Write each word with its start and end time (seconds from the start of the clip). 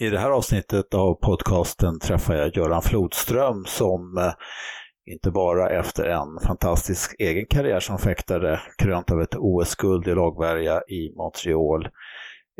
I 0.00 0.10
det 0.10 0.18
här 0.18 0.30
avsnittet 0.30 0.94
av 0.94 1.14
podcasten 1.14 1.98
träffar 1.98 2.34
jag 2.34 2.56
Göran 2.56 2.82
Flodström 2.82 3.64
som 3.64 4.18
eh, 4.18 4.32
inte 5.12 5.30
bara 5.30 5.70
efter 5.70 6.04
en 6.04 6.46
fantastisk 6.46 7.14
egen 7.18 7.46
karriär 7.46 7.80
som 7.80 7.98
fäktare, 7.98 8.60
krönt 8.78 9.10
av 9.10 9.22
ett 9.22 9.36
OS-guld 9.36 10.08
i 10.08 10.14
lagvärja 10.14 10.80
i 10.80 11.12
Montreal, 11.16 11.88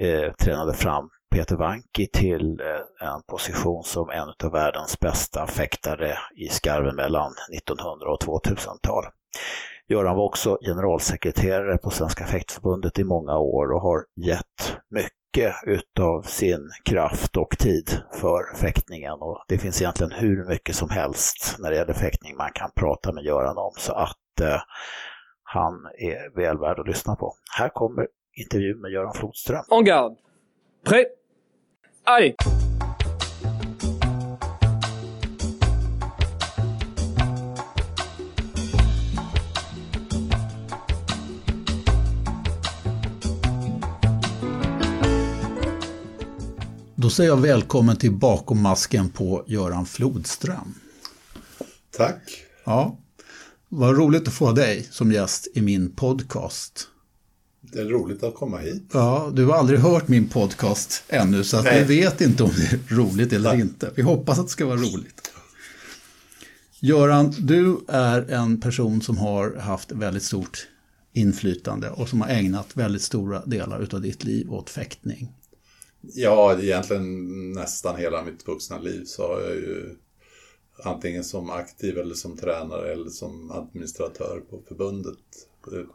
eh, 0.02 0.32
tränade 0.32 0.74
fram 0.74 1.08
Peter 1.34 1.56
Wanki 1.56 2.06
till 2.12 2.60
eh, 2.60 3.08
en 3.08 3.22
position 3.26 3.82
som 3.84 4.10
en 4.10 4.28
av 4.44 4.52
världens 4.52 5.00
bästa 5.00 5.46
fäktare 5.46 6.18
i 6.36 6.48
skarven 6.48 6.96
mellan 6.96 7.32
1900 7.56 8.06
och 8.10 8.22
2000-tal. 8.22 9.04
Göran 9.88 10.16
var 10.16 10.24
också 10.24 10.58
generalsekreterare 10.66 11.78
på 11.78 11.90
Svenska 11.90 12.24
fäktförbundet 12.24 12.98
i 12.98 13.04
många 13.04 13.38
år 13.38 13.72
och 13.72 13.80
har 13.80 14.04
gett 14.16 14.76
mycket 14.90 15.23
utav 15.66 16.22
sin 16.22 16.70
kraft 16.84 17.36
och 17.36 17.58
tid 17.58 17.98
för 18.20 18.56
fäktningen. 18.56 19.12
Och 19.12 19.44
det 19.48 19.58
finns 19.58 19.82
egentligen 19.82 20.12
hur 20.12 20.44
mycket 20.44 20.76
som 20.76 20.90
helst 20.90 21.56
när 21.58 21.70
det 21.70 21.76
gäller 21.76 21.92
fäktning 21.92 22.36
man 22.36 22.50
kan 22.54 22.70
prata 22.74 23.12
med 23.12 23.24
Göran 23.24 23.58
om. 23.58 23.72
Så 23.76 23.92
att 23.92 24.40
eh, 24.40 24.60
han 25.42 25.74
är 25.98 26.36
väl 26.36 26.58
värd 26.58 26.78
att 26.78 26.86
lyssna 26.86 27.16
på. 27.16 27.34
Här 27.58 27.68
kommer 27.68 28.08
intervjun 28.32 28.80
med 28.80 28.90
Göran 28.90 29.14
Flodström. 29.14 29.64
Oh 29.68 29.78
On 29.78 29.84
guard. 29.84 30.16
Prêt. 30.84 31.06
Allez 32.04 32.34
Då 47.04 47.10
säger 47.10 47.30
jag 47.30 47.36
välkommen 47.36 47.96
till 47.96 48.12
Bakom 48.12 48.60
masken 48.60 49.08
på 49.08 49.44
Göran 49.46 49.86
Flodström. 49.86 50.74
Tack. 51.90 52.42
Ja, 52.64 52.98
vad 53.68 53.96
roligt 53.96 54.28
att 54.28 54.34
få 54.34 54.52
dig 54.52 54.88
som 54.90 55.12
gäst 55.12 55.48
i 55.54 55.60
min 55.60 55.90
podcast. 55.90 56.88
Det 57.60 57.78
är 57.78 57.84
roligt 57.84 58.22
att 58.22 58.34
komma 58.34 58.58
hit. 58.58 58.90
Ja, 58.92 59.30
du 59.34 59.44
har 59.44 59.56
aldrig 59.56 59.78
hört 59.78 60.08
min 60.08 60.28
podcast 60.28 61.04
ännu 61.08 61.44
så 61.44 61.56
att 61.56 61.66
vi 61.66 62.00
vet 62.00 62.20
inte 62.20 62.42
om 62.42 62.50
det 62.56 62.72
är 62.72 62.96
roligt 62.96 63.32
eller 63.32 63.52
Nej. 63.52 63.60
inte. 63.60 63.90
Vi 63.94 64.02
hoppas 64.02 64.38
att 64.38 64.46
det 64.46 64.52
ska 64.52 64.66
vara 64.66 64.76
roligt. 64.76 65.32
Göran, 66.80 67.34
du 67.38 67.78
är 67.88 68.30
en 68.30 68.60
person 68.60 69.02
som 69.02 69.18
har 69.18 69.56
haft 69.56 69.92
väldigt 69.92 70.22
stort 70.22 70.68
inflytande 71.12 71.90
och 71.90 72.08
som 72.08 72.20
har 72.20 72.28
ägnat 72.28 72.68
väldigt 72.74 73.02
stora 73.02 73.44
delar 73.46 73.88
av 73.94 74.00
ditt 74.00 74.24
liv 74.24 74.52
åt 74.52 74.70
fäktning. 74.70 75.32
Ja, 76.14 76.58
egentligen 76.58 77.52
nästan 77.52 77.96
hela 77.96 78.24
mitt 78.24 78.48
vuxna 78.48 78.78
liv 78.78 79.04
så 79.04 79.22
har 79.22 79.40
jag 79.40 79.54
ju 79.54 79.96
antingen 80.82 81.24
som 81.24 81.50
aktiv 81.50 81.98
eller 81.98 82.14
som 82.14 82.36
tränare 82.36 82.92
eller 82.92 83.10
som 83.10 83.50
administratör 83.50 84.42
på 84.50 84.62
förbundet 84.68 85.18
eh, 85.72 85.86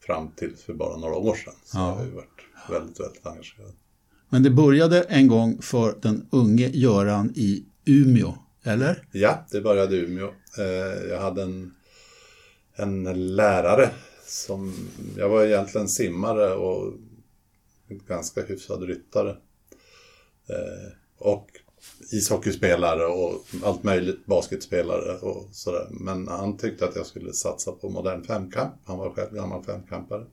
fram 0.00 0.30
till 0.36 0.56
för 0.56 0.74
bara 0.74 0.96
några 0.96 1.14
år 1.14 1.34
sedan. 1.34 1.54
Så 1.64 1.78
ja. 1.78 1.88
jag 1.88 1.96
har 1.96 2.04
ju 2.04 2.10
varit 2.10 2.70
väldigt, 2.70 3.00
väldigt 3.00 3.26
engagerad. 3.26 3.72
Men 4.28 4.42
det 4.42 4.50
började 4.50 5.02
en 5.02 5.28
gång 5.28 5.62
för 5.62 5.98
den 6.02 6.26
unge 6.30 6.68
Göran 6.68 7.32
i 7.34 7.64
Umeå, 7.84 8.34
eller? 8.62 9.08
Ja, 9.12 9.46
det 9.50 9.60
började 9.60 9.96
i 9.96 9.98
Umeå. 9.98 10.28
Eh, 10.58 11.08
jag 11.10 11.20
hade 11.20 11.42
en, 11.42 11.74
en 12.76 13.34
lärare 13.36 13.90
som, 14.26 14.74
jag 15.16 15.28
var 15.28 15.44
egentligen 15.44 15.88
simmare 15.88 16.54
och 16.54 16.92
ganska 18.06 18.42
hyfsad 18.42 18.82
ryttare. 18.82 19.36
Eh, 20.48 20.92
och 21.18 21.50
ishockeyspelare 22.12 23.06
och 23.06 23.46
allt 23.62 23.82
möjligt, 23.82 24.26
basketspelare 24.26 25.18
och 25.18 25.48
sådär. 25.52 25.86
Men 25.90 26.28
han 26.28 26.56
tyckte 26.56 26.84
att 26.84 26.96
jag 26.96 27.06
skulle 27.06 27.32
satsa 27.32 27.72
på 27.72 27.90
modern 27.90 28.24
femkamp. 28.24 28.74
Han 28.84 28.98
var 28.98 29.10
själv 29.10 29.34
gammal 29.34 29.64
femkampare. 29.64 30.26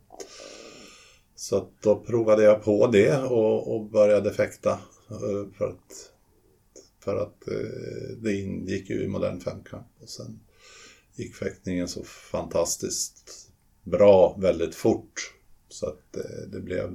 Så 1.36 1.68
då 1.82 1.96
provade 1.96 2.44
jag 2.44 2.64
på 2.64 2.88
det 2.88 3.24
och, 3.24 3.76
och 3.76 3.86
började 3.86 4.34
fäkta 4.34 4.72
eh, 5.10 5.58
för 5.58 5.68
att, 5.68 6.12
för 7.00 7.16
att 7.16 7.48
eh, 7.48 8.18
det 8.18 8.34
ingick 8.34 8.90
ju 8.90 9.04
i 9.04 9.08
modern 9.08 9.40
femkamp. 9.40 9.88
Och 10.02 10.10
sen 10.10 10.40
gick 11.16 11.36
fäktningen 11.36 11.88
så 11.88 12.04
fantastiskt 12.04 13.50
bra 13.84 14.38
väldigt 14.40 14.76
fort. 14.76 15.34
Så 15.70 15.88
att 15.88 16.00
det, 16.12 16.48
det 16.52 16.62
blev 16.62 16.92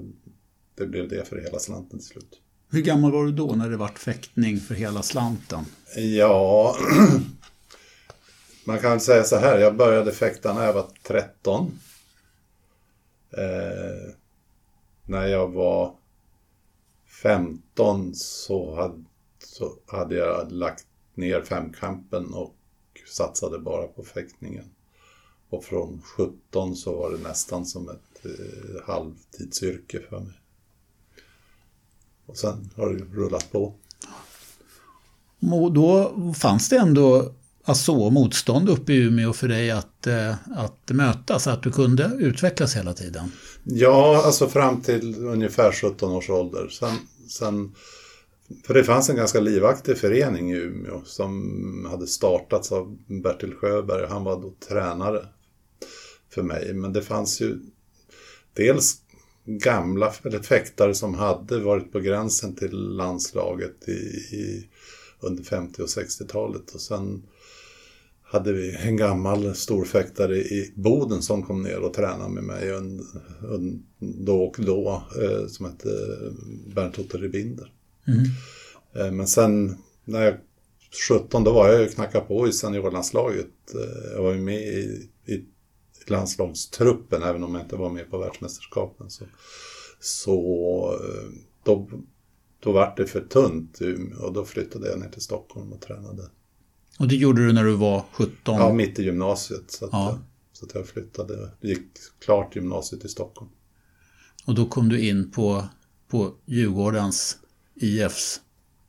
det 0.77 0.87
blev 0.87 1.09
det 1.09 1.29
för 1.29 1.37
hela 1.37 1.59
slanten 1.59 1.99
till 1.99 2.09
slut. 2.09 2.41
Hur 2.71 2.83
gammal 2.83 3.13
var 3.13 3.25
du 3.25 3.33
då 3.33 3.47
när 3.47 3.71
det 3.71 3.77
vart 3.77 3.99
fäktning 3.99 4.61
för 4.61 4.75
hela 4.75 5.03
slanten? 5.03 5.65
Ja, 5.97 6.77
man 8.65 8.79
kan 8.79 9.01
säga 9.01 9.25
så 9.25 9.37
här, 9.37 9.59
jag 9.59 9.77
började 9.77 10.13
fäkta 10.13 10.55
när 10.55 10.65
jag 10.67 10.73
var 10.73 10.87
13. 11.03 11.79
Eh, 13.31 14.13
när 15.05 15.27
jag 15.27 15.49
var 15.49 15.95
15 17.23 18.15
så 18.15 18.75
hade, 18.75 19.05
så 19.39 19.73
hade 19.87 20.15
jag 20.15 20.53
lagt 20.53 20.87
ner 21.15 21.43
femkampen 21.43 22.35
och 22.35 22.55
satsade 23.07 23.59
bara 23.59 23.87
på 23.87 24.05
fäktningen. 24.05 24.65
Och 25.49 25.65
från 25.65 26.03
17 26.17 26.77
så 26.77 26.97
var 26.97 27.11
det 27.11 27.29
nästan 27.29 27.67
som 27.67 27.89
ett 27.89 28.25
eh, 28.25 28.87
halvtidsyrke 28.87 30.01
för 30.09 30.21
mig. 30.21 30.41
Och 32.27 32.37
sen 32.37 32.71
har 32.77 32.93
det 32.93 33.05
rullat 33.05 33.53
på. 33.53 33.75
Och 35.53 35.73
då 35.73 36.15
fanns 36.39 36.69
det 36.69 36.77
ändå 36.77 37.33
alltså, 37.65 38.11
motstånd 38.11 38.69
uppe 38.69 38.93
i 38.93 38.97
Umeå 38.97 39.33
för 39.33 39.49
dig 39.49 39.71
att, 39.71 40.07
eh, 40.07 40.35
att 40.57 40.91
mötas, 40.91 41.47
att 41.47 41.63
du 41.63 41.73
kunde 41.73 42.11
utvecklas 42.19 42.77
hela 42.77 42.93
tiden? 42.93 43.33
Ja, 43.65 44.23
alltså 44.25 44.49
fram 44.49 44.81
till 44.81 45.25
ungefär 45.25 45.73
17 45.73 46.13
års 46.13 46.31
ålder. 46.31 46.69
Sen, 46.69 46.95
sen, 47.29 47.75
för 48.67 48.75
det 48.75 48.85
fanns 48.85 49.11
en 49.11 49.17
ganska 49.17 49.41
livaktig 49.41 49.99
förening 49.99 50.53
i 50.53 50.57
Umeå 50.57 51.03
som 51.05 51.89
hade 51.91 52.07
startats 52.07 52.73
av 52.73 52.97
Bertil 53.07 53.55
Sjöberg. 53.55 54.07
Han 54.09 54.25
var 54.25 54.41
då 54.43 54.55
tränare 54.69 55.27
för 56.31 56.43
mig. 56.43 56.75
Men 56.75 56.93
det 56.93 57.03
fanns 57.03 57.41
ju 57.41 57.59
dels 58.55 58.97
gamla 59.47 60.13
eller 60.23 60.43
fäktare 60.43 60.95
som 60.95 61.15
hade 61.15 61.61
varit 61.61 61.93
på 61.93 62.01
gränsen 62.01 62.55
till 62.55 62.97
landslaget 62.97 63.89
i, 63.89 63.93
i 64.37 64.69
under 65.21 65.45
50 65.45 65.83
och 65.83 65.89
60-talet. 65.89 66.75
Och 66.75 66.81
sen 66.81 67.23
hade 68.23 68.53
vi 68.53 68.77
en 68.77 68.97
gammal 68.97 69.55
storfäktare 69.55 70.37
i 70.37 70.73
Boden 70.75 71.23
som 71.23 71.43
kom 71.43 71.63
ner 71.63 71.79
och 71.79 71.95
tränade 71.95 72.31
med 72.31 72.45
mig 72.45 72.73
und, 72.75 73.01
und, 73.51 73.87
då 74.01 74.45
och 74.45 74.57
då 74.59 75.03
eh, 75.23 75.47
som 75.47 75.67
hette 75.67 75.89
Bernt 76.75 76.99
Otto 76.99 77.19
Rebinder. 77.19 77.73
Mm. 78.07 78.25
Eh, 78.95 79.13
men 79.13 79.27
sen 79.27 79.77
när 80.05 80.25
jag 80.25 80.35
17 81.09 81.45
då 81.45 81.53
var 81.53 81.69
jag 81.69 81.83
ju 81.83 81.89
knacka 81.89 82.21
på 82.21 82.49
i 82.49 82.53
seniorlandslaget. 82.53 83.75
Eh, 83.75 84.13
jag 84.13 84.23
var 84.23 84.33
ju 84.33 84.41
med 84.41 84.63
i, 84.63 85.09
i 85.27 85.45
landslagstruppen, 86.11 87.23
även 87.23 87.45
om 87.45 87.55
jag 87.55 87.65
inte 87.65 87.77
var 87.77 87.91
med 87.91 88.11
på 88.11 88.19
världsmästerskapen. 88.19 89.11
Så, 89.11 89.25
så 90.01 90.39
eh, 91.03 91.31
då, 91.65 91.89
då 92.61 92.73
var 92.73 92.95
det 92.97 93.07
för 93.07 93.21
tunt 93.21 93.81
och 94.21 94.33
då 94.33 94.45
flyttade 94.45 94.89
jag 94.89 94.99
ner 94.99 95.09
till 95.09 95.23
Stockholm 95.23 95.73
och 95.73 95.81
tränade. 95.81 96.31
Och 96.99 97.09
det 97.09 97.17
gjorde 97.17 97.47
du 97.47 97.53
när 97.53 97.65
du 97.65 97.75
var 97.75 98.05
17? 98.13 98.35
Ja, 98.45 98.73
mitt 98.73 98.99
i 98.99 99.03
gymnasiet. 99.03 99.71
Så 99.71 99.85
att, 99.85 99.93
ja. 99.93 100.11
jag, 100.11 100.19
så 100.53 100.67
att 100.67 100.75
jag 100.75 100.87
flyttade, 100.87 101.51
gick 101.61 101.89
klart 102.19 102.57
gymnasiet 102.57 103.05
i 103.05 103.09
Stockholm. 103.09 103.51
Och 104.47 104.55
då 104.55 104.67
kom 104.67 104.89
du 104.89 105.09
in 105.09 105.31
på, 105.31 105.65
på 106.09 106.35
Djurgårdens 106.45 107.39
IFs 107.75 108.41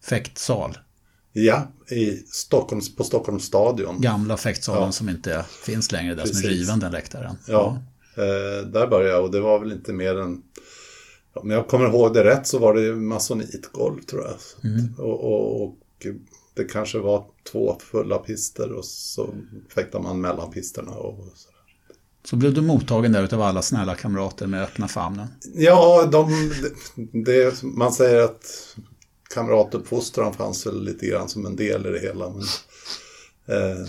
fäktsal? 0.04 0.78
Ja, 1.40 1.68
i 1.90 2.24
Stockholms, 2.32 2.96
på 2.96 3.04
Stockholms 3.04 3.44
stadion. 3.44 4.02
Gamla 4.02 4.38
fäktsalen 4.38 4.84
ja. 4.84 4.92
som 4.92 5.10
inte 5.10 5.46
finns 5.64 5.92
längre, 5.92 6.16
där 6.16 6.22
Precis. 6.22 6.42
som 6.42 6.50
är 6.50 6.54
riven, 6.54 6.80
den 6.80 6.92
läktaren. 6.92 7.36
Ja, 7.48 7.82
ja. 8.16 8.24
Eh, 8.24 8.68
där 8.68 8.88
började 8.88 9.10
jag 9.10 9.24
och 9.24 9.32
det 9.32 9.40
var 9.40 9.60
väl 9.60 9.72
inte 9.72 9.94
mer 9.94 10.18
än 10.18 10.42
om 11.34 11.50
jag 11.50 11.68
kommer 11.68 11.86
ihåg 11.86 12.14
det 12.14 12.24
rätt 12.24 12.48
så 12.48 12.60
var 12.60 12.74
det 12.74 12.96
masonitgolv 12.96 14.02
tror 14.02 14.24
jag. 14.24 14.72
Mm. 14.72 14.94
Och, 14.98 15.24
och, 15.24 15.62
och, 15.62 15.76
det 16.54 16.64
kanske 16.64 17.00
var 17.00 17.26
två 17.52 17.78
fulla 17.92 18.18
pister 18.18 18.72
och 18.72 18.86
så 18.86 19.30
fäktade 19.76 20.04
man 20.04 20.22
mellan 20.22 20.52
pisterna. 20.52 20.92
Och 20.92 21.26
så, 21.36 21.50
så 22.24 22.36
blev 22.36 22.54
du 22.54 22.62
mottagen 22.62 23.12
där 23.12 23.34
av 23.34 23.42
alla 23.42 23.62
snälla 23.62 23.96
kamrater 23.96 24.48
med 24.48 24.64
öppna 24.64 24.88
famnen? 24.88 25.28
Ja, 25.56 26.10
de, 26.12 26.52
det, 27.26 27.64
man 27.64 27.94
säger 27.94 28.22
att 28.22 28.76
kamratuppfostran 29.34 30.34
fanns 30.34 30.68
väl 30.68 30.84
lite 30.84 31.06
grann 31.06 31.30
som 31.30 31.46
en 31.46 31.56
del 31.56 31.86
i 31.86 31.90
det 31.90 32.00
hela. 32.00 32.30
Men, 32.30 32.42
eh, 33.58 33.88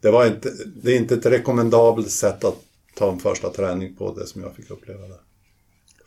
det, 0.00 0.10
var 0.10 0.26
inte, 0.26 0.52
det 0.82 0.92
är 0.92 0.96
inte 0.96 1.14
ett 1.14 1.26
rekommendabelt 1.26 2.10
sätt 2.10 2.44
att 2.44 2.56
ta 2.96 3.12
en 3.12 3.18
första 3.18 3.50
träning 3.50 3.96
på 3.96 4.14
det 4.14 4.26
som 4.26 4.42
jag 4.42 4.54
fick 4.54 4.70
uppleva 4.70 5.00
där. 5.08 5.20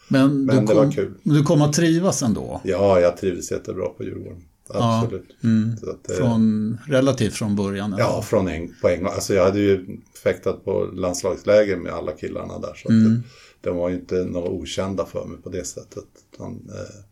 Men, 0.08 0.46
Men 0.46 0.66
det 0.66 0.74
var 0.74 0.84
kom, 0.84 0.92
kul. 0.92 1.14
men 1.24 1.36
du 1.36 1.44
kom 1.44 1.62
att 1.62 1.74
trivas 1.74 2.22
ändå? 2.24 2.62
Ja, 2.64 3.00
jag 3.00 3.18
trivdes 3.18 3.52
jättebra 3.52 3.86
på 3.90 4.04
Djurgården. 4.04 4.44
Absolut. 4.70 5.30
Mm. 5.44 5.78
Så 5.78 5.90
att 5.90 6.04
det- 6.04 6.14
Från, 6.16 6.78
relativt 6.88 7.34
från 7.34 7.56
början? 7.56 7.86
ändå. 7.94 8.04
Ja, 8.04 8.22
från 8.22 8.48
en, 8.48 8.76
på 8.82 8.90
en 8.90 9.04
gång. 9.04 9.12
Alltså 9.14 9.34
jag 9.34 9.44
hade 9.46 9.60
ju 9.60 9.98
fäktat 10.24 10.66
på 10.66 10.86
landslagsläger 10.94 11.78
med 11.78 11.94
alla 11.94 12.12
killarna 12.12 12.60
där. 12.60 12.74
Så 12.76 12.90
Mm. 12.90 13.14
det, 13.14 13.22
de 13.70 13.78
var 13.78 13.90
ju 13.90 13.96
inte 13.96 14.16
några 14.24 14.50
okända 14.50 15.06
för 15.06 15.26
mig 15.26 15.38
på 15.42 15.50
det 15.50 15.64
sättet. 15.66 16.04
Utan, 16.34 16.52
eh, 16.52 17.05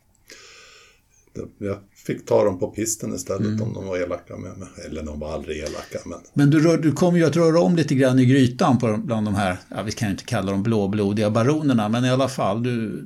jag 1.58 1.78
fick 2.08 2.26
ta 2.26 2.44
dem 2.44 2.60
på 2.60 2.68
pisten 2.68 3.16
istället 3.16 3.48
Mm. 3.48 3.62
om 3.62 3.74
de 3.74 3.86
var 3.88 3.98
elaka 3.98 4.38
med 4.38 4.58
mig. 4.58 4.68
Eller 4.86 5.04
de 5.04 5.20
var 5.20 5.34
aldrig 5.34 5.58
elaka. 5.58 6.00
Men 6.06 6.20
Men 6.34 6.50
du, 6.50 6.60
rör, 6.64 6.78
du 6.78 6.92
kom 6.92 7.18
ju 7.18 7.24
att 7.26 7.36
röra 7.36 7.60
om 7.60 7.76
lite 7.76 7.96
grann 7.96 8.20
i 8.20 8.26
grytan 8.26 8.80
på, 8.80 8.98
bland 9.04 9.28
de 9.28 9.36
här, 9.36 9.58
ja, 9.70 9.82
vi 9.84 9.92
kan 9.92 10.08
ju 10.08 10.12
inte 10.12 10.24
kalla 10.26 10.52
dem 10.52 10.64
blåblodiga 10.64 11.30
baronerna, 11.30 11.90
men 11.90 12.06
i 12.06 12.10
alla 12.10 12.30
fall, 12.30 12.64
du, 12.64 13.02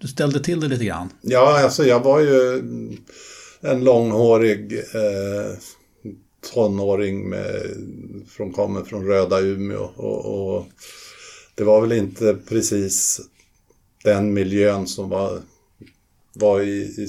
du 0.00 0.08
ställde 0.08 0.40
till 0.40 0.60
det 0.60 0.68
lite 0.68 0.84
grann. 0.84 1.08
ja, 1.20 1.60
alltså 1.64 1.84
jag 1.84 2.00
var 2.00 2.20
ju 2.20 2.62
en 3.60 3.84
långhårig 3.84 4.72
eh, 4.72 5.58
tonåring 6.54 7.28
med, 7.28 7.62
från, 8.28 8.52
kommer 8.52 8.82
från 8.84 9.06
röda 9.06 9.40
Umeå. 9.40 9.90
Och, 9.96 10.54
och 10.56 10.66
det 11.54 11.64
var 11.64 11.80
väl 11.80 11.92
inte 11.92 12.36
precis 12.48 13.20
den 14.04 14.34
miljön 14.34 14.86
som 14.86 15.08
var, 15.08 15.40
var 16.34 16.60
i, 16.60 16.82
i 16.82 17.08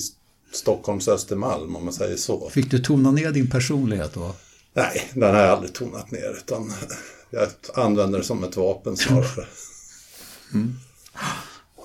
Stockholms 0.54 1.08
Östermalm 1.08 1.76
om 1.76 1.84
man 1.84 1.94
säger 1.94 2.16
så. 2.18 2.50
Fick 2.50 2.72
du 2.72 2.80
tona 2.80 3.12
ner 3.12 3.32
din 3.32 3.50
personlighet 3.50 4.14
då? 4.14 4.36
Nej, 4.74 5.12
den 5.14 5.36
har 5.36 5.42
jag 5.42 5.50
aldrig 5.50 5.74
tonat 5.74 6.12
ner 6.12 6.38
utan 6.38 6.72
jag 7.30 7.48
använder 7.74 8.18
det 8.20 8.26
som 8.26 8.44
ett 8.44 8.58
vapen 8.58 8.98
snarare. 8.98 9.46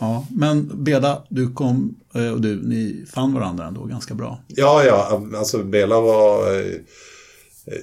Ja, 0.00 0.26
men 0.30 0.84
Beda, 0.84 1.22
du 1.28 1.52
kom 1.52 1.96
eh, 2.14 2.30
och 2.32 2.40
du, 2.40 2.62
ni 2.62 3.04
fann 3.14 3.34
varandra 3.34 3.66
ändå 3.66 3.84
ganska 3.84 4.14
bra. 4.14 4.40
Ja, 4.46 4.84
ja, 4.84 5.22
alltså 5.36 5.62
Bela 5.64 6.00
var... 6.00 6.54
eh, 6.54 6.66
eh, 7.66 7.78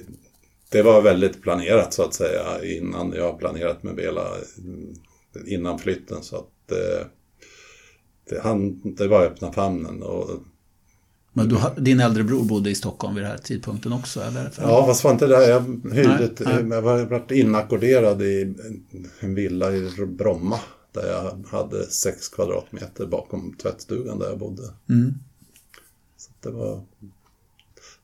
Det 0.70 0.82
var 0.82 1.02
väldigt 1.02 1.42
planerat 1.42 1.94
så 1.94 2.02
att 2.02 2.14
säga 2.14 2.64
innan 2.64 3.12
jag 3.12 3.38
planerat 3.38 3.82
med 3.82 3.94
Bela 3.94 4.26
mm, 4.58 4.94
innan 5.46 5.78
flytten 5.78 6.22
så 6.22 6.36
att 6.36 6.72
eh, 6.72 7.06
det, 8.30 8.40
han, 8.42 8.80
det 8.96 9.08
var 9.08 9.24
öppna 9.24 9.52
famnen 9.52 10.02
och 10.02 10.30
Men 11.36 11.48
du, 11.48 11.56
din 11.82 12.00
äldre 12.00 12.24
bror 12.24 12.44
bodde 12.44 12.70
i 12.70 12.74
Stockholm 12.74 13.14
vid 13.14 13.24
den 13.24 13.30
här 13.30 13.38
tidpunkten 13.38 13.92
också, 13.92 14.20
eller? 14.20 14.52
ja, 14.58 14.86
fast 14.86 15.04
var 15.04 15.12
inte 15.12 15.26
det 15.26 15.48
jag 15.48 15.60
hyrde, 15.92 16.24
ett- 16.24 16.40
jag 16.70 16.82
var 16.82 17.04
varit 17.04 17.30
inackorderad 17.30 18.22
i 18.22 18.42
en- 18.42 19.08
en 19.20 19.34
villa 19.34 19.72
i 19.76 19.90
Bromma 20.06 20.60
där 20.92 21.06
jag 21.12 21.44
hade 21.58 21.86
sex 21.86 22.28
kvadratmeter 22.28 23.06
bakom 23.06 23.52
tvättstugan 23.62 24.18
där 24.18 24.26
jag 24.28 24.38
bodde. 24.38 24.62
Mm. 24.88 25.14
Så 26.16 26.30
det 26.40 26.50
var, 26.50 26.82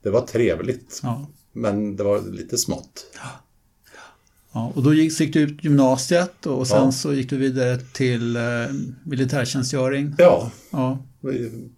det 0.03 0.11
var 0.11 0.21
trevligt. 0.21 1.01
Ja. 1.03 1.27
Men 1.53 1.97
det 1.97 2.05
var 2.05 2.21
lite 2.23 2.59
smått. 2.59 3.07
Ja, 3.15 3.29
och 4.53 4.83
då 4.83 4.95
gick, 4.95 5.21
gick 5.21 5.33
du 5.33 5.41
ut 5.41 5.65
gymnasiet 5.65 6.47
och 6.47 6.67
sen 6.67 6.85
Ja. 6.85 6.93
så 6.93 7.13
gick 7.15 7.31
du 7.31 7.37
vidare 7.37 7.79
till 7.79 8.37
eh, 8.37 8.43
militärtjänstgöring. 9.05 10.15
Ja, 10.19 10.51
Ja. 10.71 10.99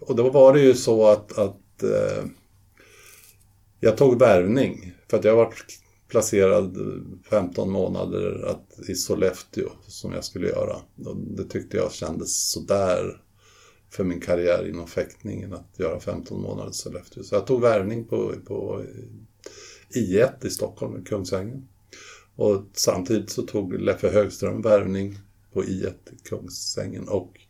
och 0.00 0.17
då 0.17 0.31
var 0.31 0.55
det 0.55 0.61
ju 0.61 0.75
så 0.75 1.06
att, 1.06 1.38
att 1.38 1.82
eh, 1.82 2.25
jag 3.81 3.97
tog 3.97 4.19
värvning. 4.19 4.93
För 5.11 5.17
att 5.19 5.25
jag 5.25 5.37
var 5.37 5.53
placerad 6.09 6.76
15 7.31 7.71
månader 7.71 8.47
att, 8.50 8.88
i 8.88 8.94
Sollefteå 8.94 9.69
som 9.87 10.12
jag 10.12 10.25
skulle 10.25 10.49
göra. 10.49 10.77
Och 11.06 11.17
det 11.17 11.44
tyckte 11.44 11.77
jag 11.77 11.93
kändes 11.93 12.50
sådär 12.50 13.20
för 13.91 14.05
min 14.05 14.20
karriär 14.20 14.69
inom 14.69 14.87
fäktningen 14.87 15.53
att 15.53 15.79
göra 15.79 16.00
15 16.00 16.43
månader 16.43 16.70
i 16.70 16.75
Sollefteå. 16.75 17.23
Så 17.23 17.35
jag 17.35 17.47
tog 17.47 17.61
värvning 17.61 18.05
på, 18.05 18.32
på 18.47 18.82
I1 19.94 20.47
i 20.47 20.50
Stockholm, 20.50 21.05
Kungsängen. 21.05 21.69
Och 22.36 22.62
samtidigt 22.72 23.31
så 23.31 23.42
tog 23.42 23.81
Leffe 23.81 24.10
Högström 24.10 24.62
värvning 24.62 25.19
på 25.52 25.62
I1 25.62 25.86
i 25.86 26.28
Kungsängen. 26.28 27.08
Och 27.08 27.40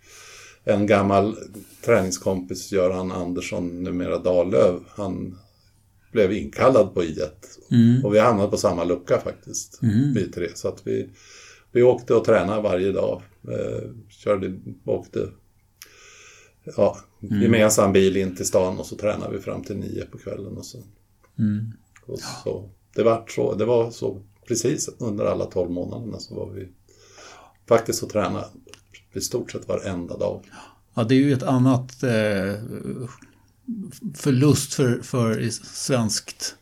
en 0.64 0.86
gammal 0.86 1.36
träningskompis, 1.84 2.72
Göran 2.72 3.12
Andersson, 3.12 3.82
numera 3.82 4.18
Dahlöf, 4.18 4.82
han 4.88 5.38
blev 6.12 6.32
inkallad 6.32 6.94
på 6.94 7.02
I1. 7.02 7.28
Mm. 7.70 8.04
Och 8.04 8.14
vi 8.14 8.18
hamnade 8.18 8.50
på 8.50 8.56
samma 8.56 8.84
lucka 8.84 9.20
faktiskt, 9.20 9.78
vi 10.14 10.30
tre. 10.30 10.48
Så 10.54 10.68
att 10.68 10.86
vi, 10.86 11.10
vi 11.72 11.82
åkte 11.82 12.14
och 12.14 12.24
tränade 12.24 12.62
varje 12.62 12.92
dag. 12.92 13.22
Eh, 13.48 13.90
körde, 14.08 14.58
åkte 14.84 15.30
ja, 16.76 16.98
gemensam 17.20 17.92
bil 17.92 18.16
in 18.16 18.36
till 18.36 18.46
stan 18.46 18.78
och 18.78 18.86
så 18.86 18.96
tränade 18.96 19.36
vi 19.36 19.42
fram 19.42 19.62
till 19.62 19.76
nio 19.76 20.04
på 20.04 20.18
kvällen. 20.18 20.56
Och 20.56 20.66
så, 20.66 20.78
Mm. 21.38 21.72
och 22.06 22.18
så, 22.18 22.70
det, 22.94 23.02
var 23.02 23.24
så, 23.28 23.54
det 23.54 23.64
var 23.64 23.90
så 23.90 24.22
precis 24.48 24.90
under 24.98 25.24
alla 25.24 25.44
tolv 25.44 25.70
månaderna 25.70 26.18
så 26.18 26.34
var 26.34 26.50
vi 26.50 26.68
faktiskt 27.68 28.02
och 28.02 28.10
tränade 28.10 28.46
i 29.12 29.20
stort 29.20 29.52
sett 29.52 29.68
varenda 29.68 30.16
dag. 30.16 30.44
Ja, 30.94 31.04
det 31.04 31.14
är 31.14 31.18
ju 31.18 31.32
ett 31.32 31.42
annat 31.42 32.02
eh, 32.02 32.54
förlust 34.14 34.74
för, 34.74 35.02
för 35.02 35.50
svenskt 35.50 36.56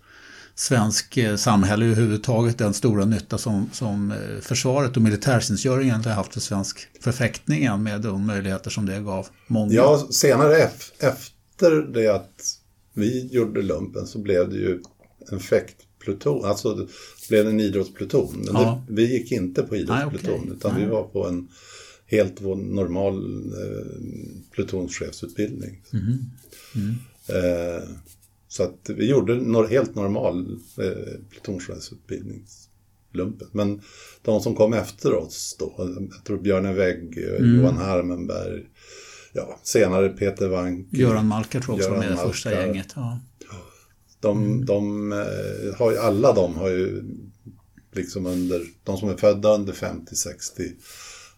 svensk 0.55 1.17
eh, 1.17 1.37
samhälle 1.37 1.85
överhuvudtaget 1.85 2.59
den 2.59 2.75
stora 2.75 3.05
nytta 3.05 3.39
som, 3.39 3.71
som 3.73 4.13
eh, 4.13 4.41
försvaret 4.41 4.97
och 4.97 5.03
militärtjänstgöringen 5.03 6.05
har 6.05 6.13
haft 6.13 6.33
för 6.33 6.41
svensk 6.41 6.89
förfäktningen 7.01 7.83
med 7.83 8.01
de 8.01 8.27
möjligheter 8.27 8.71
som 8.71 8.87
det 8.87 9.01
gav 9.01 9.27
många. 9.47 9.73
Ja, 9.73 10.07
senare 10.11 10.55
ef- 10.55 10.93
efter 10.99 11.71
det 11.93 12.09
att 12.09 12.59
vi 12.95 13.29
gjorde 13.33 13.63
lumpen 13.63 14.07
så 14.07 14.19
blev 14.19 14.51
det 14.51 14.57
ju 14.57 14.83
en 15.31 15.41
fäktpluton, 16.07 16.45
alltså 16.45 16.75
det 16.75 16.89
blev 17.29 17.49
en 17.49 17.61
idrottspluton. 17.61 18.33
Men 18.53 18.63
Ja. 18.63 18.85
det, 18.89 18.95
vi 18.95 19.13
gick 19.13 19.33
inte 19.33 19.63
på 19.63 19.77
idrottspluton 19.77 20.41
okej. 20.41 20.53
utan 20.57 20.75
vi 20.75 20.81
Nej. 20.81 20.91
var 20.91 21.03
på 21.05 21.27
en 21.29 21.49
helt 22.07 22.41
normal 22.41 23.17
eh, 23.53 23.87
plutonchefsutbildning. 24.51 25.81
Mhm. 25.91 26.19
Eh, 27.29 27.89
så 28.49 28.63
att 28.63 28.91
vi 28.97 29.11
gjorde 29.11 29.33
en 29.35 29.69
helt 29.69 29.95
normal 29.95 30.59
eh, 30.79 31.21
plutonchefsutbildning. 31.31 32.45
Lumpen. 33.15 33.49
Men 33.53 33.81
de 34.23 34.41
som 34.41 34.55
kom 34.55 34.73
efter 34.73 35.15
oss 35.15 35.57
då, 35.59 35.75
jag 35.79 36.25
tror 36.25 36.39
Björne 36.39 36.73
Wägg, 36.73 37.19
eh, 37.19 37.37
Mm. 37.45 37.61
Johan 37.61 37.77
Harmenberg, 37.77 38.63
ja, 39.33 39.61
senare 39.63 40.09
Peter 40.09 40.49
Wank. 40.49 40.87
Göran 40.93 41.27
Malkar 41.27 41.61
tror 41.61 41.75
jag 41.75 41.79
också 41.81 41.91
var 41.91 41.99
med 41.99 42.07
i 42.09 42.11
det 42.11 42.17
första 42.17 42.53
gänget. 42.53 42.93
Ja. 42.97 43.21
De, 44.23 44.45
Mm. 44.45 44.65
de 44.67 45.13
eh, 45.13 45.79
har 45.79 45.93
ju, 45.93 45.99
alla 45.99 46.33
de 46.33 46.55
har 46.57 46.69
ju 46.69 47.03
liksom 47.93 48.27
under, 48.27 48.63
de 48.85 48.97
som 48.99 49.09
är 49.09 49.17
födda 49.17 49.55
under 49.55 49.73
50, 49.73 50.17
60 50.17 50.63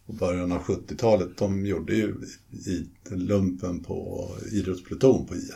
och 0.06 0.14
början 0.14 0.52
av 0.52 0.62
70-talet, 0.62 1.28
de 1.38 1.66
gjorde 1.66 1.94
ju 1.94 2.14
i 2.66 2.86
lumpen 3.14 3.80
på 3.80 4.28
idrottspluton 4.52 5.26
på 5.26 5.34
I1. 5.34 5.50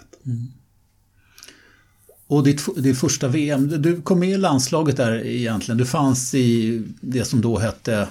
Och 2.27 2.45
ditt, 2.45 2.67
ditt 2.77 2.99
första 2.99 3.29
VM, 3.29 3.83
du 3.83 4.03
kom 4.03 4.19
med 4.21 4.29
i 4.31 4.37
landslaget 4.37 4.97
där 4.97 5.27
egentligen. 5.27 5.79
Du 5.79 5.87
fanns 5.87 6.35
i 6.35 6.83
det 7.01 7.25
som 7.25 7.41
då 7.41 7.59
hette 7.59 8.09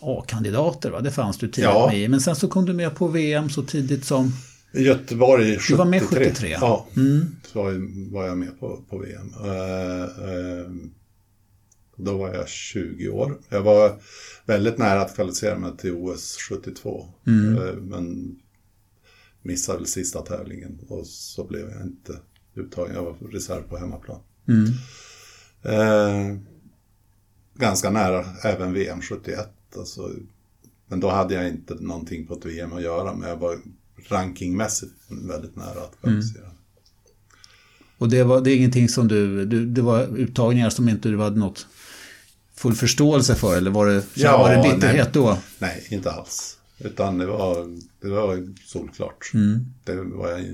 A-kandidater, 0.00 0.90
va? 0.90 1.00
det 1.00 1.10
fanns 1.10 1.38
du 1.38 1.46
tidigt 1.48 1.70
Ja. 1.70 1.86
med 1.92 2.00
i. 2.02 2.08
Men 2.08 2.20
sen 2.20 2.36
så 2.36 2.48
kom 2.48 2.66
du 2.66 2.72
med 2.72 2.94
på 2.94 3.08
VM 3.08 3.50
så 3.50 3.62
tidigt 3.62 4.04
som... 4.04 4.32
Göteborg 4.74 5.44
73. 5.58 5.72
Du 5.74 5.76
var 5.78 5.84
med 5.84 6.02
73? 6.02 6.48
Ja, 6.60 6.86
Mm. 6.96 7.26
så 7.46 7.62
var 7.62 7.72
jag- 7.72 8.08
var 8.12 8.26
jag 8.26 8.38
med 8.38 8.60
på, 8.60 8.84
på 8.90 8.98
VM. 8.98 9.30
Eh, 9.44 10.02
eh, 10.02 10.70
då 11.96 12.16
var 12.18 12.34
jag 12.34 12.48
20 12.48 13.08
år. 13.08 13.38
Jag 13.48 13.62
var 13.62 13.98
väldigt 14.46 14.78
nära 14.78 15.00
att 15.02 15.14
kvalificera 15.14 15.58
mig 15.58 15.76
till 15.76 15.92
OS 15.92 16.36
72. 16.48 17.08
Mm. 17.26 17.56
Eh, 17.58 17.74
men 17.74 18.36
missade 19.42 19.78
väl 19.78 19.86
sista 19.86 20.20
tävlingen 20.22 20.78
och 20.88 21.06
så 21.06 21.44
blev 21.44 21.70
jag 21.70 21.82
inte 21.82 22.18
uttagen. 22.54 22.94
Jag 22.94 23.02
var 23.04 23.28
reserv 23.30 23.62
på 23.62 23.76
hemmaplan. 23.76 24.20
Mm. 24.48 24.66
Eh, 25.62 26.36
ganska 27.54 27.90
nära 27.90 28.24
även 28.44 28.72
VM 28.72 29.00
71. 29.02 29.48
Alltså, 29.76 30.10
men 30.86 31.00
då 31.00 31.08
hade 31.08 31.34
jag 31.34 31.48
inte 31.48 31.74
någonting 31.74 32.26
på 32.26 32.34
ett 32.34 32.44
VM 32.44 32.72
att 32.72 32.82
göra. 32.82 33.14
Men 33.14 33.28
jag 33.28 33.36
var 33.36 33.58
rankingmässigt 34.08 34.92
väldigt 35.08 35.56
nära 35.56 35.82
att 35.84 36.00
kvalificera. 36.00 36.44
Och 37.98 38.08
det, 38.08 38.24
var, 38.24 38.40
det 38.40 38.50
är 38.50 38.56
ingenting 38.56 38.88
som 38.88 39.08
du, 39.08 39.44
du... 39.46 39.66
Det 39.66 39.82
var 39.82 40.18
uttagningar 40.18 40.70
som 40.70 40.88
inte 40.88 41.08
du 41.08 41.18
hade 41.18 41.38
något 41.38 41.66
full 42.54 42.74
förståelse 42.74 43.34
för? 43.34 43.56
Eller 43.56 43.70
var 43.70 43.86
det, 43.86 44.04
Ja, 44.14 44.38
var 44.38 44.50
det 44.56 44.62
bitterhet 44.62 45.14
nej. 45.14 45.24
då? 45.24 45.38
Nej, 45.58 45.86
inte 45.90 46.10
alls. 46.10 46.58
Utan 46.78 47.18
det 47.18 47.26
var, 47.26 47.78
det 48.00 48.08
var 48.08 48.54
solklart. 48.66 49.30
Mm. 49.34 49.64
Det 49.84 49.94
var 49.94 50.28
jag, 50.30 50.44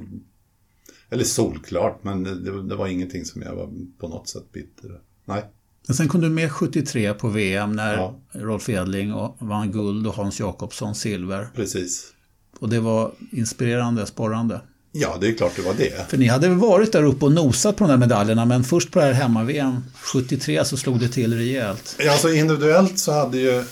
eller 1.10 1.24
solklart, 1.24 2.04
men 2.04 2.22
det, 2.22 2.62
det 2.68 2.76
var 2.76 2.86
ingenting 2.86 3.24
som 3.24 3.42
jag 3.42 3.54
var 3.54 3.70
på 3.98 4.08
något 4.08 4.28
sätt 4.28 4.52
bitter. 4.52 5.00
Nej. 5.24 5.44
Men 5.86 5.96
sen 5.96 6.08
kom 6.08 6.20
du 6.20 6.28
med 6.28 6.52
73 6.52 7.14
på 7.14 7.28
VM 7.28 7.72
när 7.72 7.94
Ja. 7.94 8.20
Rolf 8.32 8.68
Edling 8.68 9.12
vann 9.38 9.72
guld 9.72 10.06
och 10.06 10.14
Hans 10.14 10.40
Jakobsson 10.40 10.94
silver. 10.94 11.48
Precis. 11.54 12.12
Och 12.58 12.68
det 12.68 12.80
var 12.80 13.12
inspirerande, 13.32 14.06
sporrande. 14.06 14.60
Ja, 14.92 15.16
det 15.20 15.28
är 15.28 15.32
klart 15.32 15.56
det 15.56 15.62
var 15.62 15.74
det. 15.74 16.10
För 16.10 16.18
ni 16.18 16.26
hade 16.26 16.48
väl 16.48 16.58
varit 16.58 16.92
där 16.92 17.02
uppe 17.02 17.24
och 17.24 17.32
nosat 17.32 17.76
på 17.76 17.84
de 17.84 17.90
där 17.90 17.96
medaljerna, 17.96 18.44
men 18.44 18.64
först 18.64 18.90
på 18.90 18.98
det 18.98 19.04
här 19.04 19.12
hemma-VM 19.12 19.84
73 19.94 20.64
så 20.64 20.76
slog 20.76 21.00
det 21.00 21.08
till 21.08 21.34
rejält. 21.34 21.96
Ja, 21.98 22.12
alltså 22.12 22.32
individuellt 22.32 22.98
så 22.98 23.12
hade 23.12 23.38
ju 23.38 23.64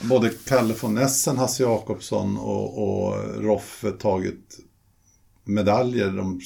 både 0.00 0.30
Kalle 0.44 0.74
von 0.80 0.98
Essen, 0.98 1.38
Hasse 1.38 1.62
Jakobsson 1.62 2.38
och, 2.38 2.78
och 2.82 3.42
Roffe 3.42 3.90
tagit 3.90 4.58
medaljer 5.44 6.10
de, 6.10 6.40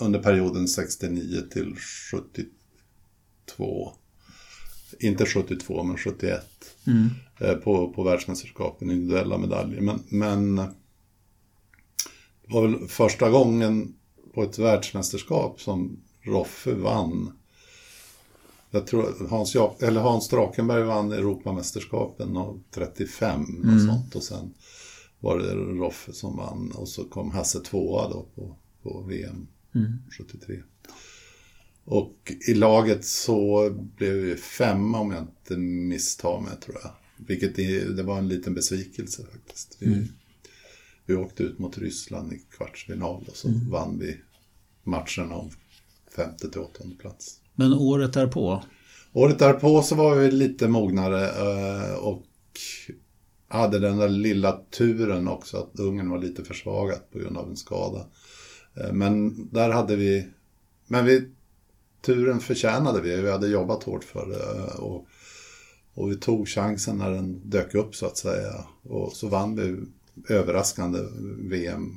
under 0.00 0.18
perioden 0.18 0.68
69 0.68 1.42
till 1.52 1.76
72. 2.10 3.92
Inte 5.00 5.26
72, 5.26 5.82
men 5.82 5.98
71. 5.98 6.44
Mm. 6.86 7.10
Eh, 7.40 7.54
på, 7.54 7.92
på 7.92 8.02
världsmästerskapen, 8.02 8.90
individuella 8.90 9.38
medaljer. 9.38 9.80
Men, 9.80 10.02
men 10.08 10.56
det 10.56 12.54
var 12.54 12.62
väl 12.62 12.88
första 12.88 13.30
gången 13.30 13.94
på 14.34 14.42
ett 14.42 14.58
världsmästerskap 14.58 15.60
som 15.60 16.00
Roffe 16.22 16.74
vann. 16.74 17.32
Jag 18.70 18.86
tror 18.86 19.28
Hans, 19.28 19.56
eller 19.82 20.00
Hans 20.00 20.28
Drakenberg 20.28 20.82
vann 20.82 21.12
Europamästerskapen 21.12 22.38
35, 22.70 23.44
mm. 23.44 23.60
något 23.60 23.86
sånt. 23.86 24.14
Och 24.14 24.22
sen 24.22 24.54
var 25.20 25.38
det 25.38 25.54
Roffe 25.54 26.12
som 26.12 26.36
vann 26.36 26.72
och 26.74 26.88
så 26.88 27.04
kom 27.04 27.30
Hasse 27.30 27.60
tvåa 27.60 28.08
då 28.08 28.26
på, 28.34 28.56
på 28.82 29.02
VM 29.02 29.46
mm. 29.74 29.92
73. 30.18 30.62
Och 31.84 32.32
i 32.48 32.54
laget 32.54 33.04
så 33.04 33.70
blev 33.70 34.12
vi 34.12 34.36
femma 34.36 35.00
om 35.00 35.10
jag 35.10 35.22
inte 35.22 35.56
misstar 35.56 36.40
mig 36.40 36.60
tror 36.60 36.76
jag. 36.82 36.90
Vilket 37.26 37.56
det 37.96 38.02
var 38.02 38.18
en 38.18 38.28
liten 38.28 38.54
besvikelse 38.54 39.22
faktiskt. 39.32 39.76
Vi, 39.80 39.86
mm. 39.86 40.08
vi 41.06 41.14
åkte 41.14 41.42
ut 41.42 41.58
mot 41.58 41.78
Ryssland 41.78 42.32
i 42.32 42.42
kvartsfinal 42.56 43.24
och 43.28 43.36
så 43.36 43.48
mm. 43.48 43.70
vann 43.70 43.98
vi 43.98 44.16
matchen 44.84 45.32
om 45.32 45.50
femte 46.16 46.50
till 46.50 46.60
åttonde 46.60 46.96
plats. 46.96 47.40
Men 47.54 47.72
året 47.72 48.12
därpå? 48.12 48.62
Året 49.12 49.38
därpå 49.38 49.82
så 49.82 49.94
var 49.94 50.16
vi 50.16 50.30
lite 50.30 50.68
mognare 50.68 51.28
eh, 51.28 51.94
och 51.94 52.24
hade 53.48 53.78
den 53.78 53.96
där 53.96 54.08
lilla 54.08 54.60
turen 54.70 55.28
också 55.28 55.56
att 55.56 55.80
Ungern 55.80 56.10
var 56.10 56.18
lite 56.18 56.44
försvagat 56.44 57.10
på 57.10 57.18
grund 57.18 57.36
av 57.36 57.48
en 57.48 57.56
skada. 57.56 58.06
Eh, 58.74 58.92
men 58.92 59.46
där 59.50 59.70
hade 59.70 59.96
vi, 59.96 60.28
men 60.86 61.04
vi, 61.04 61.28
turen 62.02 62.40
förtjänade 62.40 63.00
vi, 63.00 63.22
vi 63.22 63.30
hade 63.30 63.48
jobbat 63.48 63.82
hårt 63.82 64.04
för 64.04 64.26
det. 64.26 64.74
Och, 64.74 65.06
och 65.94 66.10
vi 66.10 66.16
tog 66.16 66.48
chansen 66.48 66.98
när 66.98 67.10
den 67.10 67.40
dök 67.50 67.74
upp 67.74 67.94
så 67.94 68.06
att 68.06 68.16
säga. 68.16 68.64
Och 68.82 69.12
så 69.12 69.28
vann 69.28 69.56
vi 69.56 69.76
överraskande 70.34 70.98
VM 71.38 71.96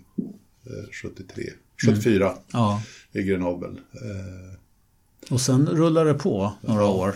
73, 1.03 1.43
74 1.85 2.25
mm. 2.29 2.37
ja. 2.51 2.81
i 3.11 3.23
Grenoble. 3.23 3.79
Eh, 3.93 5.33
och 5.33 5.41
sen 5.41 5.67
rullade 5.67 6.13
det 6.13 6.19
på 6.19 6.53
några 6.61 6.81
ja. 6.81 6.93
år. 6.93 7.15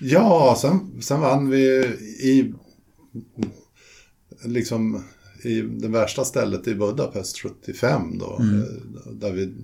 Ja, 0.00 0.58
sen, 0.60 1.02
sen 1.02 1.20
vann 1.20 1.50
vi 1.50 1.64
i 2.20 2.54
liksom 4.44 5.04
i 5.42 5.60
det 5.60 5.88
värsta 5.88 6.24
stället 6.24 6.68
i 6.68 6.74
Budapest 6.74 7.38
75 7.38 8.18
då. 8.18 8.38
Mm. 8.40 8.62
Eh, 8.62 9.12
där 9.12 9.32
vi 9.32 9.54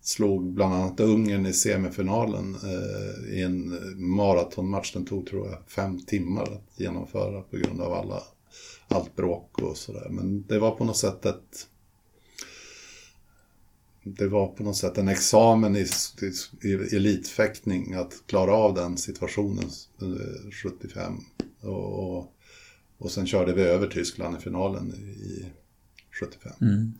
slog 0.00 0.52
bland 0.52 0.74
annat 0.74 1.00
Ungern 1.00 1.46
i 1.46 1.52
semifinalen 1.52 2.54
eh, 2.54 3.34
i 3.34 3.42
en 3.42 3.78
maratonmatch. 3.96 4.92
Den 4.92 5.04
tog 5.04 5.26
tror 5.26 5.48
jag 5.48 5.58
fem 5.66 6.00
timmar 6.00 6.42
att 6.42 6.80
genomföra 6.80 7.42
på 7.42 7.56
grund 7.56 7.80
av 7.80 7.92
alla, 7.92 8.22
allt 8.88 9.16
bråk 9.16 9.58
och 9.58 9.76
sådär. 9.76 10.08
Men 10.10 10.44
det 10.48 10.58
var 10.58 10.70
på 10.70 10.84
något 10.84 10.96
sätt 10.96 11.26
ett 11.26 11.68
det 14.16 14.28
var 14.28 14.46
på 14.46 14.62
något 14.62 14.76
sätt 14.76 14.98
en 14.98 15.08
examen 15.08 15.76
i, 15.76 15.86
i, 16.62 16.68
i 16.68 16.96
elitfäktning 16.96 17.94
att 17.94 18.22
klara 18.26 18.52
av 18.52 18.74
den 18.74 18.96
situationen 18.96 19.70
eh, 20.02 20.50
75. 20.50 21.20
Och, 21.60 22.16
och, 22.18 22.32
och 22.98 23.10
sen 23.10 23.26
körde 23.26 23.54
vi 23.54 23.62
över 23.62 23.86
Tyskland 23.86 24.36
i 24.36 24.40
finalen 24.40 24.94
i 24.94 25.46
75. 26.10 26.52
Mm. 26.60 26.92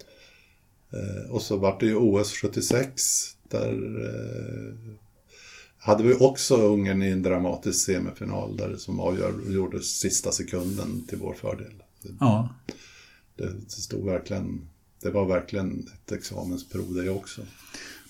Eh, 0.92 1.30
och 1.30 1.42
så 1.42 1.56
var 1.56 1.80
det 1.80 1.86
ju 1.86 1.96
OS 1.96 2.32
76. 2.32 3.02
Där 3.48 4.04
eh, 4.04 4.94
hade 5.78 6.02
vi 6.02 6.14
också 6.14 6.56
Ungern 6.56 7.02
i 7.02 7.08
en 7.08 7.22
dramatisk 7.22 7.86
semifinal 7.86 8.56
där 8.56 8.76
som 8.76 9.00
avgjordes 9.00 9.98
sista 9.98 10.32
sekunden 10.32 11.06
till 11.08 11.18
vår 11.18 11.34
fördel. 11.34 11.82
Ja. 12.20 12.54
Det, 13.36 13.52
det 13.52 13.70
stod 13.70 14.04
verkligen 14.04 14.68
det 15.00 15.10
var 15.10 15.26
verkligen 15.26 15.88
ett 15.94 16.12
examensprov 16.12 16.94
det 16.94 17.10
också. 17.10 17.42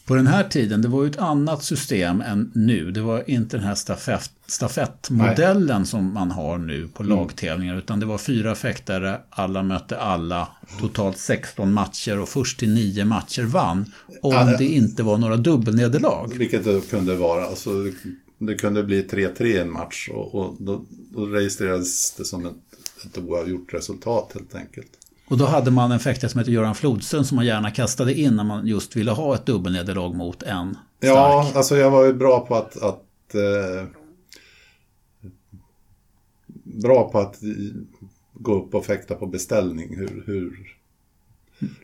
På 0.09 0.15
den 0.15 0.27
här 0.27 0.49
tiden, 0.49 0.83
det 0.83 0.88
var 0.88 1.05
ju 1.05 1.11
ett 1.11 1.19
annat 1.19 1.65
system 1.65 2.21
än 2.21 2.50
nu. 2.55 2.91
Det 2.91 3.00
var 3.00 3.31
inte 3.31 3.57
den 3.57 3.67
här 3.67 3.75
stafett, 3.75 4.31
stafettmodellen 4.47 5.79
Nej. 5.79 5.87
som 5.87 6.12
man 6.12 6.31
har 6.31 6.59
nu 6.59 6.88
på 6.88 7.03
mm. 7.03 7.17
lagtävlingar. 7.17 7.79
Utan 7.79 8.00
det 8.00 8.07
var 8.07 8.19
fyra 8.19 8.55
fäktare, 8.55 9.21
alla 9.31 9.62
mötte 9.62 9.99
alla. 9.99 10.49
Totalt 10.81 11.19
16 11.19 11.73
matcher 11.73 12.19
och 12.19 12.29
först 12.29 12.59
till 12.59 12.75
nio 12.75 13.05
matcher 13.05 13.43
vann. 13.43 13.93
Om 14.23 14.33
ja, 14.33 14.57
det 14.59 14.65
inte 14.65 15.03
var 15.03 15.19
några 15.19 15.37
dubbelnederlag. 15.37 16.33
Vilket 16.35 16.65
det 16.65 16.91
kunde 16.91 17.17
vara. 17.17 17.45
Alltså, 17.45 17.71
det 18.38 18.55
kunde 18.55 18.83
bli 18.83 19.03
3-3 19.03 19.43
i 19.43 19.59
en 19.59 19.73
match 19.73 20.09
och, 20.12 20.35
och 20.35 20.57
då, 20.59 20.85
då, 21.15 21.27
registrerades 21.27 22.11
det 22.12 22.25
som 22.25 22.47
ett, 22.47 22.55
ett 23.05 23.19
oavgjort 23.19 23.75
resultat 23.75 24.31
helt 24.35 24.55
enkelt. 24.55 24.91
Och 25.28 25.38
då 25.38 25.44
hade 25.44 25.70
man 25.70 25.92
en 25.92 26.00
fäktare 26.00 26.30
som 26.30 26.38
hette 26.38 26.50
Göran 26.50 26.75
Flodström 26.75 27.25
som 27.25 27.37
man 27.37 27.47
gärna 27.47 27.70
kastade 27.70 28.14
in 28.14 28.37
när 28.37 28.44
man 28.44 28.66
just 28.66 28.97
ville 28.97 29.11
ha 29.11 29.35
ett 29.35 29.47
dubbelnederlag 29.47 30.14
mot 30.14 30.42
en 30.42 30.70
stark. 30.70 30.80
Ja, 30.99 31.52
alltså 31.54 31.76
jag 31.76 31.90
var 31.90 32.04
ju 32.04 32.12
bra 32.12 32.47
på 32.47 32.54
att, 32.54 32.82
att 32.82 33.35
eh, 33.35 33.87
bra 36.64 37.11
på 37.11 37.18
att 37.18 37.37
gå 38.35 38.64
upp 38.64 38.75
och 38.75 38.87
fäkta 38.87 39.14
på 39.14 39.26
beställning 39.26 39.97
hur, 39.97 40.23
hur 40.26 40.76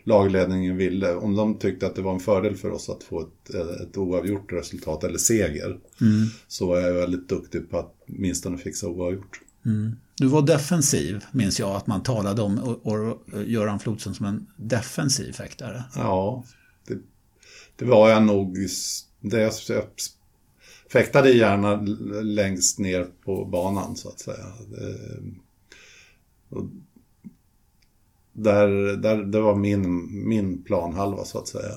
lagledningen 0.05 0.77
ville. 0.77 1.15
Om 1.15 1.37
de 1.37 1.59
tyckte 1.59 1.87
att 1.87 1.97
det 1.97 2.03
var 2.03 2.13
en 2.13 2.21
fördel 2.21 2.57
för 2.57 2.71
oss 2.71 2.89
att 2.89 3.03
få 3.03 3.21
ett, 3.21 3.55
ett 3.83 3.97
oavgjort 3.97 4.53
resultat 4.53 5.05
eller 5.05 5.19
seger 5.19 5.79
mm. 6.01 6.27
så 6.49 6.67
var 6.67 6.81
jag 6.81 6.95
väldigt 6.95 7.29
duktig 7.29 7.71
på 7.71 7.79
att 7.79 7.95
åtminstone 8.09 8.59
fixa 8.59 8.89
oavgjort. 8.89 9.41
Mm. 9.67 9.97
Du 10.17 10.27
var 10.27 10.43
defensiv, 10.43 11.25
minns 11.33 11.61
jag 11.61 11.77
att 11.77 11.87
man 11.87 12.03
talade 12.03 12.43
om 12.43 12.59
och, 12.59 12.87
och 12.87 13.21
Göran 13.47 13.81
Flodström 13.81 14.15
som 14.15 14.27
en 14.27 14.47
defensiv 14.57 15.33
fäktare. 15.33 15.85
Ja, 15.97 16.45
det, 16.87 16.99
det, 17.77 17.85
var 17.85 18.11
jag 18.11 18.23
nog. 18.23 18.59
Det, 19.21 19.41
jag 19.69 19.85
fäktade 20.93 21.31
gärna 21.31 21.77
längst 22.23 22.79
ner 22.79 23.07
på 23.25 23.45
banan 23.45 23.97
så 23.97 24.09
att 24.09 24.21
säga. 24.21 24.45
Det, 24.71 24.99
där, 28.33 28.97
där, 28.97 29.17
det 29.17 29.41
var 29.41 29.55
min, 29.55 30.09
min 30.29 30.63
planhalva 30.63 31.25
så 31.25 31.39
att 31.39 31.49
säga. 31.49 31.75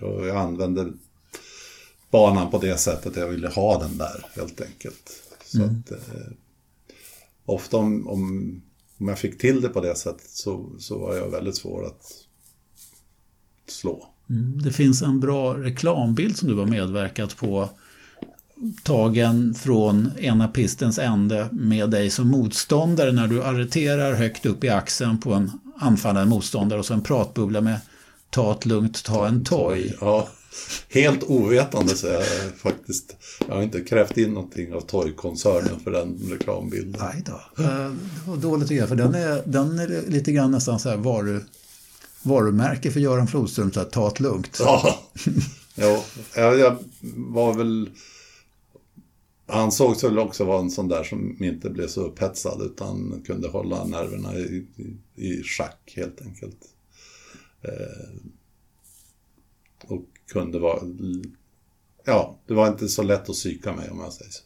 Och 0.00 0.26
jag 0.26 0.36
använde 0.36 0.92
banan 2.10 2.50
på 2.50 2.58
det 2.58 2.76
sättet 2.76 3.16
jag 3.16 3.28
ville 3.28 3.48
ha 3.48 3.78
den 3.78 3.98
där 3.98 4.26
helt 4.34 4.60
enkelt. 4.60 5.10
Så 5.44 5.62
mm. 5.62 5.82
att, 5.86 5.90
eh, 5.90 6.32
ofta 7.44 7.76
om, 7.76 8.08
om, 8.08 8.62
om 8.98 9.08
jag 9.08 9.18
fick 9.18 9.38
till 9.38 9.60
det 9.60 9.68
på 9.68 9.80
det 9.80 9.96
sättet 9.96 10.30
så, 10.30 10.72
så 10.78 10.98
var 10.98 11.14
jag 11.14 11.30
väldigt 11.30 11.56
svår 11.56 11.86
att 11.86 12.02
slå. 13.68 14.06
Mm, 14.30 14.62
det 14.62 14.72
finns 14.72 15.02
en 15.02 15.20
bra 15.20 15.54
reklambild 15.54 16.36
som 16.36 16.48
du 16.48 16.54
har 16.54 16.66
medverkat 16.66 17.36
på 17.36 17.68
tagen 18.82 19.54
från 19.54 20.10
ena 20.18 20.48
pistens 20.48 20.98
ände 20.98 21.48
med 21.52 21.90
dig 21.90 22.10
som 22.10 22.28
motståndare 22.28 23.12
när 23.12 23.26
du 23.26 23.42
arreterar 23.42 24.14
högt 24.14 24.46
upp 24.46 24.64
i 24.64 24.68
axeln 24.68 25.20
på 25.20 25.32
en 25.32 25.50
anfallande 25.76 26.30
motståndare 26.30 26.78
och 26.78 26.86
så 26.86 26.94
en 26.94 27.02
pratbubbla 27.02 27.60
med 27.60 27.80
ta 28.30 28.52
ett 28.52 28.66
lugnt, 28.66 29.04
ta 29.04 29.26
en 29.28 29.44
toj. 29.44 29.96
Ja. 30.00 30.28
Helt 30.88 31.22
ovetande 31.22 31.96
så 31.96 32.06
jag 32.06 32.24
faktiskt. 32.56 33.16
Jag 33.48 33.54
har 33.54 33.62
inte 33.62 33.80
krävt 33.80 34.18
in 34.18 34.30
någonting 34.30 34.74
av 34.74 34.80
Toy-koncernen 34.80 35.80
för 35.80 35.90
den 35.90 36.18
reklambilden. 36.30 37.00
Nej 37.00 37.22
då. 37.26 37.62
Eh, 37.62 37.90
det 37.90 38.30
var 38.30 38.36
dåligt 38.36 38.64
att 38.64 38.76
göra 38.76 38.86
för 38.86 38.96
den 38.96 39.14
är, 39.14 39.42
den 39.46 39.78
är 39.78 40.04
lite 40.08 40.32
grann 40.32 40.50
nästan 40.50 40.80
så 40.80 40.88
här 40.88 40.96
varu, 40.96 41.40
varumärke 42.22 42.90
för 42.90 43.00
Göran 43.00 43.26
Flodström, 43.26 43.72
så 43.72 43.80
här, 43.80 43.86
ta 43.86 44.08
ett 44.08 44.20
lugnt. 44.20 44.56
Ja, 44.60 44.98
ja 45.74 46.02
jag, 46.34 46.58
jag 46.58 46.76
var 47.16 47.54
väl... 47.54 47.90
Ansågs 49.46 50.04
väl 50.04 50.18
också 50.18 50.44
vara 50.44 50.60
en 50.60 50.70
sån 50.70 50.88
där 50.88 51.04
som 51.04 51.44
inte 51.44 51.70
blev 51.70 51.88
så 51.88 52.00
upphetsad 52.00 52.62
utan 52.62 53.22
kunde 53.26 53.48
hålla 53.48 53.84
nerverna 53.84 54.34
i, 54.34 54.66
i, 54.76 54.96
i 55.26 55.42
schack 55.42 55.92
helt 55.96 56.22
enkelt. 56.22 56.58
Eh, 57.62 58.14
och 59.86 60.04
kunde 60.34 60.58
vara... 60.58 60.78
Ja, 62.04 62.38
det 62.46 62.54
var 62.54 62.68
inte 62.68 62.88
så 62.88 63.02
lätt 63.02 63.30
att 63.30 63.36
psyka 63.36 63.72
mig 63.72 63.90
om 63.90 64.00
jag 64.00 64.12
säger 64.12 64.30
så. 64.30 64.42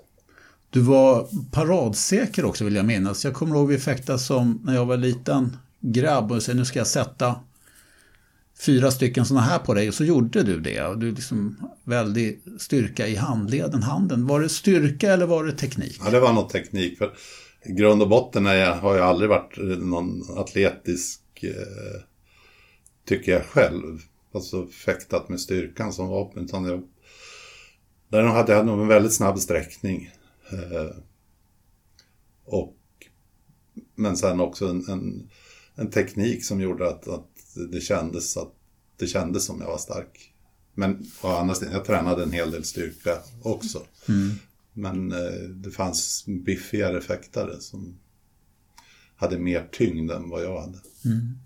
Du 0.71 0.80
var 0.80 1.28
paradsäker 1.52 2.45
också 2.45 2.64
vill 2.64 2.75
jag 2.75 2.87
minnas. 2.87 3.25
Jag 3.25 3.35
kommer 3.35 3.57
ihåg 3.57 3.68
vi 3.68 3.78
fäktade 3.78 4.18
som, 4.18 4.61
när 4.64 4.75
jag 4.75 4.87
var 4.87 4.97
liten, 4.97 5.57
grabb 5.80 6.33
och 6.33 6.42
säger 6.42 6.59
nu 6.59 6.64
ska 6.64 6.78
jag 6.78 6.87
sätta 6.87 7.35
fyra 8.61 8.90
stycken 8.90 9.26
sådana 9.26 9.47
här 9.47 9.59
på 9.59 9.75
dig 9.75 9.88
och 9.88 9.95
så 9.95 10.04
gjorde 10.04 10.42
du 10.42 10.61
det. 10.61 10.83
Och 10.83 10.99
du 10.99 11.11
liksom 11.11 11.57
väldig 11.85 12.42
styrka 12.59 13.07
i 13.07 13.16
handleden, 13.16 13.83
handen. 13.83 14.26
Var 14.26 14.40
det 14.40 14.49
styrka 14.49 15.12
eller 15.12 15.26
var 15.26 15.45
det 15.45 15.52
teknik? 15.52 16.00
Ja, 16.04 16.11
det 16.11 16.21
var 16.21 16.33
något 16.33 16.50
teknik. 16.50 16.99
För 16.99 17.12
i 17.64 17.73
grund 17.73 18.02
och 18.02 18.09
botten 18.09 18.47
är 18.47 18.54
jag, 18.54 18.76
har 18.76 18.97
jag 18.97 19.07
aldrig 19.07 19.30
varit 19.30 19.57
någon 19.78 20.38
atletisk, 20.38 21.21
eh, 21.42 22.02
tycker 23.09 23.33
jag 23.33 23.45
själv. 23.45 24.00
Alltså 24.33 24.67
fäktat 24.67 25.29
med 25.29 25.41
styrkan 25.41 25.93
som 25.93 26.09
vapen. 26.09 26.45
Utan 26.45 26.65
jag, 26.65 26.83
där 28.09 28.23
hade 28.23 28.53
jag 28.53 28.67
nog 28.67 28.81
en 28.81 28.89
väldigt 28.89 29.15
snabb 29.15 29.39
sträckning. 29.39 30.11
Eh, 30.53 30.97
och, 32.45 32.77
men 33.95 34.17
sen 34.17 34.41
också 34.41 34.69
en, 34.69 34.89
en, 34.89 35.31
en 35.75 35.91
teknik 35.91 36.45
som 36.45 36.61
gjorde 36.61 36.89
att, 36.89 37.09
att 37.09 37.29
det 37.71 37.81
kändes 37.81 38.37
att 38.37 38.55
det 38.97 39.07
kändes 39.07 39.45
som 39.45 39.61
jag 39.61 39.69
var 39.69 39.79
stark. 39.79 40.33
Men 40.75 41.07
å 41.23 41.29
andra 41.29 41.55
sidan, 41.55 41.73
jag 41.73 41.85
tränade 41.85 42.23
en 42.23 42.33
hel 42.33 42.51
del 42.51 42.65
styrka 42.65 43.19
också. 43.43 43.83
Mm. 44.09 44.31
Men 44.73 45.13
eh, 45.13 45.49
det 45.49 45.71
fanns 45.71 46.25
biffigare 46.27 47.01
fäktare 47.01 47.61
som 47.61 47.99
hade 49.17 49.39
mer 49.39 49.69
tyngd 49.73 50.11
än 50.11 50.29
vad 50.29 50.45
jag 50.45 50.61
hade. 50.61 50.79
Mm. 51.05 51.39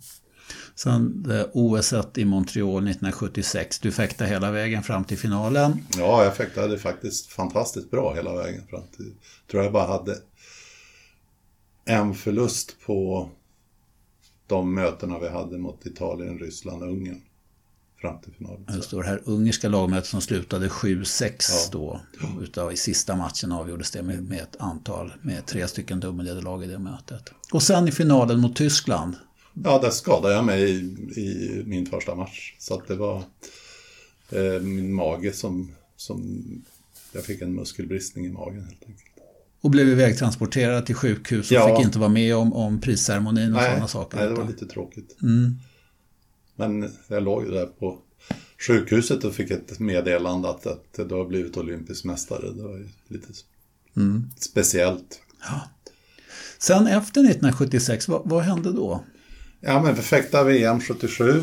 Sen 0.75 1.27
OS 1.53 1.95
i 2.15 2.25
Montreal 2.25 2.89
1976, 2.89 3.79
du 3.79 3.93
fäktade 3.93 4.31
hela 4.31 4.51
vägen 4.51 4.83
fram 4.83 5.05
till 5.05 5.19
finalen. 5.19 5.85
Ja, 5.97 6.25
jag 6.25 6.37
fäktade 6.37 6.79
faktiskt 6.79 7.27
fantastiskt 7.27 7.91
bra 7.91 8.15
hela 8.15 8.35
vägen 8.35 8.67
fram 8.71 8.83
till... 8.97 9.13
tror 9.51 9.63
jag 9.63 9.73
bara 9.73 9.87
hade 9.87 10.17
en 11.85 12.15
förlust 12.15 12.77
på 12.87 13.29
de 14.47 14.75
mötena 14.75 15.19
vi 15.19 15.29
hade 15.29 15.59
mot 15.59 15.87
Italien, 15.87 16.39
Ryssland 16.39 16.83
och 16.83 16.89
Ungern. 16.89 17.21
Fram 18.01 18.21
till 18.21 18.33
finalen. 18.33 18.67
Just 18.75 18.91
det, 18.91 18.97
det 18.97 19.07
här 19.07 19.23
ungerska 19.25 19.69
lagmötet 19.69 20.09
som 20.09 20.21
slutade 20.21 20.69
7-6 20.69 21.31
ja. 21.39 21.69
då. 21.73 22.01
Utav, 22.43 22.73
I 22.73 22.77
sista 22.77 23.17
matchen 23.17 23.53
avgjordes 23.53 23.91
det 23.91 24.03
med, 24.03 24.23
med 24.23 24.41
ett 24.41 24.57
antal, 24.59 25.13
med 25.23 25.47
tre 25.47 25.69
stycken 25.69 26.01
dubbelnederlag 26.01 26.65
i 26.65 26.67
det 26.67 26.79
mötet. 26.79 27.33
Och 27.53 27.63
sen 27.63 27.89
i 27.89 27.93
finalen 27.93 28.41
mot 28.41 28.57
Tyskland. 28.57 29.17
Ja, 29.65 29.79
där 29.79 29.91
skadade 29.91 30.35
jag 30.35 30.45
mig 30.45 30.63
i, 30.63 31.21
i 31.21 31.63
min 31.67 31.87
första 31.87 32.15
match. 32.15 32.55
Så 32.59 32.75
att 32.75 32.89
det 32.89 32.95
var 32.95 33.23
eh, 34.31 34.63
min 34.63 34.95
mage 34.95 35.33
som, 35.33 35.75
som... 35.97 36.45
Jag 37.13 37.25
fick 37.25 37.43
en 37.43 37.55
muskelbristning 37.55 38.27
i 38.27 38.29
magen 38.29 38.65
helt 38.65 38.83
enkelt. 38.87 39.13
Och 39.61 39.71
blev 39.71 39.89
ivägtransporterad 39.89 40.87
till 40.87 40.95
sjukhus 40.95 41.51
och 41.51 41.57
ja. 41.57 41.77
fick 41.77 41.87
inte 41.87 41.99
vara 41.99 42.11
med 42.11 42.37
om, 42.37 42.53
om 42.53 42.81
prisceremonin 42.81 43.55
och 43.55 43.61
nej, 43.61 43.71
sådana 43.71 43.89
saker. 43.89 44.19
Nej, 44.19 44.29
det 44.29 44.35
var 44.35 44.47
lite 44.47 44.67
tråkigt. 44.67 45.17
Mm. 45.23 45.55
Men 46.57 46.91
jag 47.09 47.23
låg 47.23 47.45
ju 47.45 47.51
där 47.51 47.67
på 47.67 47.99
sjukhuset 48.67 49.25
och 49.25 49.35
fick 49.35 49.51
ett 49.51 49.79
meddelande 49.79 50.51
att, 50.51 50.67
att 50.67 51.09
du 51.09 51.15
har 51.15 51.25
blivit 51.25 51.57
olympisk 51.57 52.05
mästare. 52.05 52.53
Det 52.53 52.63
var 52.63 52.77
ju 52.77 52.89
lite 53.09 53.29
mm. 53.97 54.31
speciellt. 54.37 55.21
Ja. 55.41 55.61
Sen 56.59 56.87
efter 56.87 57.21
1976, 57.21 58.09
vad, 58.09 58.23
vad 58.25 58.43
hände 58.43 58.73
då? 58.73 59.05
Ja, 59.65 59.83
men 59.83 59.95
perfekta 59.95 60.45
VM 60.45 60.81
77. 60.81 61.43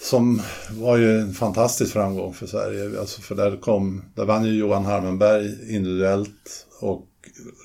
Som 0.00 0.42
var 0.70 0.96
ju 0.96 1.18
en 1.18 1.34
fantastisk 1.34 1.92
framgång 1.92 2.34
för 2.34 2.46
Sverige. 2.46 3.00
Alltså 3.00 3.20
för 3.20 3.34
där, 3.34 3.56
kom, 3.56 4.02
där 4.14 4.24
vann 4.24 4.44
ju 4.44 4.52
Johan 4.52 4.84
Harmenberg 4.84 5.74
individuellt 5.76 6.66
och 6.80 7.08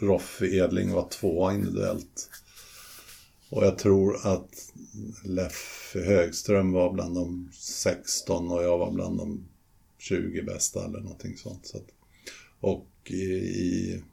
Roffe 0.02 0.46
Edling 0.46 0.92
var 0.92 1.10
tvåa 1.10 1.54
individuellt. 1.54 2.30
Och 3.50 3.66
jag 3.66 3.78
tror 3.78 4.28
att 4.28 4.50
Leffe 5.24 6.00
Högström 6.00 6.72
var 6.72 6.94
bland 6.94 7.16
de 7.16 7.52
16 7.54 8.52
och 8.52 8.64
jag 8.64 8.78
var 8.78 8.92
bland 8.92 9.18
de 9.18 9.48
20 9.98 10.42
bästa 10.42 10.86
eller 10.86 11.00
någonting 11.00 11.38
sånt. 11.38 11.66
Så 11.68 11.78
att, 11.78 11.88
och 12.60 12.88
i, 13.06 13.24
i 13.24 14.04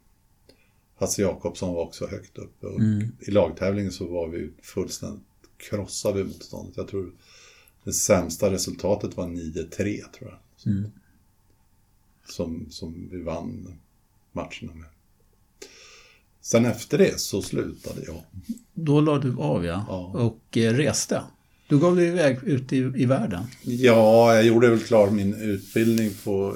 Hasse 0.95 1.21
Jakobsson 1.21 1.73
var 1.73 1.81
också 1.81 2.07
högt 2.07 2.37
uppe. 2.37 2.67
Och 2.67 2.79
Mm. 2.79 3.07
I 3.19 3.31
lagtävlingen 3.31 3.91
så 3.91 4.05
var 4.07 4.27
vi 4.27 4.51
fullständigt 4.61 5.23
krossade 5.57 6.23
motståndet. 6.23 6.77
Jag 6.77 6.87
tror 6.87 7.11
det 7.83 7.93
sämsta 7.93 8.51
resultatet 8.51 9.17
var 9.17 9.27
9-3 9.27 9.71
tror 10.11 10.29
jag. 10.29 10.73
Mm. 10.73 10.91
Som, 12.27 12.67
som 12.69 13.09
vi 13.11 13.21
vann 13.21 13.79
matcherna 14.31 14.73
med. 14.73 14.85
Sen 16.41 16.65
efter 16.65 16.97
det 16.97 17.19
så 17.19 17.41
slutade 17.41 18.01
jag. 18.05 18.23
Då 18.73 19.01
la 19.01 19.17
du 19.19 19.35
av 19.37 19.65
ja, 19.65 19.85
Ja. 19.89 20.05
och 20.19 20.57
eh, 20.57 20.73
reste. 20.73 21.21
Du 21.67 21.79
gav 21.79 21.95
dig 21.95 22.07
iväg 22.07 22.39
ut 22.43 22.73
i, 22.73 22.77
i 22.77 23.05
världen. 23.05 23.43
Ja, 23.63 24.35
jag 24.35 24.45
gjorde 24.45 24.69
väl 24.69 24.79
klar 24.79 25.09
min 25.11 25.33
utbildning 25.33 26.11
på, 26.23 26.55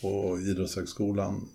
på 0.00 0.38
Idrottshögskolan. 0.40 1.48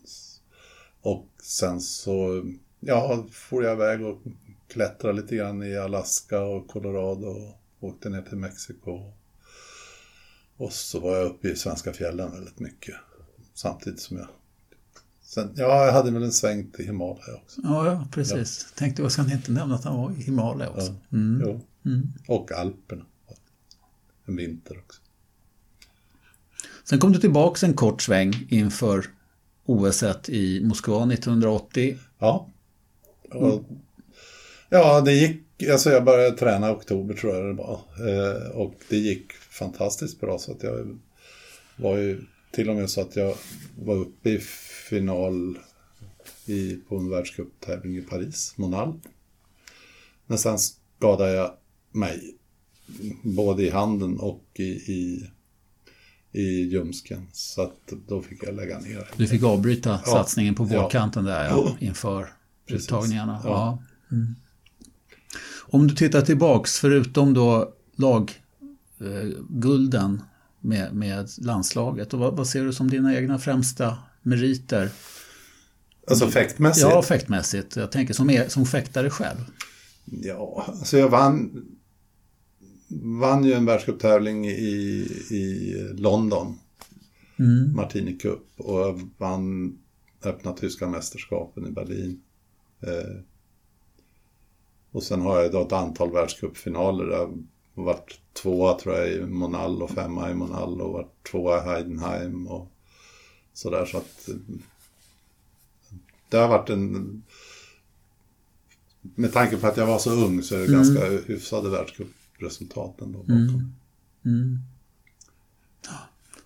Och 1.01 1.28
sen 1.45 1.81
så 1.81 2.43
ja, 2.79 3.27
får 3.31 3.63
jag 3.63 3.73
iväg 3.73 4.05
och 4.05 4.21
klättra 4.67 5.12
lite 5.12 5.36
grann 5.36 5.63
i 5.63 5.77
Alaska 5.77 6.41
och 6.41 6.67
Colorado 6.67 7.27
och 7.27 7.60
åkte 7.79 8.10
ner 8.10 8.21
till 8.21 8.38
Mexiko. 8.38 9.13
Och 10.58 10.73
så 10.73 10.99
var 10.99 11.15
jag 11.15 11.25
uppe 11.25 11.49
i 11.49 11.55
svenska 11.55 11.93
fjällen 11.93 12.31
väldigt 12.31 12.60
mycket. 12.60 12.95
Samtidigt 13.53 13.99
som 13.99 14.17
jag... 14.17 14.27
Sen, 15.21 15.53
ja, 15.55 15.86
jag 15.86 15.93
hade 15.93 16.12
väl 16.12 16.23
en 16.23 16.31
sväng 16.31 16.71
till 16.71 16.86
Himalaya 16.86 17.36
också. 17.36 17.62
Ja, 17.63 17.86
ja 17.86 18.08
precis. 18.12 18.73
Tänkte 18.75 19.01
jag 19.01 19.12
ska 19.12 19.21
inte 19.21 19.51
nämna 19.51 19.75
att 19.75 19.84
han 19.84 19.97
var 19.97 20.12
i 20.12 20.21
Himalaya 20.21 20.69
också. 20.69 20.95
Ja. 21.10 21.17
Mm. 21.17 21.41
Jo. 21.45 21.62
Mm. 21.86 22.08
Och 22.27 22.51
Alperna. 22.51 23.05
En 24.25 24.36
vinter 24.36 24.77
också. 24.77 25.01
Sen 26.84 26.99
kom 26.99 27.12
du 27.12 27.19
tillbaks 27.19 27.63
en 27.63 27.73
kort 27.73 28.01
sväng 28.01 28.47
inför 28.49 29.05
OS 29.65 30.04
i 30.28 30.62
Moskva 30.63 31.13
1980. 31.13 31.97
Ja. 32.19 32.49
Och, 33.32 33.63
ja, 34.69 35.01
det 35.01 35.13
gick... 35.13 35.41
Alltså 35.71 35.89
jag 35.89 36.04
började 36.04 36.38
träna 36.38 36.69
i 36.69 36.73
oktober 36.73 37.13
tror 37.13 37.36
jag 37.36 37.45
det 37.45 37.54
var. 37.54 37.80
Eh, 38.10 38.49
och 38.49 38.73
det 38.89 38.97
gick 38.97 39.32
fantastiskt 39.34 40.19
bra 40.19 40.39
så 40.39 40.51
att 40.51 40.63
jag 40.63 40.99
var 41.75 41.97
ju 41.97 42.21
till 42.51 42.69
och 42.69 42.75
med 42.75 42.89
så 42.89 43.01
att 43.01 43.15
jag 43.15 43.36
var 43.80 43.95
uppe 43.95 44.30
i 44.30 44.39
final 44.89 45.58
i, 46.45 46.75
på 46.75 46.97
en 46.97 47.10
världscuptävling 47.10 47.97
i 47.97 48.01
Paris, 48.01 48.54
Monal. 48.58 48.99
Men 50.25 50.38
sen 50.38 50.58
skadade 50.60 51.34
jag 51.34 51.51
mig 51.91 52.36
både 53.23 53.63
i 53.63 53.69
handen 53.69 54.19
och 54.19 54.43
i, 54.54 54.63
i, 54.93 55.30
i 56.36 56.69
ljumsken. 56.71 57.28
Så 57.32 57.62
att 57.62 57.93
då 58.08 58.21
fick 58.21 58.43
jag 58.43 58.56
lägga 58.56 58.80
ner. 58.80 59.10
Du 59.15 59.28
fick 59.28 59.43
avbryta 59.43 60.00
Ja. 60.06 60.12
satsningen 60.12 60.56
på 60.56 60.63
vårkanten 60.63 61.26
där 61.26 61.45
ja, 61.45 61.76
inför 61.80 62.30
Precis. 62.67 62.86
uttagningarna. 62.88 63.41
Ja. 63.43 63.84
Mm. 64.12 64.36
Om 65.67 65.88
du 65.88 65.95
tittar 65.95 66.21
tillbaks, 66.21 66.80
förutom 66.80 67.34
då 67.34 67.74
laggulden 69.00 70.21
med, 70.60 70.93
med 70.95 71.30
landslaget, 71.38 72.13
och 72.13 72.19
vad, 72.19 72.38
vad 72.38 72.48
ser 72.48 72.63
du 72.63 72.74
som 72.74 72.89
dina 72.89 73.15
egna 73.15 73.39
främsta 73.39 73.98
meriter? 74.21 74.89
Alltså 76.08 76.28
fäktmässigt? 76.28 76.88
Ja, 76.89 77.02
fäktmässigt. 77.02 77.76
Jag 77.76 77.91
tänker 77.91 78.13
som, 78.13 78.30
är, 78.30 78.48
som 78.48 78.65
fäktare 78.65 79.10
själv. 79.10 79.39
Ja, 80.06 80.65
alltså 80.67 80.98
jag 80.98 81.10
vann, 81.10 81.65
vann 83.01 83.43
ju 83.43 83.53
en 83.53 83.65
världscuptävling 83.65 84.45
i, 84.47 85.08
i 85.31 85.73
London, 85.93 86.60
Mm. 87.39 87.75
Martini 87.75 88.17
Cup, 88.17 88.47
och 88.58 88.99
vann 89.17 89.77
öppna 90.23 90.53
tyska 90.53 90.88
mästerskapen 90.88 91.67
i 91.67 91.71
Berlin. 91.71 92.21
Eh, 92.81 93.15
och 94.91 95.03
sen 95.03 95.21
har 95.21 95.41
jag 95.41 95.51
då 95.51 95.62
ett 95.62 95.71
antal 95.71 96.12
världscupfinaler. 96.12 97.05
Jag 97.12 97.43
har 97.75 97.84
varit 97.84 98.19
tvåa 98.34 98.79
tror 98.79 98.95
jag 98.95 99.12
i 99.12 99.21
Monall 99.21 99.81
och 99.81 99.89
femma 99.89 100.31
i 100.31 100.34
Monall 100.34 100.81
och 100.81 100.93
varit 100.93 101.23
tvåa 101.31 101.58
i 101.58 101.67
Heidenheim 101.69 102.47
och 102.47 102.71
sådär. 103.53 103.86
Så 103.86 103.97
att 103.97 104.29
eh, 104.29 104.36
det 106.29 106.38
har 106.38 106.47
varit 106.47 106.69
en... 106.69 107.23
Med 109.01 109.34
tanke 109.34 109.58
på 109.58 109.67
att 109.67 109.77
jag 109.77 109.88
var 109.88 109.99
så 109.99 110.12
ung 110.12 110.41
så 110.43 110.55
är 110.55 110.60
det 110.60 110.65
Mm. 110.65 110.77
ganska 110.77 111.10
hyfsade 111.34 111.69
ändå 113.02 113.19
bakom. 113.19 113.36
Mm. 113.36 113.74
Mm. 114.26 114.60
Ja. 115.88 115.93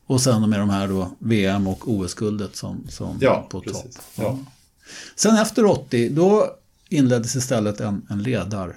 Och 0.06 0.22
sen 0.22 0.50
med 0.50 0.60
de 0.60 0.70
här 0.70 0.88
då 0.88 1.12
VM 1.20 1.68
och 1.68 1.90
OS-guldet 1.92 2.56
som, 2.56 2.88
som 2.90 3.18
Ja, 3.22 3.48
på 3.52 3.62
precis. 3.62 3.96
topp. 3.96 4.04
Ja. 4.16 4.40
Sen 5.16 5.38
efter 5.38 5.66
80, 5.66 6.10
då 6.10 6.56
inleddes 6.90 7.36
istället 7.36 7.80
en, 7.80 8.06
en, 8.10 8.24
ledar, 8.24 8.76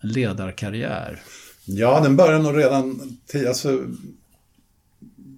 en 0.00 0.08
ledarkarriär. 0.08 1.22
Ja, 1.64 2.00
den 2.00 2.16
började 2.16 2.42
nog 2.42 2.56
redan... 2.56 3.18
Alltså, 3.48 3.84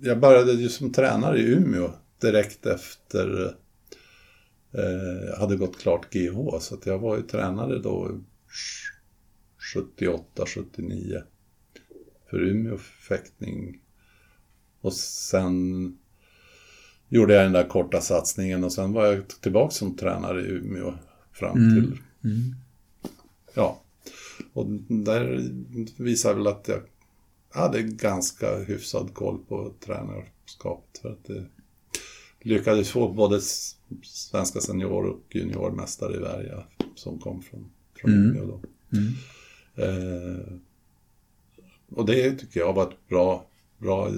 jag 0.03 0.21
började 0.21 0.53
ju 0.53 0.69
som 0.69 0.93
tränare 0.93 1.39
i 1.39 1.43
Umeå 1.43 1.91
direkt 2.21 2.67
efter 2.67 3.55
eh, 4.73 5.29
jag 5.31 5.37
hade 5.37 5.57
gått 5.57 5.79
klart 5.79 6.13
GH. 6.13 6.59
Så 6.61 6.75
att 6.75 6.87
jag 6.87 6.99
var 6.99 7.17
ju 7.17 7.23
tränare 7.23 7.79
då 7.79 8.21
78, 9.75 10.47
79 10.47 11.23
för 12.31 12.43
Umeå 12.43 12.79
fäktning. 12.79 13.81
Och 14.81 14.93
sen 14.93 15.99
gjorde 17.09 17.35
jag 17.35 17.45
den 17.45 17.53
där 17.53 17.69
korta 17.69 18.01
satsningen 18.01 18.65
och 18.65 18.73
sen 18.73 18.93
var 18.93 19.07
jag 19.07 19.29
tillbaka 19.29 19.71
som 19.71 19.97
tränare 19.97 20.41
i 20.41 20.51
Umeå 20.51 20.95
fram 21.33 21.55
till... 21.55 21.99
Mm. 22.25 22.55
Ja. 23.55 23.83
Och 24.53 24.67
där 24.89 25.51
visar 26.03 26.35
väl 26.35 26.47
att 26.47 26.69
jag 26.69 26.81
hade 27.51 27.83
ganska 27.83 28.59
hyfsad 28.59 29.15
koll 29.15 29.39
på 29.49 29.75
tränarskapet. 29.81 30.99
För 31.03 31.09
att 31.13 31.25
det 31.25 31.47
lyckades 32.41 32.91
få 32.91 33.13
både 33.13 33.41
svenska 34.03 34.61
senior 34.61 35.07
och 35.07 35.37
juniormästare 35.37 36.17
i 36.17 36.19
Värja 36.19 36.65
som 36.95 37.19
kom 37.19 37.43
från, 37.43 37.71
från 37.95 38.13
Mm. 38.13 38.31
Umeå 38.31 38.47
då. 38.47 38.63
Mm. 38.99 39.13
Eh, 39.79 40.53
och 41.91 42.07
det 42.07 42.33
tycker 42.33 42.61
jag 42.61 42.73
var 42.73 42.89
ett 42.91 43.09
bra... 43.09 43.47
bra 43.79 44.11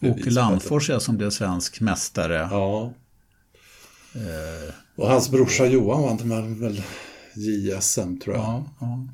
Åke 0.00 0.30
Landfors 0.30 0.90
är 0.90 0.98
som 0.98 1.16
blev 1.16 1.30
svensk 1.30 1.80
mästare. 1.80 2.48
Ja. 2.50 2.92
Eh, 4.14 4.74
Och 4.96 5.08
hans 5.08 5.30
brorsa 5.30 5.66
Johan 5.66 6.28
vann 6.28 6.60
väl 6.60 6.82
JSM 7.34 8.18
tror 8.18 8.36
jag. 8.36 8.44
ja, 8.44 8.64
ja. 8.80 9.06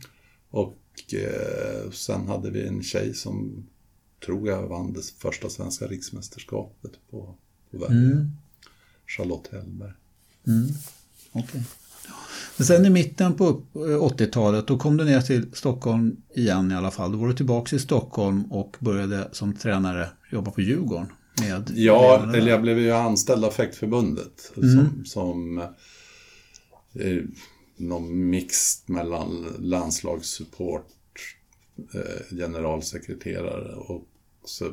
Och 0.50 1.14
eh, 1.14 1.90
sen 1.90 2.28
hade 2.28 2.50
vi 2.50 2.66
en 2.66 2.82
tjej 2.82 3.14
som 3.14 3.66
tror 4.26 4.48
jag 4.48 4.66
vann 4.66 4.92
det 4.92 5.02
första 5.18 5.50
svenska 5.50 5.86
riksmästerskapet 5.86 6.92
på, 7.10 7.34
på 7.70 7.78
Värmdö. 7.78 8.12
Mm. 8.16 8.32
Charlotte 9.06 9.48
Hellberg. 9.52 9.92
Mm. 10.46 10.68
Okej. 11.32 11.62
Sen 12.58 12.86
i 12.86 12.90
mitten 12.90 13.34
på 13.34 13.46
upp- 13.46 13.74
80-talet 13.74 14.66
då 14.66 14.78
kom 14.78 14.96
du 14.96 15.04
ner 15.04 15.20
till 15.20 15.46
Stockholm 15.52 16.16
igen 16.34 16.72
i 16.72 16.74
alla 16.74 16.90
fall. 16.90 17.12
Då 17.12 17.18
var 17.18 17.28
du 17.28 17.34
tillbaka 17.34 17.76
i 17.76 17.78
Stockholm 17.78 18.42
och 18.52 18.76
började 18.80 19.28
som 19.32 19.52
tränare 19.56 20.08
jobba 20.32 20.50
på 20.50 20.60
Djurgården. 20.60 21.06
Med 21.40 21.72
Ja, 21.74 22.18
där. 22.26 22.36
eller 22.36 22.50
jag 22.50 22.62
blev 22.62 22.78
ju 22.78 22.90
anställd 22.92 23.44
av 23.44 23.50
Fäktförbundet 23.50 24.52
Mm. 24.56 24.76
som, 24.76 25.04
som 25.04 25.58
eh, 26.94 27.22
någon 27.76 28.30
mix 28.30 28.82
mellan 28.88 29.46
landslagssupport, 29.58 30.86
eh, 31.94 32.36
generalsekreterare 32.36 33.74
och 33.74 34.04
så 34.44 34.64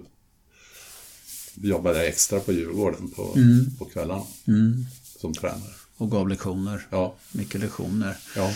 jobbade 1.56 1.98
jag 1.98 2.08
extra 2.08 2.40
på 2.40 2.52
Djurgården 2.52 3.12
på, 3.12 3.34
Mm. 3.36 3.66
på 3.80 3.86
kvällarna 3.86 4.24
Mm. 4.48 4.86
som 5.20 5.34
tränare. 5.34 5.74
Och 5.98 6.12
gav 6.12 6.30
lektioner. 6.30 6.88
Ja, 6.90 7.16
Mycket 7.32 7.62
lektioner. 7.62 8.18
ja. 8.36 8.52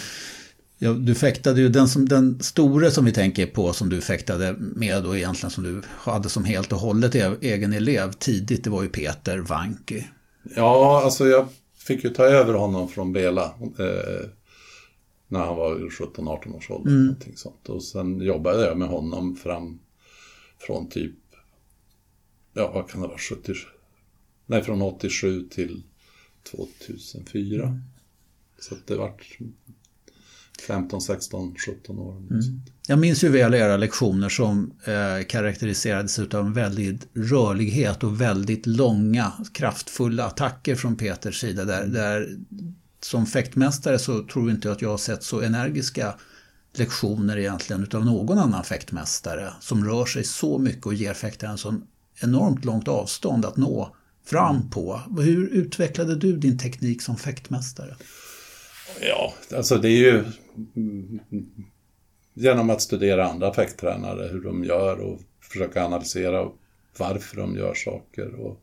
Ja, 0.81 0.93
du 0.93 1.15
fäktade 1.15 1.61
ju 1.61 1.69
den, 1.69 1.87
som, 1.87 2.09
den 2.09 2.39
store 2.43 2.91
som 2.91 3.05
vi 3.05 3.11
tänker 3.11 3.45
på 3.47 3.73
som 3.73 3.89
du 3.89 4.01
fäktade 4.01 4.55
med 4.59 5.05
och 5.05 5.17
egentligen 5.17 5.51
som 5.51 5.63
du 5.63 5.81
hade 5.87 6.29
som 6.29 6.43
helt 6.45 6.71
och 6.71 6.79
hållet 6.79 7.15
e- 7.15 7.35
egen 7.41 7.73
elev 7.73 8.11
tidigt, 8.11 8.63
det 8.63 8.69
var 8.69 8.83
ju 8.83 8.89
Peter 8.89 9.37
Wanky. 9.37 10.03
Ja, 10.55 11.01
alltså 11.03 11.27
jag 11.27 11.47
fick 11.77 12.03
ju 12.03 12.09
ta 12.09 12.23
över 12.23 12.53
honom 12.53 12.87
från 12.89 13.13
Bela 13.13 13.43
eh, 13.79 14.27
när 15.27 15.39
han 15.39 15.55
var 15.55 15.75
17-18 15.75 16.55
års 16.55 16.69
ålder. 16.71 16.91
Mm. 16.91 17.15
Sånt. 17.35 17.69
Och 17.69 17.83
sen 17.83 18.21
jobbade 18.21 18.65
jag 18.65 18.77
med 18.77 18.87
honom 18.87 19.35
fram 19.35 19.79
från 20.59 20.89
typ, 20.89 21.15
ja 22.53 22.71
vad 22.73 22.89
kan 22.89 23.01
det 23.01 23.07
vara, 23.07 23.17
70, 23.17 23.53
nej 24.45 24.63
från 24.63 24.81
87 24.81 25.47
till 25.51 25.83
2004. 26.51 27.63
Mm. 27.63 27.81
Så 28.59 28.75
det 28.85 28.95
vart 28.95 29.37
15, 30.67 31.01
16, 31.01 31.55
17 31.65 31.99
år. 31.99 32.17
Mm. 32.17 32.61
Jag 32.87 32.99
minns 32.99 33.23
ju 33.23 33.29
väl 33.29 33.53
era 33.53 33.77
lektioner 33.77 34.29
som 34.29 34.73
eh, 34.85 35.25
karaktäriserades 35.27 36.19
av 36.19 36.45
en 36.45 36.53
väldigt 36.53 37.07
rörlighet 37.13 38.03
och 38.03 38.21
väldigt 38.21 38.65
långa 38.65 39.31
kraftfulla 39.53 40.25
attacker 40.25 40.75
från 40.75 40.95
Peters 40.95 41.39
sida. 41.39 41.65
Där, 41.65 41.87
där 41.87 42.37
som 43.01 43.25
fäktmästare 43.25 43.99
så 43.99 44.23
tror 44.23 44.51
inte 44.51 44.67
jag 44.67 44.75
att 44.75 44.81
jag 44.81 44.89
har 44.89 44.97
sett 44.97 45.23
så 45.23 45.41
energiska 45.41 46.15
lektioner 46.73 47.37
egentligen 47.37 47.83
utav 47.83 48.05
någon 48.05 48.37
annan 48.37 48.63
fäktmästare 48.63 49.53
som 49.59 49.85
rör 49.85 50.05
sig 50.05 50.23
så 50.23 50.57
mycket 50.57 50.85
och 50.85 50.93
ger 50.93 51.13
fäktaren 51.13 51.57
så 51.57 51.75
enormt 52.21 52.65
långt 52.65 52.87
avstånd 52.87 53.45
att 53.45 53.57
nå 53.57 53.95
fram 54.29 54.69
på. 54.69 55.01
Hur 55.19 55.49
utvecklade 55.49 56.15
du 56.15 56.37
din 56.37 56.57
teknik 56.57 57.01
som 57.01 57.17
fäktmästare? 57.17 57.95
Ja, 59.01 59.33
alltså 59.55 59.77
det 59.77 59.89
är 59.89 59.97
ju 59.97 60.23
mm, 60.75 61.19
genom 62.33 62.69
att 62.69 62.81
studera 62.81 63.27
andra 63.27 63.53
fäkttränare, 63.53 64.27
hur 64.27 64.41
de 64.41 64.63
gör 64.63 64.99
och 64.99 65.19
försöka 65.41 65.85
analysera 65.85 66.47
varför 66.97 67.37
de 67.37 67.55
gör 67.55 67.73
saker. 67.73 68.35
Och 68.35 68.61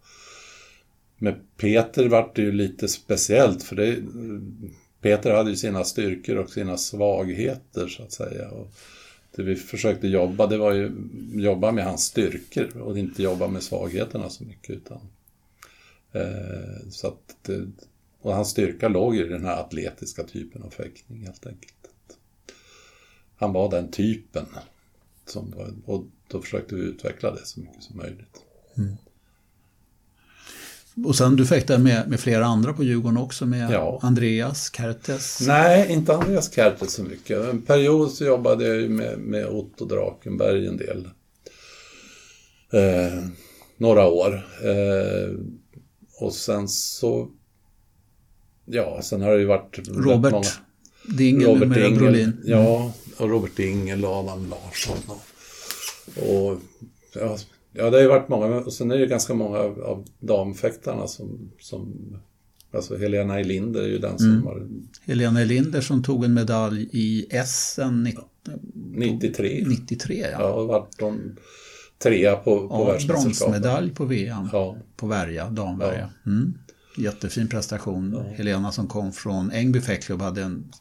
med 1.18 1.34
Peter 1.56 2.08
vart 2.08 2.36
det 2.36 2.42
ju 2.42 2.52
lite 2.52 2.88
speciellt 2.88 3.62
för 3.62 3.76
det, 3.76 3.96
Peter 5.00 5.34
hade 5.34 5.50
ju 5.50 5.56
sina 5.56 5.84
styrkor 5.84 6.36
och 6.36 6.50
sina 6.50 6.76
svagheter 6.76 7.88
så 7.88 8.02
att 8.02 8.12
säga. 8.12 8.48
Och 8.48 8.68
det 9.36 9.42
vi 9.42 9.56
försökte 9.56 10.08
jobba, 10.08 10.46
det 10.46 10.58
var 10.58 10.72
ju 10.72 10.92
jobba 11.34 11.72
med 11.72 11.84
hans 11.84 12.04
styrkor 12.04 12.76
och 12.76 12.98
inte 12.98 13.22
jobba 13.22 13.48
med 13.48 13.62
svagheterna 13.62 14.30
så 14.30 14.44
mycket. 14.44 14.70
Utan, 14.70 15.00
så 16.90 17.06
att 17.06 17.50
och 18.20 18.34
hans 18.34 18.50
styrka 18.50 18.88
låg 18.88 19.16
i 19.16 19.22
den 19.22 19.44
här 19.44 19.60
atletiska 19.60 20.22
typen 20.24 20.62
av 20.62 20.70
fäktning 20.70 21.26
helt 21.26 21.46
enkelt. 21.46 21.74
Han 23.36 23.52
var 23.52 23.70
den 23.70 23.90
typen. 23.90 24.46
Som 25.26 25.54
och 25.86 26.04
då 26.28 26.42
försökte 26.42 26.74
vi 26.74 26.80
utveckla 26.80 27.30
det 27.30 27.46
så 27.46 27.60
mycket 27.60 27.82
som 27.82 27.96
möjligt. 27.96 28.42
Och 31.04 31.16
sen 31.16 31.36
du 31.36 31.46
fäktade 31.46 31.82
med, 31.82 32.08
med 32.08 32.20
flera 32.20 32.44
andra 32.44 32.72
på 32.72 32.84
Djurgården 32.84 33.18
också 33.18 33.46
med 33.46 33.70
Ja. 33.70 33.98
Andreas 34.02 34.70
Kertes. 34.76 35.40
Nej, 35.46 35.92
inte 35.92 36.14
Andreas 36.14 36.54
Kertes 36.54 36.92
så 36.92 37.02
mycket. 37.02 37.38
En 37.38 37.62
period 37.62 38.10
så 38.10 38.24
jobbade 38.24 38.66
jag 38.66 38.76
ju 38.76 38.88
med, 38.88 39.18
med 39.18 39.46
Otto 39.46 39.84
Drakenberg 39.84 40.66
en 40.66 40.76
del. 40.76 41.08
Eh, 42.72 43.24
några 43.76 44.06
år. 44.06 44.46
Eh, 44.64 45.30
och 46.20 46.32
sen 46.34 46.68
så... 46.68 47.28
Ja, 48.64 49.00
sen 49.02 49.22
har 49.22 49.32
det 49.32 49.38
ju 49.40 49.44
varit... 49.46 49.78
Robert 49.88 50.32
många- 50.32 50.44
Dingel, 51.18 51.46
Robert 51.46 51.68
numera 51.68 51.86
Ingel, 51.86 51.98
Brolin. 51.98 52.40
ja, 52.44 52.92
och 53.18 53.28
Robert 53.30 53.58
Ingel 53.58 54.04
och 54.04 54.10
Adam 54.10 54.50
Larsson. 54.50 54.96
Och, 55.06 55.20
och 56.28 56.58
ja, 57.14 57.36
ja, 57.72 57.90
det 57.90 57.96
har 57.96 58.02
ju 58.02 58.08
varit 58.08 58.28
många, 58.28 58.46
och 58.46 58.72
sen 58.72 58.90
är 58.90 58.94
det 58.94 59.00
ju 59.00 59.06
ganska 59.08 59.34
många 59.34 59.58
av, 59.58 60.04
damfäktarna 60.20 61.06
som, 61.06 61.50
som 61.60 61.94
alltså 62.72 62.96
Helena 62.96 63.40
Elinder 63.40 63.80
är 63.82 63.88
ju 63.88 63.98
den 63.98 64.18
som 64.18 64.30
Mm. 64.30 64.42
har 64.44 64.68
Helena 65.04 65.40
Elinder 65.40 65.80
som 65.80 66.02
tog 66.02 66.24
en 66.24 66.34
medalj 66.34 66.88
i 66.92 67.26
Essen 67.30 68.08
93. 68.74 69.64
93. 69.68 70.18
Ja. 70.32 70.38
Ja, 70.40 70.52
och 70.52 70.66
vart 70.68 70.98
de 70.98 71.36
trea 71.98 72.36
på, 72.36 72.68
på 72.68 72.74
Ja, 72.74 72.84
världsmästerskapet. 72.84 73.38
bronsmedalj 73.38 73.90
på 73.94 74.04
VM 74.04 74.48
Ja, 74.52 74.76
på 74.96 75.06
Värja, 75.06 75.48
damvärja. 75.48 76.10
Mm. 76.26 76.54
Jättefin 76.98 77.48
prestation. 77.48 78.22
Helena 78.36 78.72
som 78.72 78.86
kom 78.86 79.12
från 79.12 79.50
Ängby 79.50 79.80
fäktklubb 79.80 80.20
hade 80.22 80.42
en 80.42 80.72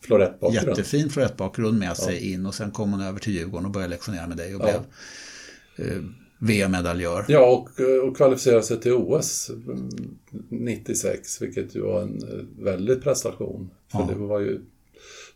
jättefin 0.54 1.10
florettbakgrund 1.10 1.80
med 1.80 1.98
sig 1.98 2.32
in 2.34 2.46
och 2.46 2.56
sen 2.56 2.72
kom 2.72 2.92
hon 2.92 3.02
över 3.02 3.20
till 3.20 3.34
Djurgården 3.34 3.66
och 3.66 3.72
började 3.72 3.90
lektionera 3.90 4.28
med 4.28 4.38
dig 4.38 4.56
och 4.56 4.62
Ja. 4.62 4.84
blev 5.78 5.88
eh, 5.92 6.04
VM-medaljör. 6.40 7.26
Ja, 7.28 7.46
och, 7.46 7.70
och 8.08 8.18
kvalificerade 8.18 8.64
sig 8.64 8.80
till 8.82 8.94
OS 8.94 9.52
96, 10.50 11.42
vilket 11.42 11.76
ju 11.76 11.82
var 11.82 12.02
en 12.02 12.24
eh, 12.24 12.64
väldig 12.64 13.04
prestation. 13.04 13.70
För 13.92 14.00
Ja. 14.00 14.06
det 14.10 14.16
var 14.16 14.40
ju, 14.40 14.62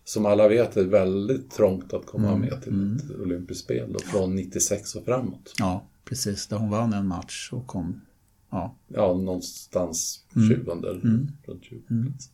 som 0.09 0.25
alla 0.25 0.47
vet, 0.47 0.77
är 0.77 0.83
väldigt 0.83 1.51
trångt 1.51 1.93
att 1.93 2.05
komma 2.05 2.27
Mm, 2.27 2.41
med 2.41 2.61
till 2.63 2.95
ett 2.95 3.19
olympiskt 3.19 3.63
spel 3.63 3.93
då, 3.93 3.99
från 3.99 4.35
96 4.35 4.95
och 4.95 5.05
framåt. 5.05 5.53
Ja, 5.57 5.87
precis. 6.05 6.47
Där 6.47 6.57
hon 6.57 6.69
vann 6.69 6.93
en 6.93 7.07
match 7.07 7.49
och 7.51 7.67
kom. 7.67 8.01
Ja. 8.49 8.75
Ja, 8.87 9.13
någonstans 9.13 10.23
Mm. 10.35 10.49
20 10.49 10.71
mm. 10.71 11.31
runt 11.45 11.63
20 11.63 11.81
plats. 12.05 12.29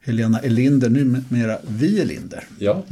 Helena 0.00 0.38
Elinder, 0.38 0.90
numera 0.90 1.58
Vi 1.68 2.00
Elinder. 2.00 2.48
Ja, 2.58 2.84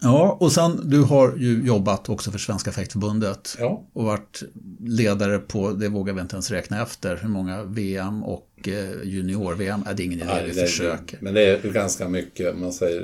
Ja, 0.00 0.36
och 0.40 0.52
sen 0.52 0.90
du 0.90 1.02
har 1.02 1.36
ju 1.36 1.66
jobbat 1.66 2.08
också 2.08 2.30
för 2.30 2.38
Svenska 2.38 2.72
fäktförbundet 2.72 3.56
ja, 3.58 3.86
och 3.92 4.04
varit 4.04 4.42
ledare 4.80 5.38
på, 5.38 5.72
det 5.72 5.88
vågar 5.88 6.14
vi 6.14 6.20
inte 6.20 6.36
ens 6.36 6.50
räkna 6.50 6.82
efter, 6.82 7.16
hur 7.16 7.28
många 7.28 7.62
VM 7.62 8.24
och 8.24 8.47
junior-VM, 8.66 9.84
är 9.86 9.94
det 9.94 10.02
är 10.02 10.04
ingen 10.04 10.20
idé, 10.20 10.42
vi 10.46 10.52
försöker. 10.52 11.18
men 11.20 11.34
det 11.34 11.42
är 11.42 11.72
ganska 11.72 12.08
mycket, 12.08 12.58
man 12.58 12.72
säger, 12.72 13.02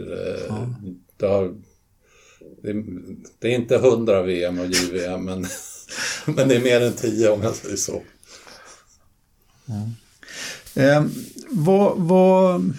eh, 0.48 0.68
det, 1.16 1.26
har, 1.26 1.54
det, 2.62 2.70
är, 2.70 2.84
det 3.38 3.48
är 3.48 3.54
inte 3.54 3.74
100 3.74 4.22
VM 4.22 4.58
och 4.58 4.66
JVM, 4.66 5.24
men, 5.24 5.46
men 6.26 6.48
det 6.48 6.56
är 6.56 6.60
mer 6.60 6.80
än 6.80 6.92
10 6.92 7.30
om 7.30 7.42
jag 7.42 7.54
säger 7.54 7.76
så. 7.76 8.02
Eh, 10.74 11.04
vad, 11.50 11.98
vad, 11.98 12.72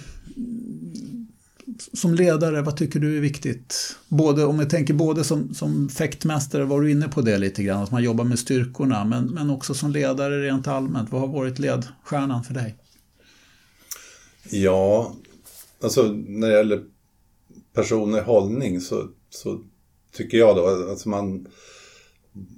som 1.95 2.15
ledare, 2.15 2.61
vad 2.61 2.77
tycker 2.77 2.99
du 2.99 3.17
är 3.17 3.21
viktigt? 3.21 3.95
Både, 4.07 4.45
om 4.45 4.59
jag 4.59 4.69
tänker 4.69 4.93
både 4.93 5.23
som, 5.23 5.53
som 5.53 5.89
fäktmästare, 5.89 6.63
var 6.63 6.81
du 6.81 6.91
inne 6.91 7.07
på 7.07 7.21
det 7.21 7.37
lite 7.37 7.63
grann, 7.63 7.83
att 7.83 7.91
man 7.91 8.03
jobbar 8.03 8.23
med 8.23 8.39
styrkorna, 8.39 9.05
men, 9.05 9.25
men 9.25 9.49
också 9.49 9.73
som 9.73 9.91
ledare 9.91 10.41
rent 10.47 10.67
allmänt. 10.67 11.11
Vad 11.11 11.21
har 11.21 11.27
varit 11.27 11.59
ledstjärnan 11.59 12.43
för 12.43 12.53
dig? 12.53 12.75
Ja, 14.49 15.15
alltså 15.83 16.03
när 16.27 16.47
det 16.47 16.57
gäller 16.57 16.83
personlig 17.73 18.21
hållning 18.21 18.81
så, 18.81 19.07
så 19.29 19.61
tycker 20.13 20.37
jag 20.37 20.55
då 20.55 20.67
att 20.67 20.89
alltså 20.89 21.09
man, 21.09 21.47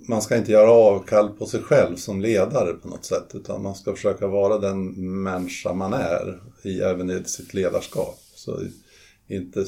man 0.08 0.22
ska 0.22 0.38
inte 0.38 0.52
göra 0.52 0.72
avkall 0.72 1.30
på 1.30 1.46
sig 1.46 1.62
själv 1.62 1.96
som 1.96 2.22
ledare 2.22 2.74
på 2.74 2.88
något 2.88 3.06
sätt 3.06 3.28
utan 3.34 3.64
man 3.64 3.76
ska 3.76 3.94
försöka 3.96 4.28
vara 4.28 4.58
den 4.58 4.92
människa 5.24 5.74
man 5.74 5.94
är 5.94 6.42
i, 6.64 6.80
även 6.80 7.10
i 7.10 7.24
sitt 7.26 7.54
ledarskap. 7.54 8.20
Så 8.36 8.60
inte 9.28 9.66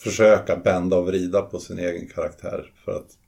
försöka 0.00 0.56
bända 0.56 0.96
och 0.96 1.06
vrida 1.06 1.42
på 1.42 1.58
sin 1.58 1.78
egen 1.78 2.08
karaktär 2.08 2.72
för 2.84 2.92
att 2.92 3.18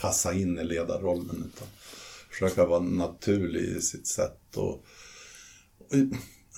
passa 0.00 0.34
in 0.34 0.58
i 0.58 0.64
ledarrollen 0.64 1.52
utan 1.54 1.68
försöka 2.30 2.66
vara 2.66 2.80
naturlig 2.80 3.60
i 3.60 3.80
sitt 3.80 4.06
sätt. 4.06 4.56
Och, 4.56 4.84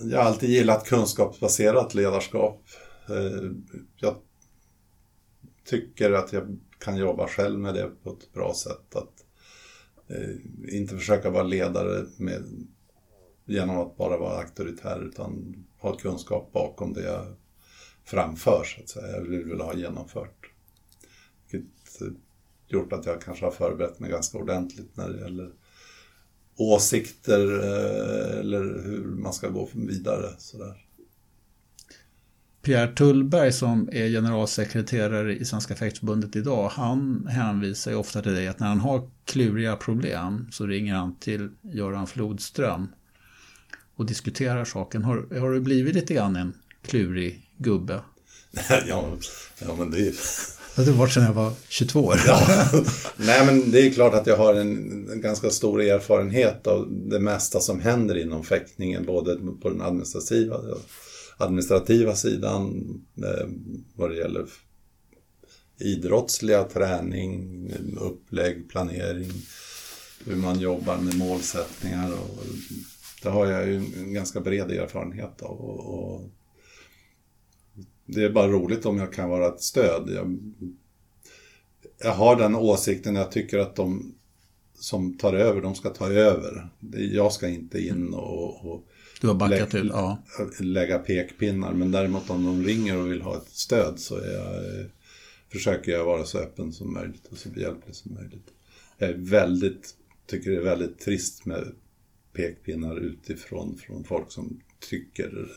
jag 0.03 0.19
har 0.19 0.25
alltid 0.25 0.51
gillat 0.51 0.87
kunskapsbaserat 0.87 1.95
ledarskap. 1.95 2.65
Eh, 3.09 3.51
jag 3.97 4.17
tycker 5.65 6.13
att 6.13 6.33
jag 6.33 6.59
kan 6.79 6.97
jobba 6.97 7.29
själv 7.29 7.59
med 7.59 7.75
det 7.75 7.91
på 8.03 8.11
ett 8.11 8.33
bra 8.33 8.55
sätt. 8.55 8.97
Att 8.97 9.25
eh, 10.09 10.77
inte 10.79 10.99
försöka 10.99 11.31
vara 11.31 11.43
ledare 11.43 12.07
med, 12.19 12.45
genom 13.45 13.79
att 13.79 13.97
bara 13.97 14.19
vara 14.19 14.39
auktoritär 14.39 15.09
utan 15.09 15.65
ha 15.81 15.97
kunskap 15.97 16.53
bakom 16.53 16.93
det 16.93 17.03
jag 17.03 17.27
framför 18.05 18.65
så 18.65 18.83
att 18.83 18.89
säga. 18.89 19.17
Jag 19.17 19.23
vill, 19.23 19.45
vill 19.45 19.61
ha 19.61 19.75
genomfört. 19.75 20.51
Vilket 21.51 22.01
eh, 22.01 22.09
gjort 22.69 22.93
att 22.93 23.07
jag 23.07 23.23
kanske 23.23 23.45
har 23.45 23.53
förberett 23.53 24.01
mig 24.01 24.11
ganska 24.11 24.39
ordentligt 24.39 24.97
när 24.97 25.09
det 25.09 25.21
gäller 25.21 25.51
åsikter 26.57 27.59
eh, 27.59 28.39
eller 28.39 28.83
hur 28.85 29.05
man 29.05 29.33
ska 29.33 29.49
gå 29.49 29.69
vidare. 29.75 30.29
Sådär. 30.39 30.87
Pierre 32.63 32.95
Tullberg 32.95 33.53
som 33.53 33.89
är 33.93 34.09
generalsekreterare 34.09 35.37
i 35.37 35.45
Svenska 35.45 35.75
fäktförbundet 35.75 36.37
idag, 36.37 36.69
han 36.69 37.27
hänvisar 37.27 37.91
ju 37.91 37.97
ofta 37.97 38.23
till 38.23 38.35
dig 38.35 38.49
att 38.49 38.59
när 38.59 38.67
han 38.67 38.81
har 38.81 39.11
kluriga 39.25 39.77
problem 39.77 40.49
så 40.51 40.67
ringer 40.67 40.95
han 40.95 41.17
till 41.17 41.51
Göran 41.63 42.07
Flodström 42.07 42.89
och 44.01 44.07
diskuterar 44.07 44.65
saken. 44.65 45.05
Har, 45.05 45.39
har 45.41 45.51
du 45.51 45.61
blivit 45.61 45.95
lite 45.95 46.15
grann 46.15 46.37
en 46.37 46.53
klurig 46.83 47.51
gubbe? 47.57 48.01
ja, 48.69 49.17
ja, 49.59 49.77
men 49.79 49.91
det 49.91 49.99
är 49.99 50.15
det 50.77 50.91
har 50.91 50.99
varit 50.99 51.13
sedan 51.13 51.25
jag 51.25 51.33
var 51.33 51.53
22 51.69 52.01
år. 52.01 52.17
Ja. 52.27 52.69
Nej, 53.17 53.47
men 53.47 53.71
det 53.71 53.87
är 53.87 53.91
klart 53.91 54.15
att 54.15 54.27
jag 54.27 54.37
har 54.37 54.55
en, 54.55 55.09
en, 55.11 55.21
ganska 55.21 55.51
stor 55.51 55.83
erfarenhet 55.83 56.67
av 56.67 56.89
det 56.91 57.21
mesta 57.21 57.61
som 57.61 57.81
händer 57.81 58.19
inom 58.19 58.45
fäktningen, 58.45 59.05
både 59.07 59.37
på 59.63 59.71
den 59.71 59.81
administrativa, 59.81 60.61
administrativa 61.37 62.17
sidan, 62.17 62.85
eh, 63.17 63.49
vad 63.95 64.11
det 64.11 64.17
gäller 64.17 64.47
idrottsliga 65.81 66.65
träning, 66.65 67.73
upplägg, 68.01 68.71
planering, 68.71 69.33
hur 70.25 70.37
man 70.37 70.61
jobbar 70.61 70.97
med 70.97 71.19
målsättningar. 71.19 72.13
Och, 72.13 72.45
det 73.23 73.29
har 73.29 73.47
jag 73.47 73.67
ju 73.67 73.77
en 73.77 74.13
ganska 74.13 74.41
bred 74.41 74.71
erfarenhet 74.71 75.43
av. 75.43 75.61
Och, 75.61 75.95
och 75.95 76.31
det 78.07 78.25
är 78.25 78.31
bara 78.31 78.49
roligt 78.49 78.87
om 78.87 78.99
jag 78.99 79.13
kan 79.13 79.29
vara 79.29 79.49
ett 79.49 79.63
stöd. 79.63 80.11
Jag, 80.15 80.39
jag 81.99 82.15
har 82.15 82.37
den 82.37 82.55
åsikten, 82.55 83.15
jag 83.15 83.33
tycker 83.33 83.59
att 83.59 83.77
de 83.77 84.15
som 84.75 85.19
tar 85.19 85.35
över, 85.35 85.61
de 85.61 85.75
ska 85.75 85.91
ta 85.91 86.11
över. 86.11 86.69
Jag 87.13 87.33
ska 87.33 87.49
inte 87.49 87.87
in 87.87 88.15
och, 88.15 88.65
och 88.67 88.87
du 89.21 89.27
har 89.27 89.35
backat 89.35 89.75
ut, 89.75 89.91
ja. 89.93 90.23
lägga 90.61 90.99
pekpinnar. 90.99 91.73
Men 91.73 91.91
däremot 91.91 92.31
om 92.31 92.45
de 92.45 92.65
ringer 92.65 92.97
och 92.97 93.11
vill 93.11 93.23
ha 93.23 93.37
ett 93.37 93.49
stöd 93.49 93.99
så 93.99 94.15
jag, 94.15 94.65
försöker 95.53 95.93
jag 95.93 96.05
vara 96.05 96.25
så 96.25 96.39
öppen 96.39 96.73
som 96.73 96.93
möjligt 96.93 97.27
och 97.31 97.39
så 97.39 97.49
behjälplig 97.49 97.95
som 97.95 98.15
möjligt. 98.15 98.49
Jag 98.99 99.11
är 99.11 99.15
väldigt, 99.17 99.95
tycker 100.27 100.51
det 100.51 100.57
är 100.57 100.65
väldigt 100.65 100.99
trist 100.99 101.47
med 101.47 101.73
pekpinnar 102.33 102.97
utifrån 102.97 103.77
från 103.77 104.05
folk 104.05 104.33
som 104.33 104.61
tycker 104.79 105.49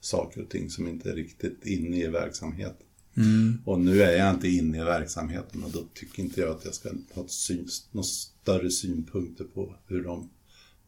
saker 0.00 0.42
och 0.42 0.48
ting 0.48 0.70
som 0.70 0.88
inte 0.88 1.10
är 1.10 1.14
riktigt 1.14 1.66
inne 1.66 1.96
i 1.96 2.06
verksamheten. 2.06 2.86
Mm. 3.16 3.58
Och 3.64 3.80
nu 3.80 4.02
är 4.02 4.18
jag 4.18 4.34
inte 4.34 4.48
inne 4.48 4.80
i 4.80 4.84
verksamheten 4.84 5.64
och 5.64 5.70
då 5.70 5.84
tycker 5.94 6.22
inte 6.22 6.40
jag 6.40 6.50
att 6.50 6.64
jag 6.64 6.74
ska 6.74 6.90
ha 7.14 7.28
syn, 7.28 7.68
några 7.90 8.04
större 8.04 8.70
synpunkter 8.70 9.44
på 9.44 9.76
hur 9.86 10.04
de 10.04 10.30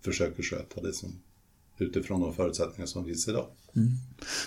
försöker 0.00 0.42
sköta 0.42 0.80
det 0.80 0.92
som, 0.92 1.12
utifrån 1.78 2.20
de 2.20 2.34
förutsättningar 2.34 2.86
som 2.86 3.04
finns 3.04 3.28
idag. 3.28 3.46
Mm. 3.76 3.92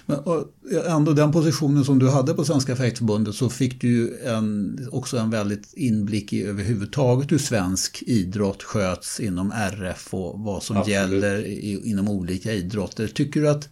Men, 0.06 0.20
och 0.20 0.48
ändå 0.88 1.14
den 1.14 1.32
positionen 1.32 1.86
som 1.86 2.00
du 2.00 2.10
hade 2.10 2.34
på 2.34 2.46
Svenska 2.46 2.76
Fäktförbundet 2.76 3.36
så 3.36 3.50
fick 3.50 3.82
du 3.82 3.88
ju 3.88 4.18
en, 4.18 4.80
också 4.92 5.18
en 5.18 5.30
väldigt 5.30 5.74
inblick 5.74 6.34
i 6.34 6.44
överhuvudtaget 6.44 7.32
hur 7.32 7.38
svensk 7.38 8.04
idrott 8.08 8.64
sköts 8.64 9.20
inom 9.20 9.52
RF 9.52 10.14
och 10.14 10.40
vad 10.40 10.64
som 10.64 10.78
Absolut. 10.78 10.94
gäller 10.94 11.46
i, 11.46 11.82
inom 11.90 12.10
olika 12.10 12.54
idrotter. 12.54 13.08
Tycker 13.08 13.42
du 13.42 13.50
att 13.50 13.70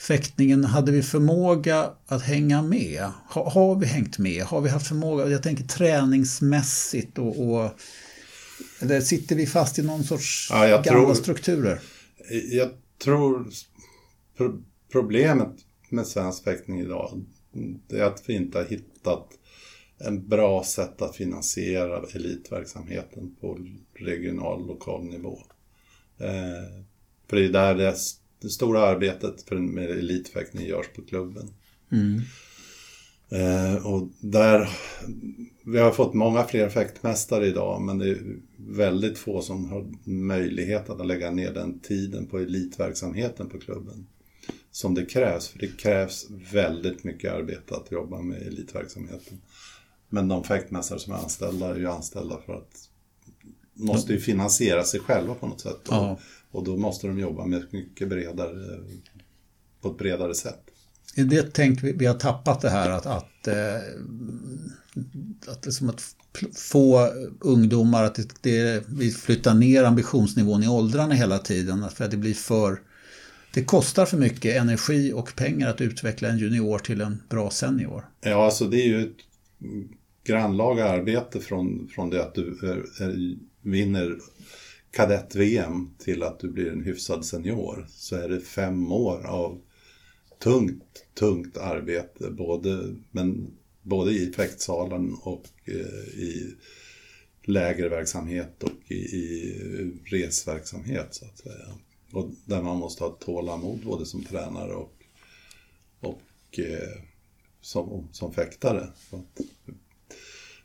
fäktningen, 0.00 0.64
hade 0.64 0.92
vi 0.92 1.02
förmåga 1.02 1.90
att 2.06 2.22
hänga 2.22 2.62
med? 2.62 3.10
Har, 3.28 3.50
har 3.50 3.76
vi 3.76 3.86
hängt 3.86 4.18
med? 4.18 4.44
Har 4.44 4.60
vi 4.60 4.68
haft 4.68 4.86
förmåga, 4.86 5.28
jag 5.28 5.42
tänker 5.42 5.64
träningsmässigt 5.64 7.18
och, 7.18 7.50
och 7.50 7.70
eller 8.80 9.00
sitter 9.00 9.36
vi 9.36 9.46
fast 9.46 9.78
i 9.78 9.82
någon 9.82 10.04
sorts 10.04 10.48
ja, 10.50 10.66
gamla 10.66 10.82
tror, 10.82 11.14
strukturer? 11.14 11.80
Jag 12.50 12.68
tror 13.04 13.46
pro 14.36 14.62
problemet 14.92 15.54
med 15.90 16.06
svensk 16.06 16.44
fäktning 16.44 16.80
idag 16.80 17.24
det 17.88 17.98
är 17.98 18.04
att 18.04 18.22
vi 18.26 18.34
inte 18.34 18.58
har 18.58 18.64
hittat 18.64 19.28
en 19.98 20.28
bra 20.28 20.64
sätt 20.64 21.02
att 21.02 21.16
finansiera 21.16 22.02
elitverksamheten 22.14 23.36
på 23.40 23.58
regional 23.94 24.66
lokal 24.66 25.04
nivå. 25.04 25.38
Eh, 26.18 26.84
för 27.26 27.36
det 27.36 27.44
är 27.44 27.52
där 27.52 27.74
det 27.74 27.96
det 28.40 28.48
stora 28.48 28.80
arbetet 28.80 29.42
för, 29.42 29.56
med 29.56 29.90
elitfäktning 29.90 30.66
görs 30.66 30.86
på 30.96 31.02
klubben. 31.02 31.48
Mm. 31.92 32.20
Eh, 33.28 33.86
och 33.86 34.08
där, 34.20 34.68
vi 35.64 35.78
har 35.78 35.90
fått 35.90 36.14
många 36.14 36.44
fler 36.44 36.68
fäktmästare 36.68 37.46
idag 37.46 37.82
men 37.82 37.98
det 37.98 38.08
är 38.08 38.36
väldigt 38.56 39.18
få 39.18 39.42
som 39.42 39.70
har 39.70 39.86
möjlighet 40.04 40.90
att 40.90 41.06
lägga 41.06 41.30
ner 41.30 41.52
den 41.52 41.80
tiden 41.80 42.26
på 42.26 42.38
elitverksamheten 42.38 43.48
på 43.48 43.58
klubben. 43.58 44.06
Som 44.76 44.94
det 44.94 45.04
krävs, 45.04 45.48
för 45.48 45.58
det 45.58 45.66
krävs 45.66 46.26
väldigt 46.52 47.04
mycket 47.04 47.32
arbete 47.32 47.76
att 47.76 47.92
jobba 47.92 48.22
med 48.22 48.42
elitverksamheten. 48.42 49.40
Men 50.08 50.28
de 50.28 50.44
fäktmästare 50.44 50.98
som 50.98 51.12
är 51.12 51.16
anställda 51.16 51.68
är 51.68 51.76
ju 51.76 51.86
anställda 51.86 52.38
för 52.46 52.54
att 52.54 52.88
måste 53.72 54.12
ju 54.12 54.20
finansiera 54.20 54.84
sig 54.84 55.00
själva 55.00 55.34
på 55.34 55.46
något 55.46 55.60
sätt. 55.60 55.80
Ja. 55.88 56.18
Och 56.50 56.64
då 56.64 56.76
måste 56.76 57.06
de 57.06 57.18
jobba 57.18 57.46
med 57.46 57.66
mycket 57.70 58.08
bredare, 58.08 58.80
på 59.80 59.90
ett 59.90 59.98
bredare 59.98 60.34
sätt. 60.34 60.62
Är 61.14 61.24
det 61.24 61.54
tänkt 61.54 61.82
vi, 61.82 61.92
vi 61.92 62.06
har 62.06 62.14
tappat 62.14 62.60
det 62.60 62.70
här 62.70 62.90
att, 62.90 63.06
att, 63.06 63.46
eh, 63.46 63.76
att, 65.46 65.64
liksom 65.64 65.88
att 65.88 66.02
få 66.54 67.08
ungdomar 67.40 68.04
att 68.04 68.14
det, 68.14 68.28
det, 68.40 68.84
vi 68.88 69.10
flyttar 69.10 69.54
ner 69.54 69.84
ambitionsnivån 69.84 70.62
i 70.62 70.68
åldrarna 70.68 71.14
hela 71.14 71.38
tiden 71.38 71.90
för 71.94 72.04
att 72.04 72.10
det 72.10 72.16
blir 72.16 72.34
för 72.34 72.80
det 73.56 73.64
kostar 73.64 74.06
för 74.06 74.16
mycket 74.16 74.56
energi 74.56 75.12
och 75.12 75.36
pengar 75.36 75.68
att 75.68 75.80
utveckla 75.80 76.28
en 76.28 76.38
junior 76.38 76.78
till 76.78 77.00
en 77.00 77.22
bra 77.28 77.50
senior. 77.50 78.04
Ja, 78.20 78.44
alltså 78.44 78.66
det 78.66 78.82
är 78.82 78.86
ju 78.86 79.02
ett 79.02 79.16
grannlaga 80.24 80.84
arbete 80.84 81.40
från, 81.40 81.88
från 81.88 82.10
det 82.10 82.22
att 82.22 82.34
du 82.34 82.58
är, 82.62 83.02
är, 83.02 83.36
vinner 83.62 84.18
kadett-VM 84.90 85.90
till 85.98 86.22
att 86.22 86.40
du 86.40 86.48
blir 86.48 86.72
en 86.72 86.84
hyfsad 86.84 87.24
senior 87.24 87.86
så 87.88 88.16
är 88.16 88.28
det 88.28 88.40
fem 88.40 88.92
år 88.92 89.26
av 89.26 89.60
tungt, 90.42 91.06
tungt 91.14 91.56
arbete. 91.56 92.30
Både, 92.30 92.94
men, 93.10 93.50
både 93.82 94.12
i 94.12 94.32
fäktsalen 94.32 95.16
och 95.22 95.46
eh, 95.64 96.18
i 96.20 96.54
lägerverksamhet 97.44 98.62
och 98.62 98.90
i, 98.90 98.94
i 98.94 99.54
resverksamhet 100.04 101.08
så 101.10 101.24
att 101.24 101.38
säga. 101.38 101.66
Och 102.16 102.30
där 102.44 102.62
man 102.62 102.76
måste 102.76 103.04
ha 103.04 103.10
tålamod 103.10 103.84
både 103.84 104.06
som 104.06 104.24
tränare 104.24 104.74
och, 104.74 104.92
och 106.00 106.58
eh, 106.58 107.02
som, 107.60 108.08
som 108.12 108.32
fäktare. 108.32 108.88
Att 109.10 109.40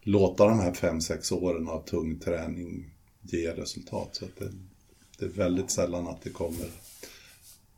låta 0.02 0.48
de 0.48 0.60
här 0.60 0.74
fem, 0.74 1.02
sex 1.02 1.32
åren 1.32 1.68
av 1.68 1.86
tung 1.86 2.20
träning 2.20 2.94
ge 3.22 3.52
resultat. 3.52 4.10
Så 4.16 4.26
det, 4.38 4.52
det, 5.20 5.26
är 5.26 5.30
väldigt 5.30 5.72
sällan 5.72 6.08
att 6.08 6.22
det 6.22 6.30
kommer. 6.30 6.68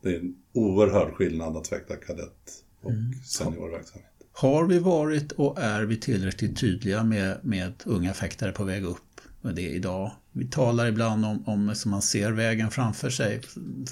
Det 0.00 0.08
är 0.08 0.18
en 0.18 0.36
oerhörd 0.52 1.14
skillnad 1.14 1.56
att 1.56 1.68
fäkta 1.68 1.96
kadett 1.96 2.64
och 2.82 2.92
seniorverksamhet. 3.26 4.10
Har 4.32 4.66
vi 4.66 4.78
varit 4.78 5.32
och 5.32 5.58
är 5.58 5.82
vi 5.82 5.96
tillräckligt 5.96 6.60
tydliga 6.60 7.04
med, 7.04 7.38
med 7.42 7.72
unga 7.84 8.14
fäktare 8.14 8.52
på 8.52 8.64
väg 8.64 8.84
upp 8.84 9.13
med 9.44 9.54
det 9.54 9.68
idag? 9.68 10.12
Vi 10.32 10.46
talar 10.46 10.86
ibland 10.86 11.24
om, 11.24 11.44
om 11.48 11.74
som 11.74 11.90
man 11.90 12.02
ser 12.02 12.32
vägen 12.32 12.70
framför 12.70 13.10
sig. 13.10 13.40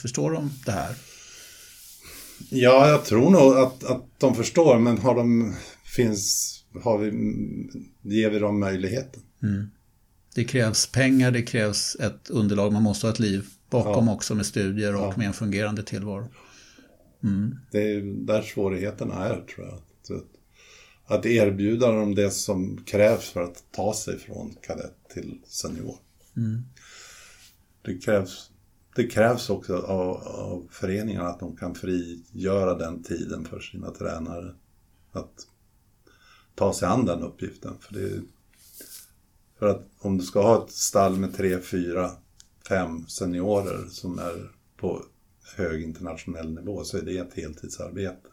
Förstår 0.03 0.31
de 0.33 0.51
det 0.67 0.73
här? 0.73 0.95
Ja, 2.51 2.89
jag 2.89 3.05
tror 3.05 3.31
nog 3.31 3.53
att, 3.57 3.85
att 3.85 4.03
de 4.19 4.35
förstår, 4.35 4.79
men 4.79 4.99
har 4.99 5.15
de, 5.15 5.55
finns, 5.85 6.49
har 6.83 6.99
vi, 6.99 7.07
ger 8.03 8.31
vi 8.31 8.39
dem 8.39 8.61
möjligheten? 8.61 9.23
Det 10.35 10.45
krävs 10.45 10.87
pengar, 10.87 11.31
det 11.31 11.43
krävs 11.43 11.95
ett 12.01 12.31
underlag, 12.31 12.73
man 12.73 12.83
måste 12.83 13.07
ha 13.07 13.13
ett 13.13 13.19
liv 13.21 13.45
bakom 13.71 14.07
Ja. 14.07 14.15
också 14.15 14.35
med 14.35 14.47
studier 14.47 14.95
och 14.97 15.03
Ja. 15.03 15.15
med 15.17 15.27
en 15.27 15.33
fungerande 15.33 15.83
tillvaro. 15.83 16.29
Det 17.71 17.79
är 17.93 18.27
där 18.27 18.43
svårigheterna 18.43 19.25
är, 19.29 19.41
tror 19.55 19.67
jag. 19.67 19.79
Att, 21.13 21.27
erbjuda 21.27 21.93
dem 21.93 22.15
det 22.15 22.31
som 22.31 22.77
krävs 22.85 23.31
för 23.31 23.43
att 23.43 23.65
ta 23.71 23.95
sig 23.95 24.19
från 24.19 24.55
kadett 24.63 24.97
till 25.15 25.39
senior. 25.47 25.97
Det, 27.83 27.99
krävs, 27.99 28.51
det 28.97 29.07
krävs 29.07 29.51
också 29.51 29.77
av, 29.77 30.17
av 30.29 30.69
föreningarna 30.71 31.29
att 31.29 31.41
de 31.41 31.57
kan 31.57 31.75
frigöra 31.75 32.75
den 32.75 33.03
tiden 33.03 33.45
för 33.45 33.61
sina 33.61 33.91
tränare. 33.91 34.55
Att 35.13 35.47
ta 36.55 36.73
sig 36.73 36.89
an 36.89 37.05
den 37.05 37.23
uppgiften. 37.23 37.75
För, 37.81 37.95
det, 37.95 38.23
för 39.59 39.67
att 39.67 39.83
om 39.99 40.19
du 40.19 40.25
ska 40.25 40.43
ha 40.43 40.65
ett 40.65 40.73
stall 40.73 41.17
med 41.17 41.37
tre, 41.37 41.61
fyra, 41.61 42.11
fem 42.69 43.07
seniorer 43.07 43.89
som 43.89 44.19
är 44.19 44.51
på 44.77 45.05
hög 45.57 45.83
internationell 45.83 46.55
nivå 46.55 46.85
så 46.85 46.99
är 46.99 47.03
det 47.03 47.19
ett 47.19 47.35
heltidsarbete 47.35 48.29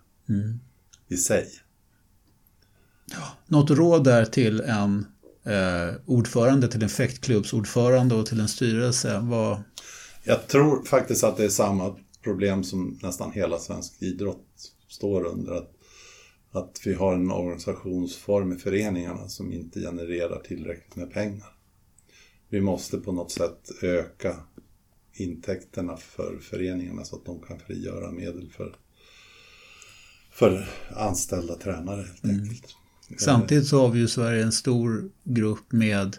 i 1.07 1.17
sig. 1.17 1.49
Något 3.47 3.69
råd 3.69 4.03
där 4.03 4.25
till 4.25 4.61
en 4.61 5.05
eh, 5.45 5.95
ordförande, 6.05 6.67
till 6.67 6.83
en 6.83 6.89
fäktklubbsordförande 6.89 8.15
och 8.15 8.25
till 8.25 8.39
en 8.39 8.47
styrelse? 8.47 9.19
Vad, 9.19 9.63
Jag 10.23 10.47
tror 10.47 10.85
faktiskt 10.85 11.23
att 11.23 11.37
det 11.37 11.45
är 11.45 11.49
samma 11.49 11.95
problem 12.23 12.63
som 12.63 12.99
nästan 13.03 13.31
hela 13.31 13.59
svensk 13.59 14.01
idrott 14.01 14.45
står 14.87 15.25
under. 15.25 15.53
Att, 15.53 15.71
att 16.51 16.81
vi 16.85 16.93
har 16.93 17.13
en 17.13 17.31
organisationsform 17.31 18.53
i 18.53 18.55
föreningarna 18.55 19.27
som 19.29 19.53
inte 19.53 19.79
genererar 19.79 20.39
tillräckligt 20.39 20.95
med 20.95 21.11
pengar. 21.13 21.55
Vi 22.49 22.61
måste 22.61 22.97
på 22.97 23.11
något 23.11 23.31
sätt 23.31 23.69
öka 23.81 24.35
intäkterna 25.13 25.97
för 25.97 26.37
föreningarna 26.41 27.03
så 27.03 27.15
att 27.15 27.25
de 27.25 27.41
kan 27.41 27.59
frigöra 27.59 28.11
medel 28.11 28.49
för, 28.57 28.75
för 30.31 30.69
anställda 30.95 31.55
tränare 31.55 32.01
helt 32.01 32.25
enkelt. 32.25 32.75
Samtidigt 33.17 33.67
så 33.67 33.81
har 33.81 33.89
vi 33.89 33.99
ju 33.99 34.05
i 34.05 34.07
Sverige 34.07 34.43
en 34.43 34.51
stor 34.51 35.09
grupp 35.23 35.71
med, 35.71 36.17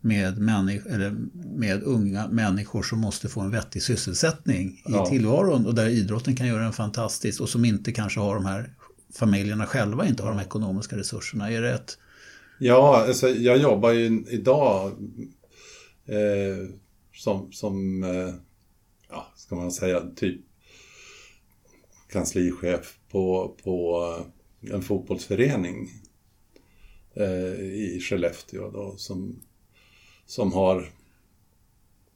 med, 0.00 0.38
människ- 0.38 0.86
eller 0.86 1.16
med 1.56 1.82
unga 1.82 2.28
människor 2.28 2.82
som 2.82 2.98
måste 2.98 3.28
få 3.28 3.40
en 3.40 3.50
vettig 3.50 3.82
sysselsättning 3.82 4.68
i 4.70 4.82
Ja. 4.86 5.06
tillvaron 5.06 5.66
och 5.66 5.74
där 5.74 5.88
idrotten 5.88 6.36
kan 6.36 6.46
göra 6.46 6.64
en 6.66 6.72
fantastisk 6.72 7.40
och 7.40 7.48
som 7.48 7.64
inte 7.64 7.92
kanske 7.92 8.20
har 8.20 8.34
de 8.34 8.44
här 8.44 8.74
familjerna 9.14 9.66
själva 9.66 10.06
inte 10.06 10.22
har 10.22 10.30
de 10.30 10.40
ekonomiska 10.40 10.96
resurserna. 10.96 11.50
Är 11.50 11.62
det 11.62 11.72
ett, 11.74 11.98
Ja, 12.58 13.04
alltså 13.08 13.28
jag 13.28 13.58
jobbar 13.58 13.90
ju 13.90 14.24
idag 14.28 14.92
eh, 16.06 16.68
som, 17.14 17.52
som 17.52 18.04
eh, 18.04 18.34
ja, 19.10 19.32
ska 19.36 19.54
man 19.54 19.72
säga, 19.72 20.02
typ 20.16 20.40
kanslichef 22.12 22.98
på, 23.10 23.56
på 23.64 24.06
en 24.60 24.82
fotbollsförening 24.82 25.88
eh, 27.14 27.60
i 27.60 28.00
Skellefteå 28.00 28.70
då, 28.70 28.96
som, 28.96 29.42
som 30.26 30.52
har 30.52 30.92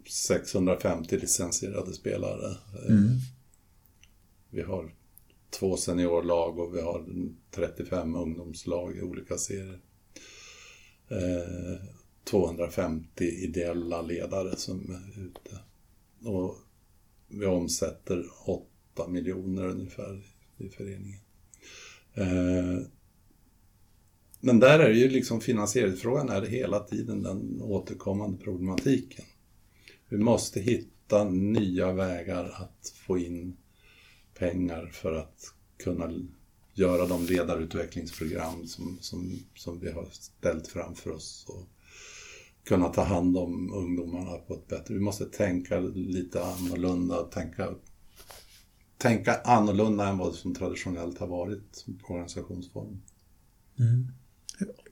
650 0.08 1.18
licensierade 1.18 1.92
spelare. 1.92 2.50
Eh, 2.50 2.94
Vi 4.50 4.62
har 4.62 4.94
två 5.50 5.76
seniorlag 5.76 6.58
och 6.58 6.74
vi 6.74 6.80
har 6.80 7.04
35 7.50 8.14
ungdomslag 8.14 8.96
i 8.96 9.02
olika 9.02 9.36
serier. 9.38 9.80
Eh, 11.08 11.80
250 12.24 13.24
ideella 13.24 14.02
ledare 14.02 14.56
som 14.56 14.90
är 14.90 15.20
ute. 15.26 15.58
Och 16.28 16.56
vi 17.28 17.46
omsätter 17.46 18.24
8 18.46 19.08
miljoner 19.08 19.64
ungefär 19.68 20.22
i 20.58 20.68
föreningen. 20.68 21.20
Eh, 22.14 22.86
men 24.40 24.60
där 24.60 24.78
är 24.78 24.88
det 24.88 24.98
ju 24.98 25.08
liksom 25.08 25.40
finansieringsfrågan 25.40 26.28
är 26.28 26.42
hela 26.42 26.80
tiden 26.80 27.22
den 27.22 27.62
återkommande 27.62 28.38
problematiken. 28.38 29.24
Vi 30.08 30.18
måste 30.18 30.60
hitta 30.60 31.24
nya 31.24 31.92
vägar 31.92 32.44
att 32.44 32.92
få 33.06 33.18
in 33.18 33.56
pengar 34.34 34.86
för 34.86 35.12
att 35.12 35.54
kunna 35.84 36.12
göra 36.74 37.06
de 37.06 37.26
ledarutvecklingsprogram 37.26 38.66
som, 38.66 38.98
som, 39.00 39.38
som 39.54 39.80
vi 39.80 39.92
har 39.92 40.08
ställt 40.10 40.68
framför 40.68 41.10
oss 41.10 41.46
och 41.48 41.68
kunna 42.64 42.88
ta 42.88 43.02
hand 43.02 43.36
om 43.36 43.72
ungdomarna 43.72 44.38
på 44.38 44.54
ett 44.54 44.68
bättre... 44.68 44.94
Vi 44.94 45.00
måste 45.00 45.24
tänka 45.24 45.80
lite 45.80 46.44
annorlunda, 46.44 47.22
tänka, 47.22 47.74
tänka 49.04 49.40
annorlunda 49.44 50.08
än 50.08 50.18
vad 50.18 50.34
som 50.34 50.54
traditionellt 50.54 51.18
har 51.18 51.26
varit 51.26 51.84
organisationsform. 52.08 53.00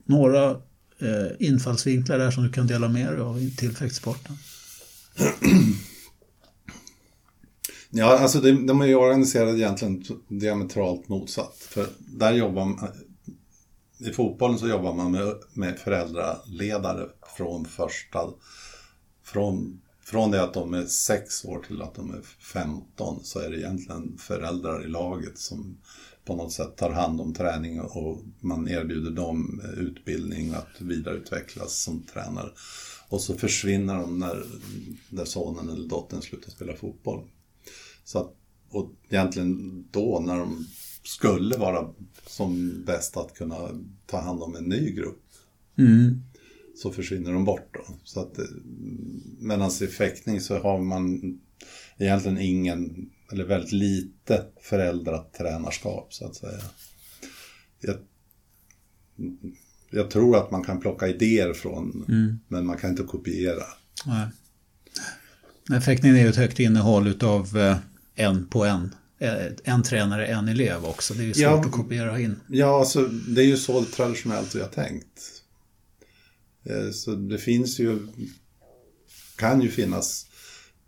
några 0.05 0.51
eh, 0.99 1.31
infallsvinklar 1.39 2.17
där 2.17 2.31
som 2.31 2.43
du 2.43 2.51
kan 2.51 2.67
dela 2.67 2.89
med 2.89 3.13
dig 3.13 3.21
av 3.21 3.49
till 3.57 3.75
fäktsporten? 3.75 4.35
Ja, 7.95 8.19
alltså 8.19 8.39
de, 8.39 8.67
de 8.67 8.81
är 8.81 8.85
ju 8.85 8.95
organiserade 8.95 9.57
egentligen 9.57 10.03
diametralt 10.27 11.09
motsatt. 11.09 11.55
För 11.59 11.87
där 11.99 12.33
jobbar 12.33 12.65
man, 12.65 12.87
I 13.99 14.11
fotbollen 14.11 14.59
så 14.59 14.67
jobbar 14.67 14.93
man 14.93 15.11
med, 15.11 15.33
med 15.53 15.79
föräldraledare 15.79 17.09
från 17.37 17.65
första... 17.65 18.19
Från, 19.23 19.81
från 20.03 20.31
det 20.31 20.43
att 20.43 20.53
de 20.53 20.73
är 20.73 20.85
sex 20.85 21.45
år 21.45 21.63
till 21.67 21.81
att 21.81 21.95
de 21.95 22.13
är 22.13 22.21
15 22.21 23.19
så 23.23 23.39
är 23.39 23.49
det 23.49 23.59
egentligen 23.59 24.17
föräldrar 24.17 24.85
i 24.85 24.87
laget 24.87 25.37
som 25.37 25.77
på 26.25 26.35
något 26.35 26.51
sätt 26.51 26.75
tar 26.75 26.89
hand 26.89 27.21
om 27.21 27.33
träning 27.33 27.81
och 27.81 28.19
man 28.39 28.67
erbjuder 28.67 29.11
dem 29.11 29.61
utbildning 29.77 30.53
att 30.53 30.81
vidareutvecklas 30.81 31.83
som 31.83 32.03
tränare. 32.13 32.49
Och 33.09 33.21
så 33.21 33.35
försvinner 33.35 33.95
de 33.95 34.19
när, 34.19 34.43
när 35.09 35.25
sonen 35.25 35.69
eller 35.69 35.87
dottern 35.87 36.21
slutar 36.21 36.51
spela 36.51 36.75
fotboll. 36.75 37.27
Så 38.03 38.19
att, 38.19 38.35
och 38.69 38.91
egentligen 39.09 39.83
då 39.91 40.23
när 40.25 40.37
de 40.37 40.67
skulle 41.03 41.57
vara 41.57 41.89
som 42.27 42.83
bäst 42.85 43.17
att 43.17 43.33
kunna 43.33 43.57
ta 44.05 44.21
hand 44.21 44.43
om 44.43 44.55
en 44.55 44.63
ny 44.63 44.91
grupp 44.91 45.23
mm 45.77 46.23
så 46.75 46.91
försvinner 46.91 47.33
de 47.33 47.45
bort 47.45 47.69
då. 47.73 47.95
Så 48.03 48.19
att, 48.19 48.37
eh, 48.39 48.45
medan 49.39 49.71
i 49.81 49.87
fäktning 49.87 50.41
så 50.41 50.57
har 50.59 50.79
man 50.79 51.21
egentligen 51.97 52.37
ingen, 52.37 53.09
eller 53.31 53.43
väldigt 53.45 53.71
lite 53.71 54.45
föräldratränarskap 54.61 56.13
så 56.13 56.25
att 56.27 56.35
säga. 56.35 56.59
Jag, 57.81 57.95
jag 59.91 60.11
tror 60.11 60.37
att 60.37 60.51
man 60.51 60.63
kan 60.63 60.79
plocka 60.79 61.07
idéer 61.07 61.53
från, 61.53 62.05
men 62.47 62.65
man 62.65 62.77
kan 62.77 62.89
inte 62.89 63.03
kopiera. 63.03 63.63
Nej. 64.05 64.27
Nej, 65.69 65.81
fäktningen 65.81 66.17
är 66.17 66.21
ju 66.21 66.29
ett 66.29 66.35
högt 66.35 66.59
innehåll 66.59 67.07
utav 67.07 67.57
eh, 67.57 67.77
en 68.15 68.47
på 68.47 68.65
en. 68.65 68.95
Eh, 69.19 69.33
En 69.63 69.83
tränare, 69.83 70.25
en 70.27 70.47
elev 70.47 70.85
också. 70.85 71.13
Det 71.13 71.23
är 71.23 71.25
ju 71.25 71.33
svårt 71.33 71.41
Ja. 71.43 71.59
att 71.59 71.71
kopiera 71.71 72.19
in. 72.19 72.35
Ja, 72.47 72.79
alltså, 72.79 73.01
det 73.07 73.41
är 73.41 73.45
ju 73.45 73.57
så 73.57 73.83
traditionellt 73.83 74.55
vi 74.55 74.61
har 74.61 74.67
tänkt. 74.67 75.21
Eh, 76.63 76.91
så 76.91 77.15
det 77.15 77.37
finns 77.37 77.79
ju, 77.79 78.07
kan 79.37 79.61
ju 79.61 79.69
finnas 79.69 80.27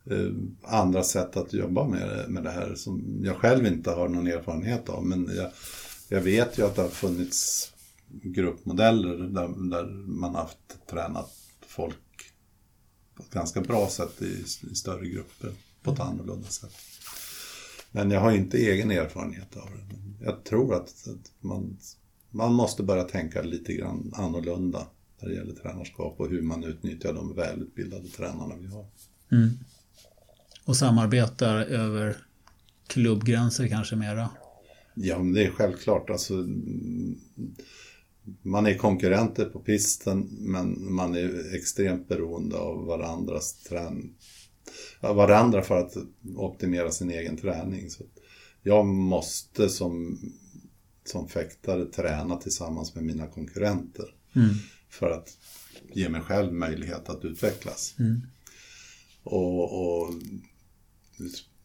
eh, 0.05 0.31
andra 0.63 1.03
sätt 1.03 1.37
att 1.37 1.53
jobba 1.53 1.87
med, 1.87 2.29
med 2.29 2.43
det 2.43 2.51
här 2.51 2.75
som 2.75 3.21
jag 3.23 3.35
själv 3.35 3.65
inte 3.65 3.91
har 3.91 4.09
någon 4.09 4.27
erfarenhet 4.27 4.89
av. 4.89 5.05
Men 5.05 5.29
jag, 5.35 5.51
jag 6.09 6.21
vet 6.21 6.57
ju 6.57 6.65
att 6.65 6.75
det 6.75 6.81
har 6.81 6.89
funnits 6.89 7.71
gruppmodeller 8.11 9.17
där, 9.17 9.69
där 9.69 9.85
man 10.07 10.35
har 10.35 10.41
haft 10.41 10.87
tränat 10.89 11.31
folk 11.67 11.97
på 13.15 13.23
ett 13.23 13.29
ganska 13.29 13.61
bra 13.61 13.87
sätt 13.89 14.21
i, 14.21 14.43
i 14.71 14.75
större 14.75 15.07
grupper 15.07 15.51
på 15.83 15.91
ett 15.91 15.99
annorlunda 15.99 16.47
sätt. 16.47 16.73
Men 17.91 18.11
jag 18.11 18.21
har 18.21 18.31
inte 18.31 18.57
egen 18.57 18.91
erfarenhet 18.91 19.57
av 19.57 19.69
det. 19.69 20.25
Jag 20.25 20.43
tror 20.43 20.75
att, 20.75 21.07
att 21.07 21.31
man, 21.39 21.77
man 22.29 22.53
måste 22.53 22.83
börja 22.83 23.03
tänka 23.03 23.41
lite 23.41 23.73
grann 23.73 24.11
annorlunda 24.15 24.87
när 25.25 25.31
det 25.31 25.37
gäller 25.37 25.53
tränarskap 25.53 26.19
och 26.19 26.29
hur 26.29 26.41
man 26.41 26.63
utnyttjar 26.63 27.13
de 27.13 27.35
välutbildade 27.35 28.07
tränarna 28.07 28.55
vi 28.55 28.67
har. 28.67 28.85
Och 30.65 30.77
samarbetar 30.77 31.55
över 31.57 32.17
klubbgränser 32.87 33.67
kanske 33.67 33.95
mera. 33.95 34.29
Ja, 34.93 35.17
men 35.17 35.33
det 35.33 35.43
är 35.43 35.51
självklart. 35.51 36.09
Alltså, 36.09 36.33
man 38.41 38.65
är 38.65 38.77
konkurrenter 38.77 39.45
på 39.45 39.59
pisten 39.59 40.27
men 40.31 40.93
man 40.93 41.15
är 41.15 41.55
extremt 41.55 42.07
beroende 42.07 42.57
av 42.57 42.85
varandras 42.85 43.63
trän 43.63 44.15
av 44.99 45.15
varandra 45.15 45.61
för 45.61 45.77
att 45.77 45.93
optimera 46.35 46.91
sin 46.91 47.11
egen 47.11 47.37
träning. 47.37 47.89
Så 47.89 48.03
jag 48.63 48.85
måste 48.85 49.69
som, 49.69 50.19
som 51.03 51.27
fäktare 51.27 51.85
träna 51.85 52.35
tillsammans 52.35 52.95
med 52.95 53.03
mina 53.03 53.27
konkurrenter 53.27 54.15
Mm. 54.35 54.55
För 54.99 55.11
att 55.11 55.37
ge 55.93 56.09
mig 56.09 56.21
själv 56.21 56.53
möjlighet 56.53 57.09
att 57.09 57.25
utvecklas. 57.25 57.95
Mm. 57.99 58.21
Och, 59.23 59.63
och 59.81 60.13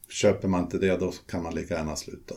köper 0.09 0.49
man 0.49 0.65
inte 0.65 0.79
det 0.79 0.97
då 0.97 1.13
kan 1.29 1.43
man 1.43 1.55
lika 1.55 1.75
gärna 1.75 1.97
sluta. 1.97 2.35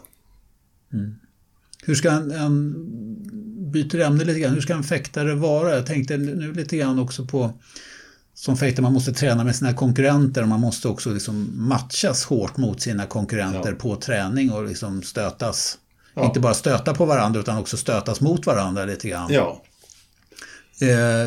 Hur 1.86 1.96
ska 1.96 2.12
en, 2.12 2.32
en 2.32 3.72
byter 3.72 4.00
ämne 4.00 4.24
lite 4.24 4.40
grann, 4.40 4.54
hur 4.54 4.62
ska 4.62 4.74
en 4.74 4.84
fäktare 4.84 5.36
vara? 5.36 5.76
Jag 5.76 5.86
tänkte 5.86 6.18
nu 6.18 6.54
lite 6.54 6.78
grann 6.78 7.00
också 7.00 7.26
på 7.26 7.54
som 8.34 8.58
fäktare, 8.58 8.84
man 8.84 8.94
måste 8.94 9.14
träna 9.14 9.44
med 9.44 9.56
sina 9.56 9.74
konkurrenter 9.74 10.42
och 10.42 10.48
man 10.48 10.60
måste 10.60 10.88
också 10.88 11.10
liksom 11.14 11.52
matchas 11.56 12.26
hårt 12.26 12.58
mot 12.58 12.82
sina 12.82 13.06
konkurrenter 13.06 13.70
Ja. 13.70 13.76
på 13.76 13.96
träning 13.96 14.52
och 14.52 14.66
liksom 14.68 15.04
stötas. 15.04 15.78
Ja. 16.14 16.26
Inte 16.26 16.40
bara 16.40 16.54
stöta 16.54 16.94
på 16.94 17.06
varandra 17.06 17.40
utan 17.40 17.58
också 17.58 17.78
stötas 17.78 18.22
mot 18.22 18.46
varandra 18.46 18.86
lite 18.86 19.10
grann. 19.10 19.34
Ja, 19.34 19.62
Eh, 20.82 21.26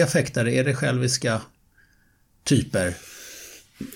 är 0.00 0.06
fäktare, 0.06 0.54
är 0.54 0.64
det 0.64 0.74
själviska 0.74 1.42
typer? 2.44 2.94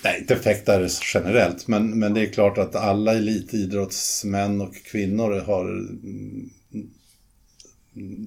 Nej, 0.03 0.19
inte 0.19 0.35
fäktare 0.35 0.89
generellt, 1.13 1.67
men, 1.67 1.99
men 1.99 2.13
det 2.13 2.21
är 2.21 2.33
klart 2.33 2.57
att 2.57 2.75
alla 2.75 3.13
elitidrottsmän 3.13 4.61
och 4.61 4.75
kvinnor 4.75 5.39
har 5.39 5.69
mm, 5.69 6.49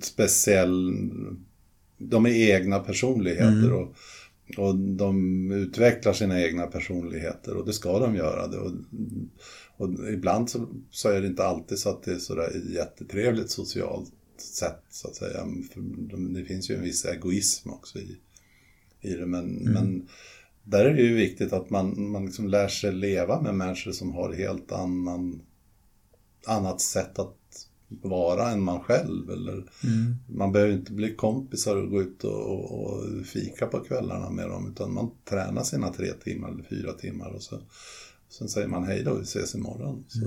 speciell... 0.02 0.92
De 2.00 2.26
är 2.26 2.30
egna 2.30 2.78
personligheter 2.78 3.72
och, 3.72 3.94
och 4.56 4.74
de 4.74 5.50
utvecklar 5.52 6.12
sina 6.12 6.42
egna 6.42 6.66
personligheter 6.66 7.56
och 7.56 7.66
det 7.66 7.72
ska 7.72 7.98
de 7.98 8.16
göra. 8.16 8.46
Det. 8.46 8.58
Och, 8.58 8.72
och 9.76 10.12
ibland 10.12 10.50
så, 10.50 10.68
så 10.90 11.08
är 11.08 11.20
det 11.20 11.26
inte 11.26 11.44
alltid 11.44 11.78
så 11.78 11.88
att 11.90 12.02
det 12.02 12.12
är 12.12 12.18
sådär 12.18 12.62
jättetrevligt 12.74 13.50
socialt 13.50 14.12
sett 14.40 14.82
så 14.90 15.08
att 15.08 15.16
säga. 15.16 15.46
För 15.72 16.34
det 16.34 16.44
finns 16.44 16.70
ju 16.70 16.74
en 16.74 16.82
viss 16.82 17.04
egoism 17.04 17.70
också 17.70 17.98
i, 17.98 18.16
i 19.00 19.14
det. 19.14 19.26
Men, 19.26 19.46
men 19.46 20.08
där 20.62 20.84
är 20.84 20.94
det 20.94 21.02
ju 21.02 21.14
viktigt 21.14 21.52
att 21.52 21.70
man, 21.70 22.10
man 22.10 22.26
liksom 22.26 22.48
lär 22.48 22.68
sig 22.68 22.92
leva 22.92 23.40
med 23.40 23.54
människor 23.54 23.92
som 23.92 24.12
har 24.12 24.32
helt 24.32 24.72
annan, 24.72 25.42
annat 26.46 26.80
sätt 26.80 27.18
att 27.18 27.34
vara 27.88 28.50
än 28.50 28.62
man 28.62 28.80
själv. 28.80 29.30
Eller 29.30 29.64
Man 30.26 30.52
behöver 30.52 30.72
inte 30.72 30.92
bli 30.92 31.14
kompisar 31.14 31.76
och 31.76 31.90
gå 31.90 32.02
ut 32.02 32.24
och, 32.24 32.50
och, 32.50 32.94
och 32.94 33.26
fika 33.26 33.66
på 33.66 33.80
kvällarna 33.80 34.30
med 34.30 34.48
dem 34.48 34.70
utan 34.72 34.94
man 34.94 35.10
tränar 35.24 35.62
sina 35.62 35.92
tre 35.92 36.12
timmar 36.12 36.48
eller 36.48 36.64
fyra 36.64 36.92
timmar 36.92 37.30
och 37.30 37.42
så, 37.42 37.60
sen 38.28 38.48
säger 38.48 38.68
man 38.68 38.84
hej 38.84 39.02
då, 39.04 39.14
vi 39.14 39.22
ses 39.22 39.54
imorgon. 39.54 40.04
Så, 40.08 40.20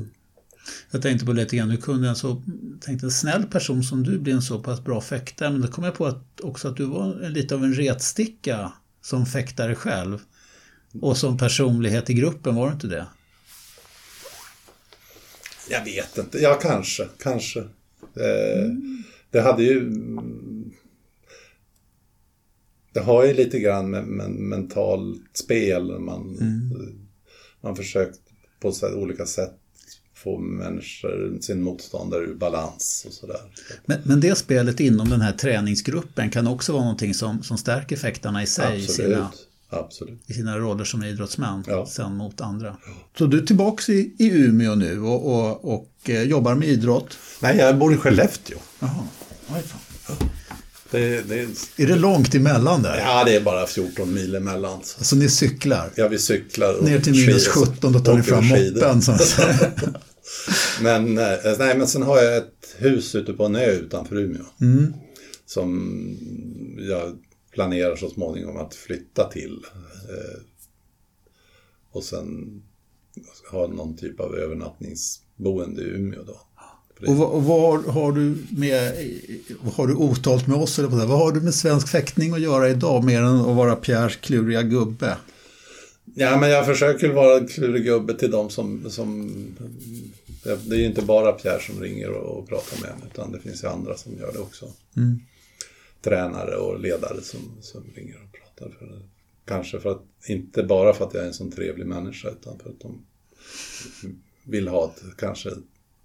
Jag 0.91 1.01
tänkte 1.01 1.25
på 1.25 1.33
lite 1.33 1.55
grann, 1.57 1.69
hur 1.69 1.77
kunde 1.77 2.09
en 2.09 2.15
så 2.15 2.43
tänkte 2.79 3.05
en 3.05 3.11
snäll 3.11 3.45
person 3.45 3.83
som 3.83 4.03
du 4.03 4.19
bli 4.19 4.31
en 4.31 4.41
så 4.41 4.59
pass 4.59 4.83
bra 4.83 5.01
fäktare? 5.01 5.51
Men 5.51 5.61
då 5.61 5.67
kom 5.67 5.83
jag 5.83 5.93
på 5.95 6.05
att, 6.05 6.39
också 6.41 6.67
att 6.67 6.77
du 6.77 6.85
var 6.85 7.29
lite 7.29 7.55
av 7.55 7.63
en 7.63 7.73
retsticka 7.73 8.73
som 9.01 9.25
fäktare 9.25 9.75
själv. 9.75 10.19
Och 11.01 11.17
som 11.17 11.37
personlighet 11.37 12.09
i 12.09 12.13
gruppen, 12.13 12.55
var 12.55 12.67
du 12.67 12.73
inte 12.73 12.87
det? 12.87 13.05
Jag 15.69 15.83
vet 15.85 16.17
inte, 16.17 16.37
ja 16.37 16.59
kanske, 16.61 17.07
kanske. 17.19 17.59
Eh, 18.15 18.69
Det 19.31 19.41
hade 19.41 19.63
ju... 19.63 19.79
mm, 19.79 20.71
Det 22.93 22.99
har 22.99 23.25
ju 23.25 23.33
lite 23.33 23.59
grann 23.59 23.89
med, 23.89 24.03
med 24.03 24.29
mentalt 24.31 25.37
spel. 25.37 25.99
Man, 25.99 26.37
man 27.61 27.75
försökt 27.75 28.19
på 28.59 28.73
olika 28.95 29.25
sätt 29.25 29.60
få 30.23 30.37
människor, 30.39 31.37
sin 31.41 31.61
motståndare 31.61 32.21
ur 32.23 32.33
balans 32.35 33.03
och 33.07 33.13
sådär. 33.13 33.39
Men, 33.85 33.97
men 34.03 34.19
det 34.19 34.37
spelet 34.37 34.79
inom 34.79 35.09
den 35.09 35.21
här 35.21 35.31
träningsgruppen 35.31 36.29
kan 36.29 36.47
också 36.47 36.71
vara 36.73 36.83
någonting 36.83 37.13
som, 37.13 37.43
som 37.43 37.57
stärker 37.57 37.95
fäktarna 37.97 38.43
i 38.43 38.47
sig 38.47 38.79
i 38.79 38.83
Absolut. 38.85 39.11
sina, 39.11 39.31
Absolut. 39.69 40.19
i 40.27 40.33
sina 40.33 40.57
roller 40.57 40.83
som 40.83 41.03
idrottsmän 41.03 41.63
Ja. 41.67 41.85
sen 41.85 42.15
mot 42.15 42.41
andra. 42.41 42.77
Så 43.17 43.25
du 43.25 43.37
är 43.41 43.45
tillbaks 43.45 43.89
i, 43.89 44.13
i 44.19 44.29
Umeå 44.31 44.75
nu 44.75 45.01
och, 45.01 45.25
och, 45.35 45.73
och 45.73 45.89
eh, 46.09 46.23
jobbar 46.23 46.55
med 46.55 46.67
idrott? 46.67 47.17
Nej, 47.39 47.57
jag 47.57 47.77
bor 47.77 47.93
i 47.93 47.97
Skellefteå. 47.97 48.57
Jaha. 48.79 49.03
Oj, 49.55 49.61
fan. 49.65 49.79
Det, 50.91 51.21
det, 51.29 51.41
Är 51.83 51.87
det 51.87 51.95
långt 51.95 52.35
emellan 52.35 52.81
där? 52.83 52.97
ja, 52.97 53.23
det 53.23 53.35
är 53.35 53.41
bara 53.41 53.67
14 53.67 54.13
mil 54.13 54.35
emellan. 54.35 54.79
Så. 54.83 54.97
Alltså 54.97 55.15
ni 55.15 55.29
cyklar? 55.29 55.89
Ja, 55.95 56.07
vi 56.07 56.19
cyklar. 56.19 56.73
och 56.73 56.83
Ner 56.85 56.99
till 56.99 57.13
minus 57.13 57.47
skidor- 57.47 57.65
17, 57.75 57.93
då 57.93 57.99
tar 57.99 58.17
ni 58.17 58.23
fram 58.23 58.47
moppen. 58.47 59.01
Men, 60.81 61.17
eh, 61.17 61.57
nej, 61.59 61.77
men 61.77 61.87
sen 61.87 62.01
har 62.03 62.17
jag 62.17 62.37
ett 62.37 62.75
hus 62.77 63.15
ute 63.15 63.33
på 63.33 63.45
en 63.45 63.55
ö 63.55 63.71
utanför 63.71 64.15
Umeå. 64.15 64.45
Mm. 64.61 64.93
Som 65.45 66.17
jag 66.79 67.17
planerar 67.51 67.95
så 67.95 68.09
småningom 68.09 68.57
att 68.57 68.75
flytta 68.75 69.29
till. 69.31 69.65
Eh, 70.09 70.41
och 71.91 72.03
sen 72.03 72.61
ha 73.51 73.67
någon 73.67 73.97
typ 73.97 74.19
av 74.19 74.35
övernattningsboende 74.35 75.81
i 75.81 75.85
Umeå 75.85 76.23
då. 76.23 76.41
Och 77.07 77.15
vad, 77.15 77.29
och 77.29 77.43
vad 77.43 77.85
har 77.85 78.11
du 78.11 78.37
med, 78.49 78.93
vad 79.61 79.73
har 79.73 79.87
du 79.87 79.95
otalt 79.95 80.47
med 80.47 80.57
oss? 80.57 80.79
Eller 80.79 80.89
på 80.89 80.95
det? 80.95 81.05
Vad 81.05 81.19
har 81.19 81.31
du 81.31 81.41
med 81.41 81.53
svensk 81.53 81.87
fäktning 81.87 82.33
att 82.33 82.41
göra 82.41 82.69
idag 82.69 83.03
mer 83.03 83.21
än 83.21 83.35
att 83.35 83.55
vara 83.55 83.75
Pierres 83.75 84.15
kluriga 84.15 84.61
gubbe? 84.61 85.17
Ja, 86.15 86.39
men 86.39 86.49
jag 86.49 86.65
försöker 86.65 87.09
vara 87.09 87.37
en 87.37 87.47
klurig 87.47 87.83
gubbe 87.83 88.13
till 88.13 88.31
dem 88.31 88.49
som, 88.49 88.89
som... 88.89 89.31
Det 90.43 90.75
är 90.75 90.79
ju 90.79 90.85
inte 90.85 91.01
bara 91.01 91.31
Pierre 91.31 91.61
som 91.61 91.81
ringer 91.81 92.09
och, 92.09 92.37
och 92.37 92.49
pratar 92.49 92.81
med 92.81 92.99
mig, 92.99 93.09
utan 93.13 93.31
det 93.31 93.39
finns 93.39 93.63
ju 93.63 93.67
andra 93.67 93.97
som 93.97 94.17
gör 94.17 94.31
det 94.33 94.39
också. 94.39 94.71
Mm. 94.97 95.19
Tränare 96.01 96.55
och 96.55 96.79
ledare 96.79 97.21
som, 97.21 97.39
som 97.61 97.83
ringer 97.95 98.15
och 98.15 98.39
pratar. 98.39 98.77
För 98.79 98.85
det. 98.85 99.01
Kanske 99.45 99.79
för 99.79 99.91
att, 99.91 100.01
inte 100.27 100.63
bara 100.63 100.93
för 100.93 101.05
att 101.05 101.13
jag 101.13 101.23
är 101.23 101.27
en 101.27 101.33
sån 101.33 101.51
trevlig 101.51 101.87
människa, 101.87 102.29
utan 102.29 102.59
för 102.59 102.69
att 102.69 102.79
de 102.79 103.05
vill 104.43 104.67
ha 104.67 104.85
ett 104.85 105.17
kanske 105.17 105.49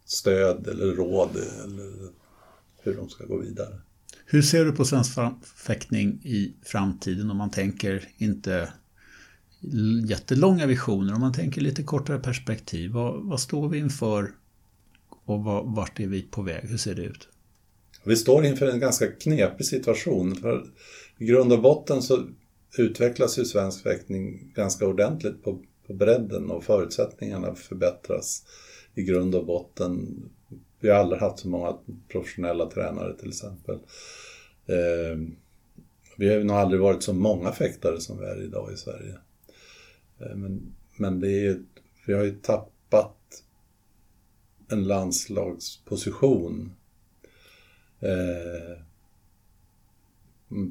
stöd 0.05 0.69
eller 0.69 0.87
råd 0.87 1.37
eller 1.65 1.93
hur 2.83 2.95
de 2.95 3.09
ska 3.09 3.25
gå 3.25 3.39
vidare. 3.39 3.81
Hur 4.27 4.43
ser 4.43 4.65
du 4.65 4.73
på 4.73 4.85
svensk 4.85 5.19
fäktning 5.57 6.21
i 6.25 6.55
framtiden 6.63 7.31
om 7.31 7.37
man 7.37 7.51
tänker 7.51 8.09
inte 8.17 8.73
jättelånga 10.09 10.67
visioner, 10.67 11.15
om 11.15 11.21
man 11.21 11.33
tänker 11.33 11.61
lite 11.61 11.83
kortare 11.83 12.19
perspektiv? 12.19 12.91
Vad, 12.91 13.23
vad 13.23 13.41
står 13.41 13.69
vi 13.69 13.79
inför 13.79 14.31
och 15.25 15.45
vad, 15.45 15.75
vart 15.75 16.01
är 16.01 16.07
vi 16.07 16.23
på 16.23 16.43
väg? 16.43 16.65
Hur 16.69 16.77
ser 16.77 16.95
det 16.95 17.03
ut? 17.03 17.29
Vi 18.05 18.17
står 18.17 18.45
inför 18.45 18.67
en 18.67 18.81
ganska 18.81 19.07
knepig 19.07 19.67
situation. 19.67 20.37
För 20.37 20.65
i 21.19 21.25
grund 21.27 21.53
och 21.53 21.63
botten 21.63 22.03
så 22.03 22.23
utvecklas 22.79 23.39
ju 23.39 23.45
svensk 23.45 23.83
fäktning 23.83 24.53
ganska 24.55 24.87
ordentligt 24.87 25.45
på, 25.45 25.63
på 25.87 25.95
bredden 25.95 26.51
och 26.51 26.65
förutsättningarna 26.65 27.55
förbättras 27.55 28.43
i 28.95 29.03
grund 29.03 29.35
och 29.35 29.47
botten. 29.47 30.23
Vi 30.81 30.91
har 30.91 30.97
aldrig 30.97 31.21
haft 31.21 31.39
så 31.39 31.49
många 31.49 31.77
professionella 32.09 32.71
tränare 32.71 33.17
till 33.17 33.29
exempel. 33.29 33.75
Eh, 34.67 35.19
vi 36.17 36.35
har 36.35 36.45
nog 36.45 36.57
aldrig 36.57 36.81
varit 36.81 37.03
så 37.03 37.13
många 37.13 37.53
fäktare 37.53 38.01
som 38.01 38.19
vi 38.19 38.25
är 38.25 38.43
idag 38.43 38.73
i 38.73 38.77
Sverige. 38.77 39.15
Eh, 40.21 40.37
men, 40.37 40.75
men 40.97 41.21
det 41.21 41.29
är 41.29 41.41
ju, 41.41 41.65
vi 42.07 42.15
har 42.15 42.25
ju 42.25 42.33
tappat 42.33 43.43
en 44.69 44.85
landslagsposition 44.85 46.73
eh, 48.01 48.79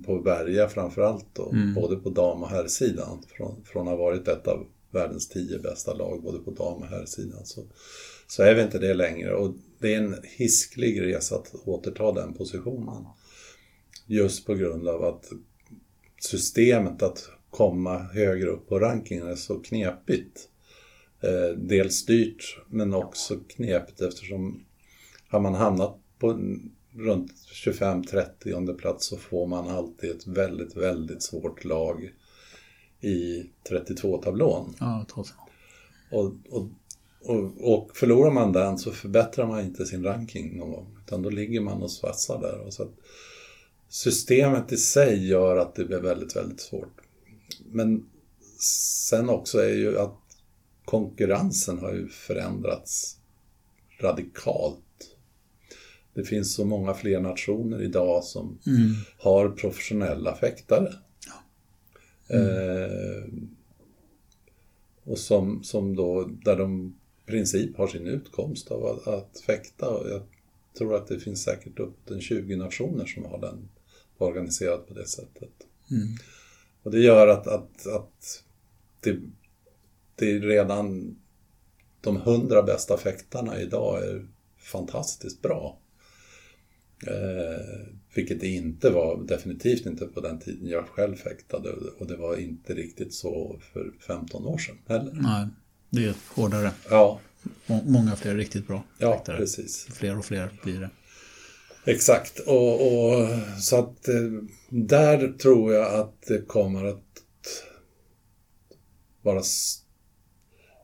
på 0.06 0.20
Berga 0.20 0.70
framförallt 0.70 1.26
då, 1.34 1.54
både 1.76 1.96
på 1.96 2.10
dam 2.10 2.43
och 2.43 2.50
herrsidan. 2.50 3.24
Från, 3.28 3.64
från 3.64 3.88
att 3.88 3.93
ha 3.93 3.98
varit 3.98 4.28
ett 4.28 4.48
av 4.48 4.68
världens 4.91 5.30
tio 5.30 5.60
bästa 5.60 5.93
lag 5.93 6.24
både 6.24 6.39
på 6.39 6.52
dam 6.52 6.82
och 6.82 6.88
herrsidan 6.88 7.46
så, 7.46 7.64
så 8.28 8.43
är 8.43 8.56
vi 8.56 8.62
inte 8.62 8.80
det 8.80 8.93
längre. 8.93 9.34
Och 9.34 9.56
det 9.80 9.93
är 9.93 9.98
en 9.98 10.16
hisklig 10.24 11.02
resa 11.02 11.36
att 11.36 11.56
återta 11.66 12.12
den 12.12 12.34
positionen. 12.34 13.06
Just 14.08 14.46
på 14.46 14.54
grund 14.54 14.88
av 14.88 15.04
att 15.04 15.32
systemet 16.20 17.04
att 17.04 17.30
komma 17.56 17.97
högre 17.97 18.49
upp 18.49 18.70
på 18.70 18.80
rankingen 18.80 19.28
är 19.28 19.36
så 19.36 19.60
knepigt. 19.60 20.49
Eh, 21.22 21.58
dels 21.58 22.06
dyrt 22.06 22.58
men 22.68 22.93
också 22.93 23.39
knepigt 23.47 24.01
eftersom 24.01 24.66
har 25.30 25.39
man 25.39 25.56
hamnat 25.56 25.97
på 26.20 26.39
runt 26.95 27.32
25-30 27.66 28.78
plats 28.78 29.08
så 29.08 29.18
får 29.18 29.47
man 29.47 29.70
alltid 29.70 30.12
ett 30.12 30.28
väldigt, 30.28 30.76
väldigt 30.76 31.24
svårt 31.24 31.66
lag 31.66 32.12
i 33.01 33.43
32-tablån. 33.70 34.76
Ja, 34.80 35.06
Och, 36.12 36.34
och, 36.49 36.70
och, 37.22 37.74
och 37.74 37.97
förlorar 37.97 38.32
man 38.32 38.53
den 38.53 38.78
så 38.78 38.91
förbättrar 38.91 39.47
man 39.47 39.62
inte 39.62 39.86
sin 39.86 40.03
ranking 40.03 40.58
någon 40.58 40.72
gång. 40.72 40.97
Utan 41.06 41.22
då 41.22 41.30
ligger 41.30 41.62
man 41.62 41.84
och 41.84 41.91
svassar 41.91 42.41
där. 42.41 42.60
Och 42.60 42.74
så 42.74 42.88
systemet 43.89 44.72
i 44.72 44.78
sig 44.78 45.28
gör 45.28 45.58
att 45.58 45.76
det 45.76 45.86
blir 45.86 45.99
väldigt, 45.99 46.36
väldigt 46.36 46.62
svårt. 46.62 47.05
Men 47.66 48.10
sen 49.08 49.30
också 49.30 49.60
är 49.60 49.74
ju 49.74 50.00
att 50.00 50.20
konkurrensen 50.86 51.80
har 51.80 51.93
ju 51.93 52.08
förändrats 52.08 53.18
radikalt. 54.00 54.82
Det 56.14 56.24
finns 56.24 56.54
så 56.54 56.66
många 56.66 56.93
fler 56.93 57.20
nationer 57.20 57.82
idag 57.82 58.24
som 58.24 58.60
Mm. 58.68 58.93
har 59.18 59.50
professionella 59.50 60.36
fäktare. 60.36 60.93
Mm. 62.30 62.48
Eh, 62.48 63.24
och 65.04 65.18
som, 65.18 65.64
som 65.64 65.96
då, 65.96 66.24
där 66.24 66.56
de 66.58 66.96
i 67.24 67.32
princip 67.32 67.78
har 67.78 67.88
sin 67.88 68.08
utkomst 68.08 68.72
av 68.72 68.86
att, 68.86 69.08
att 69.08 69.39
fäkta. 69.46 69.86
Jag 69.86 70.22
tror 70.78 70.96
att 70.96 71.08
det 71.08 71.20
finns 71.20 71.43
säkert 71.43 71.80
upp 71.80 72.06
till 72.08 72.20
20 72.20 72.56
nationer 72.56 73.06
som 73.06 73.26
har 73.26 73.39
den 73.41 73.70
organiserad 74.18 74.88
på 74.88 74.93
det 74.93 75.08
sättet. 75.08 75.52
Mm. 75.91 76.08
Och 76.86 76.91
det 76.91 76.99
gör 76.99 77.27
att, 77.27 77.47
att, 77.47 77.88
att 77.88 78.43
det, 78.99 79.17
det 80.15 80.31
är 80.31 80.39
redan 80.39 81.15
de 82.01 82.17
hundra 82.17 82.63
bästa 82.63 82.97
fäktarna 82.97 83.59
idag 83.61 84.03
är 84.03 84.27
fantastiskt 84.57 85.41
bra. 85.41 85.79
Eh, 87.07 87.88
vilket 88.15 88.39
det 88.41 88.47
inte 88.47 88.89
var, 88.89 89.23
definitivt 89.27 89.86
inte 89.86 90.05
på 90.05 90.21
den 90.21 90.39
tiden 90.39 90.67
jag 90.67 90.88
själv 90.88 91.15
fäktade 91.15 91.69
och 91.99 92.07
det 92.07 92.15
var 92.15 92.38
inte 92.38 92.73
riktigt 92.73 93.13
så 93.13 93.59
för 93.73 93.91
15 94.07 94.45
år 94.45 94.57
sedan 94.57 94.77
heller. 94.88 95.11
Nej, 95.13 95.47
det 95.89 96.05
är 96.05 96.15
hårdare. 96.36 96.71
Ja, 96.89 97.19
Må- 97.65 97.83
Många 97.86 98.15
fler 98.15 98.36
riktigt 98.36 98.67
bra 98.67 98.83
ja 98.97 99.13
fäktare. 99.17 99.38
precis. 99.38 99.86
Fler 99.93 100.17
och 100.17 100.25
fler 100.25 100.49
blir 100.63 100.79
det. 100.79 100.89
Exakt, 101.86 102.39
och, 102.39 102.73
och 102.73 103.27
så 103.59 103.79
att 103.79 104.07
eh, 104.07 104.31
där 104.69 105.27
tror 105.27 105.73
jag 105.73 105.99
att 105.99 106.21
det 106.27 106.47
kommer 106.47 106.86
att 106.86 107.03
vara... 109.21 109.41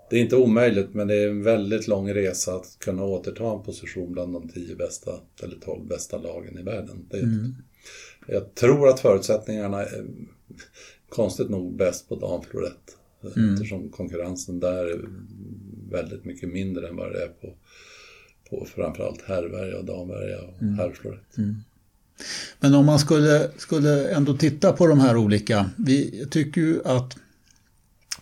Det 0.09 0.17
är 0.17 0.21
inte 0.21 0.35
omöjligt, 0.35 0.93
men 0.93 1.07
det 1.07 1.15
är 1.15 1.27
en 1.27 1.43
väldigt 1.43 1.87
lång 1.87 2.13
resa 2.13 2.55
att 2.55 2.77
kunna 2.79 3.03
återta 3.03 3.53
en 3.53 3.63
position 3.63 4.11
bland 4.11 4.33
de 4.33 4.49
tio 4.49 4.75
bästa 4.75 5.11
eller 5.43 5.55
tolv 5.55 5.87
bästa 5.87 6.17
lagen 6.17 6.59
i 6.59 6.63
världen. 6.63 7.07
Det, 7.09 7.17
Jag 8.27 8.55
tror 8.55 8.89
att 8.89 8.99
förutsättningarna 8.99 9.81
är 9.81 10.05
konstigt 11.09 11.49
nog 11.49 11.75
bäst 11.75 12.09
på 12.09 12.15
damflorett. 12.15 12.97
Eftersom 13.53 13.89
konkurrensen 13.89 14.59
där 14.59 14.85
är 14.85 15.01
väldigt 15.91 16.25
mycket 16.25 16.49
mindre 16.49 16.87
än 16.87 16.95
vad 16.95 17.11
det 17.11 17.23
är 17.23 17.27
på, 17.27 17.55
på 18.51 18.67
framförallt 18.75 19.21
herrvärja 19.27 19.77
och 19.77 19.85
damvärja 19.85 20.37
och 20.41 20.63
herrflorett. 20.77 21.35
Men 22.59 22.75
om 22.75 22.85
man 22.85 22.99
skulle, 22.99 23.49
skulle 23.57 24.09
ändå 24.09 24.37
titta 24.37 24.73
på 24.73 24.87
de 24.87 24.99
här 24.99 25.17
olika. 25.17 25.69
Vi 25.77 26.27
tycker 26.31 26.61
ju 26.61 26.81
att 26.85 27.17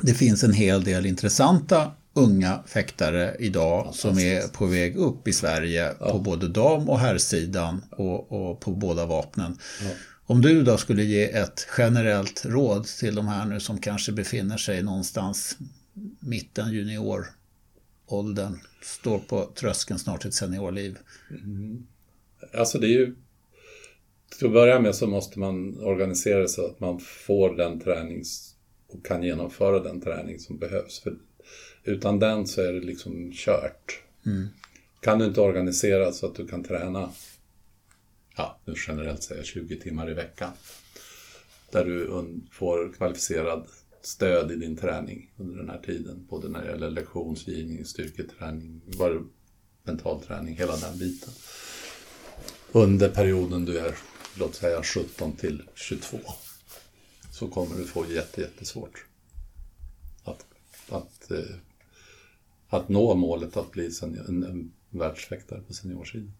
det 0.01 0.13
finns 0.13 0.43
en 0.43 0.53
hel 0.53 0.83
del 0.83 1.05
intressanta 1.05 1.91
unga 2.13 2.59
fäktare 2.65 3.35
idag 3.39 3.95
som 3.95 4.19
är 4.19 4.47
på 4.47 4.65
väg 4.65 4.95
upp 4.95 5.27
i 5.27 5.33
Sverige 5.33 5.93
på 5.99 6.19
både 6.19 6.47
dam 6.47 6.89
och 6.89 6.99
herrsidan 6.99 7.81
och, 7.91 8.31
och 8.31 8.59
på 8.59 8.71
båda 8.71 9.05
vapnen. 9.05 9.57
Om 10.25 10.41
du 10.41 10.63
då 10.63 10.77
skulle 10.77 11.03
ge 11.03 11.31
ett 11.31 11.67
generellt 11.77 12.45
råd 12.45 12.85
till 12.85 13.15
de 13.15 13.27
här 13.27 13.45
nu 13.45 13.59
som 13.59 13.77
kanske 13.77 14.11
befinner 14.11 14.57
sig 14.57 14.83
någonstans 14.83 15.57
mitten 16.19 16.71
junioråldern, 18.09 18.59
står 18.81 19.19
på 19.19 19.51
tröskeln 19.55 19.99
snart 19.99 20.21
till 20.21 20.27
ett 20.27 20.33
seniorliv. 20.33 20.97
Alltså 22.53 22.79
det 22.79 22.87
är 22.87 22.99
ju... 22.99 23.15
Till 24.37 24.47
att 24.47 24.53
börja 24.53 24.79
med 24.79 24.95
så 24.95 25.07
måste 25.07 25.39
man 25.39 25.79
organisera 25.79 26.47
så 26.47 26.65
att 26.65 26.79
man 26.79 26.99
får 26.99 27.55
den 27.55 27.79
träning 27.79 28.23
och 28.87 29.05
kan 29.05 29.23
genomföra 29.23 29.79
den 29.79 30.01
träning 30.01 30.39
som 30.39 30.57
behövs. 30.57 30.99
För 30.99 31.15
utan 31.83 32.19
den 32.19 32.47
så 32.47 32.61
är 32.61 32.73
det 32.73 32.79
liksom 32.79 33.31
kört. 33.33 34.03
Kan 35.01 35.19
du 35.19 35.25
inte 35.25 35.41
organisera 35.41 36.11
så 36.11 36.25
att 36.25 36.35
du 36.35 36.47
kan 36.47 36.63
träna, 36.63 37.09
ja, 38.37 38.59
nu 38.65 38.73
generellt 38.87 39.23
säger 39.23 39.41
jag 39.41 39.45
20 39.45 39.79
timmar 39.79 40.11
i 40.11 40.13
veckan. 40.13 40.51
Där 41.71 41.85
du 41.85 42.09
får 42.51 42.93
kvalificerad 42.93 43.67
stöd 44.09 44.51
i 44.51 44.55
din 44.55 44.77
träning 44.77 45.31
under 45.37 45.57
den 45.57 45.69
här 45.69 45.81
tiden. 45.85 46.25
Både 46.29 46.49
när 46.49 46.61
det 46.61 46.71
gäller 46.71 46.89
lektionsgivning, 46.89 47.85
styrketräning, 47.85 48.81
var 48.85 49.23
mental 49.83 50.21
träning, 50.21 50.55
hela 50.55 50.77
den 50.77 50.97
biten 50.97 51.33
under 52.71 53.09
perioden 53.09 53.65
du 53.65 53.79
är, 53.79 53.95
låt 54.37 54.55
säga 54.55 54.83
17 54.83 55.31
till 55.31 55.63
22, 55.75 56.17
så 57.31 57.47
kommer 57.47 57.75
du 57.77 57.85
få 57.85 58.05
jätte, 58.11 58.41
jättesvårt 58.41 59.05
att, 60.23 60.45
att, 60.89 61.31
eh, 61.31 61.55
att 62.67 62.89
nå 62.89 63.15
målet 63.15 63.57
att 63.57 63.71
bli 63.71 63.91
senior, 63.91 64.29
en, 64.29 64.43
en 64.43 64.71
världsfäktare 64.89 65.61
på 65.61 65.73
seniorsidan. 65.73 66.33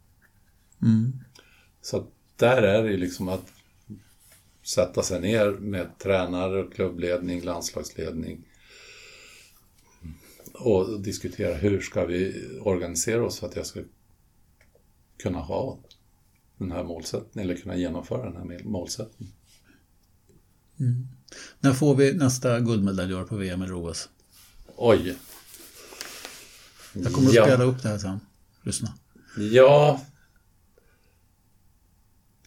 Så 1.81 1.97
att 1.97 2.07
där 2.35 2.61
är 2.61 2.83
det 2.83 2.97
liksom 2.97 3.27
att 3.29 3.51
sätta 4.69 5.03
sig 5.03 5.21
ner 5.21 5.51
med 5.51 5.97
tränare, 5.99 6.67
klubbledning, 6.75 7.41
landslagsledning 7.41 8.45
och 10.53 10.99
diskutera 11.01 11.55
hur 11.55 11.81
ska 11.81 12.05
vi 12.05 12.49
organisera 12.61 13.25
oss 13.25 13.39
för 13.39 13.47
att 13.47 13.55
jag 13.55 13.65
ska 13.65 13.81
kunna 15.17 15.39
ha 15.39 15.79
den 16.57 16.71
här 16.71 16.83
målsättningen 16.83 17.49
eller 17.49 17.61
kunna 17.61 17.75
genomföra 17.75 18.31
den 18.31 18.35
här 18.35 18.63
målsättningen. 18.63 19.33
När 21.59 21.73
får 21.73 21.95
vi 21.95 22.13
nästa 22.13 22.59
guldmedaljör 22.59 23.23
på 23.23 23.35
VM 23.35 23.61
eller 23.61 23.89
OS? 23.89 24.09
Oj! 24.75 25.17
Jag 26.93 27.13
kommer 27.13 27.29
att 27.29 27.35
ja. 27.35 27.45
spela 27.45 27.63
upp 27.63 27.83
det 27.83 27.89
här 27.89 27.97
sen. 27.97 28.19
Lyssna. 28.63 28.93
Ja. 29.51 30.01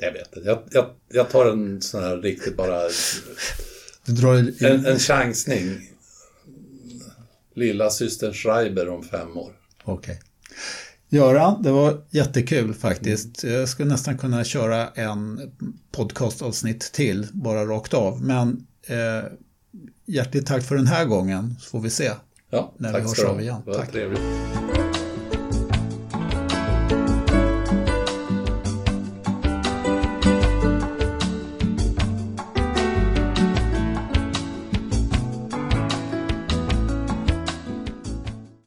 Jag 0.02 0.12
vet 0.12 0.36
inte. 0.36 0.48
Jag, 0.48 0.62
jag, 0.70 0.86
jag 1.12 1.30
tar 1.30 1.46
en 1.46 1.82
sån 1.82 2.02
här 2.02 2.16
riktigt 2.16 2.56
bara... 2.56 2.80
Du 4.06 4.12
drar 4.12 4.34
En, 4.64 4.86
en 4.86 4.98
chansning. 4.98 5.88
Lilla 7.54 7.90
syster 7.90 8.32
Schreiber 8.32 8.88
om 8.88 9.02
fem 9.02 9.36
år. 9.36 9.52
Okej. 9.84 10.20
Göran, 11.08 11.62
det 11.62 11.70
var 11.70 12.04
jättekul 12.10 12.74
faktiskt. 12.74 13.44
Jag 13.44 13.68
skulle 13.68 13.88
nästan 13.88 14.18
kunna 14.18 14.44
köra 14.44 14.88
en 14.88 15.52
podcastavsnitt 15.92 16.92
till, 16.92 17.26
bara 17.32 17.66
rakt 17.66 17.94
av. 17.94 18.22
Men 18.22 18.66
eh, 18.86 19.30
hjärtligt 20.06 20.46
tack 20.46 20.62
för 20.62 20.76
den 20.76 20.86
här 20.86 21.04
gången, 21.04 21.56
så 21.60 21.70
får 21.70 21.80
vi 21.80 21.90
se. 21.90 22.10
Ja, 22.50 22.74
När 22.78 22.92
vi 22.92 23.00
hörs 23.00 23.24
av 23.24 23.40
igen. 23.40 23.62
Tack. 23.74 23.92
trevligt. 23.92 24.20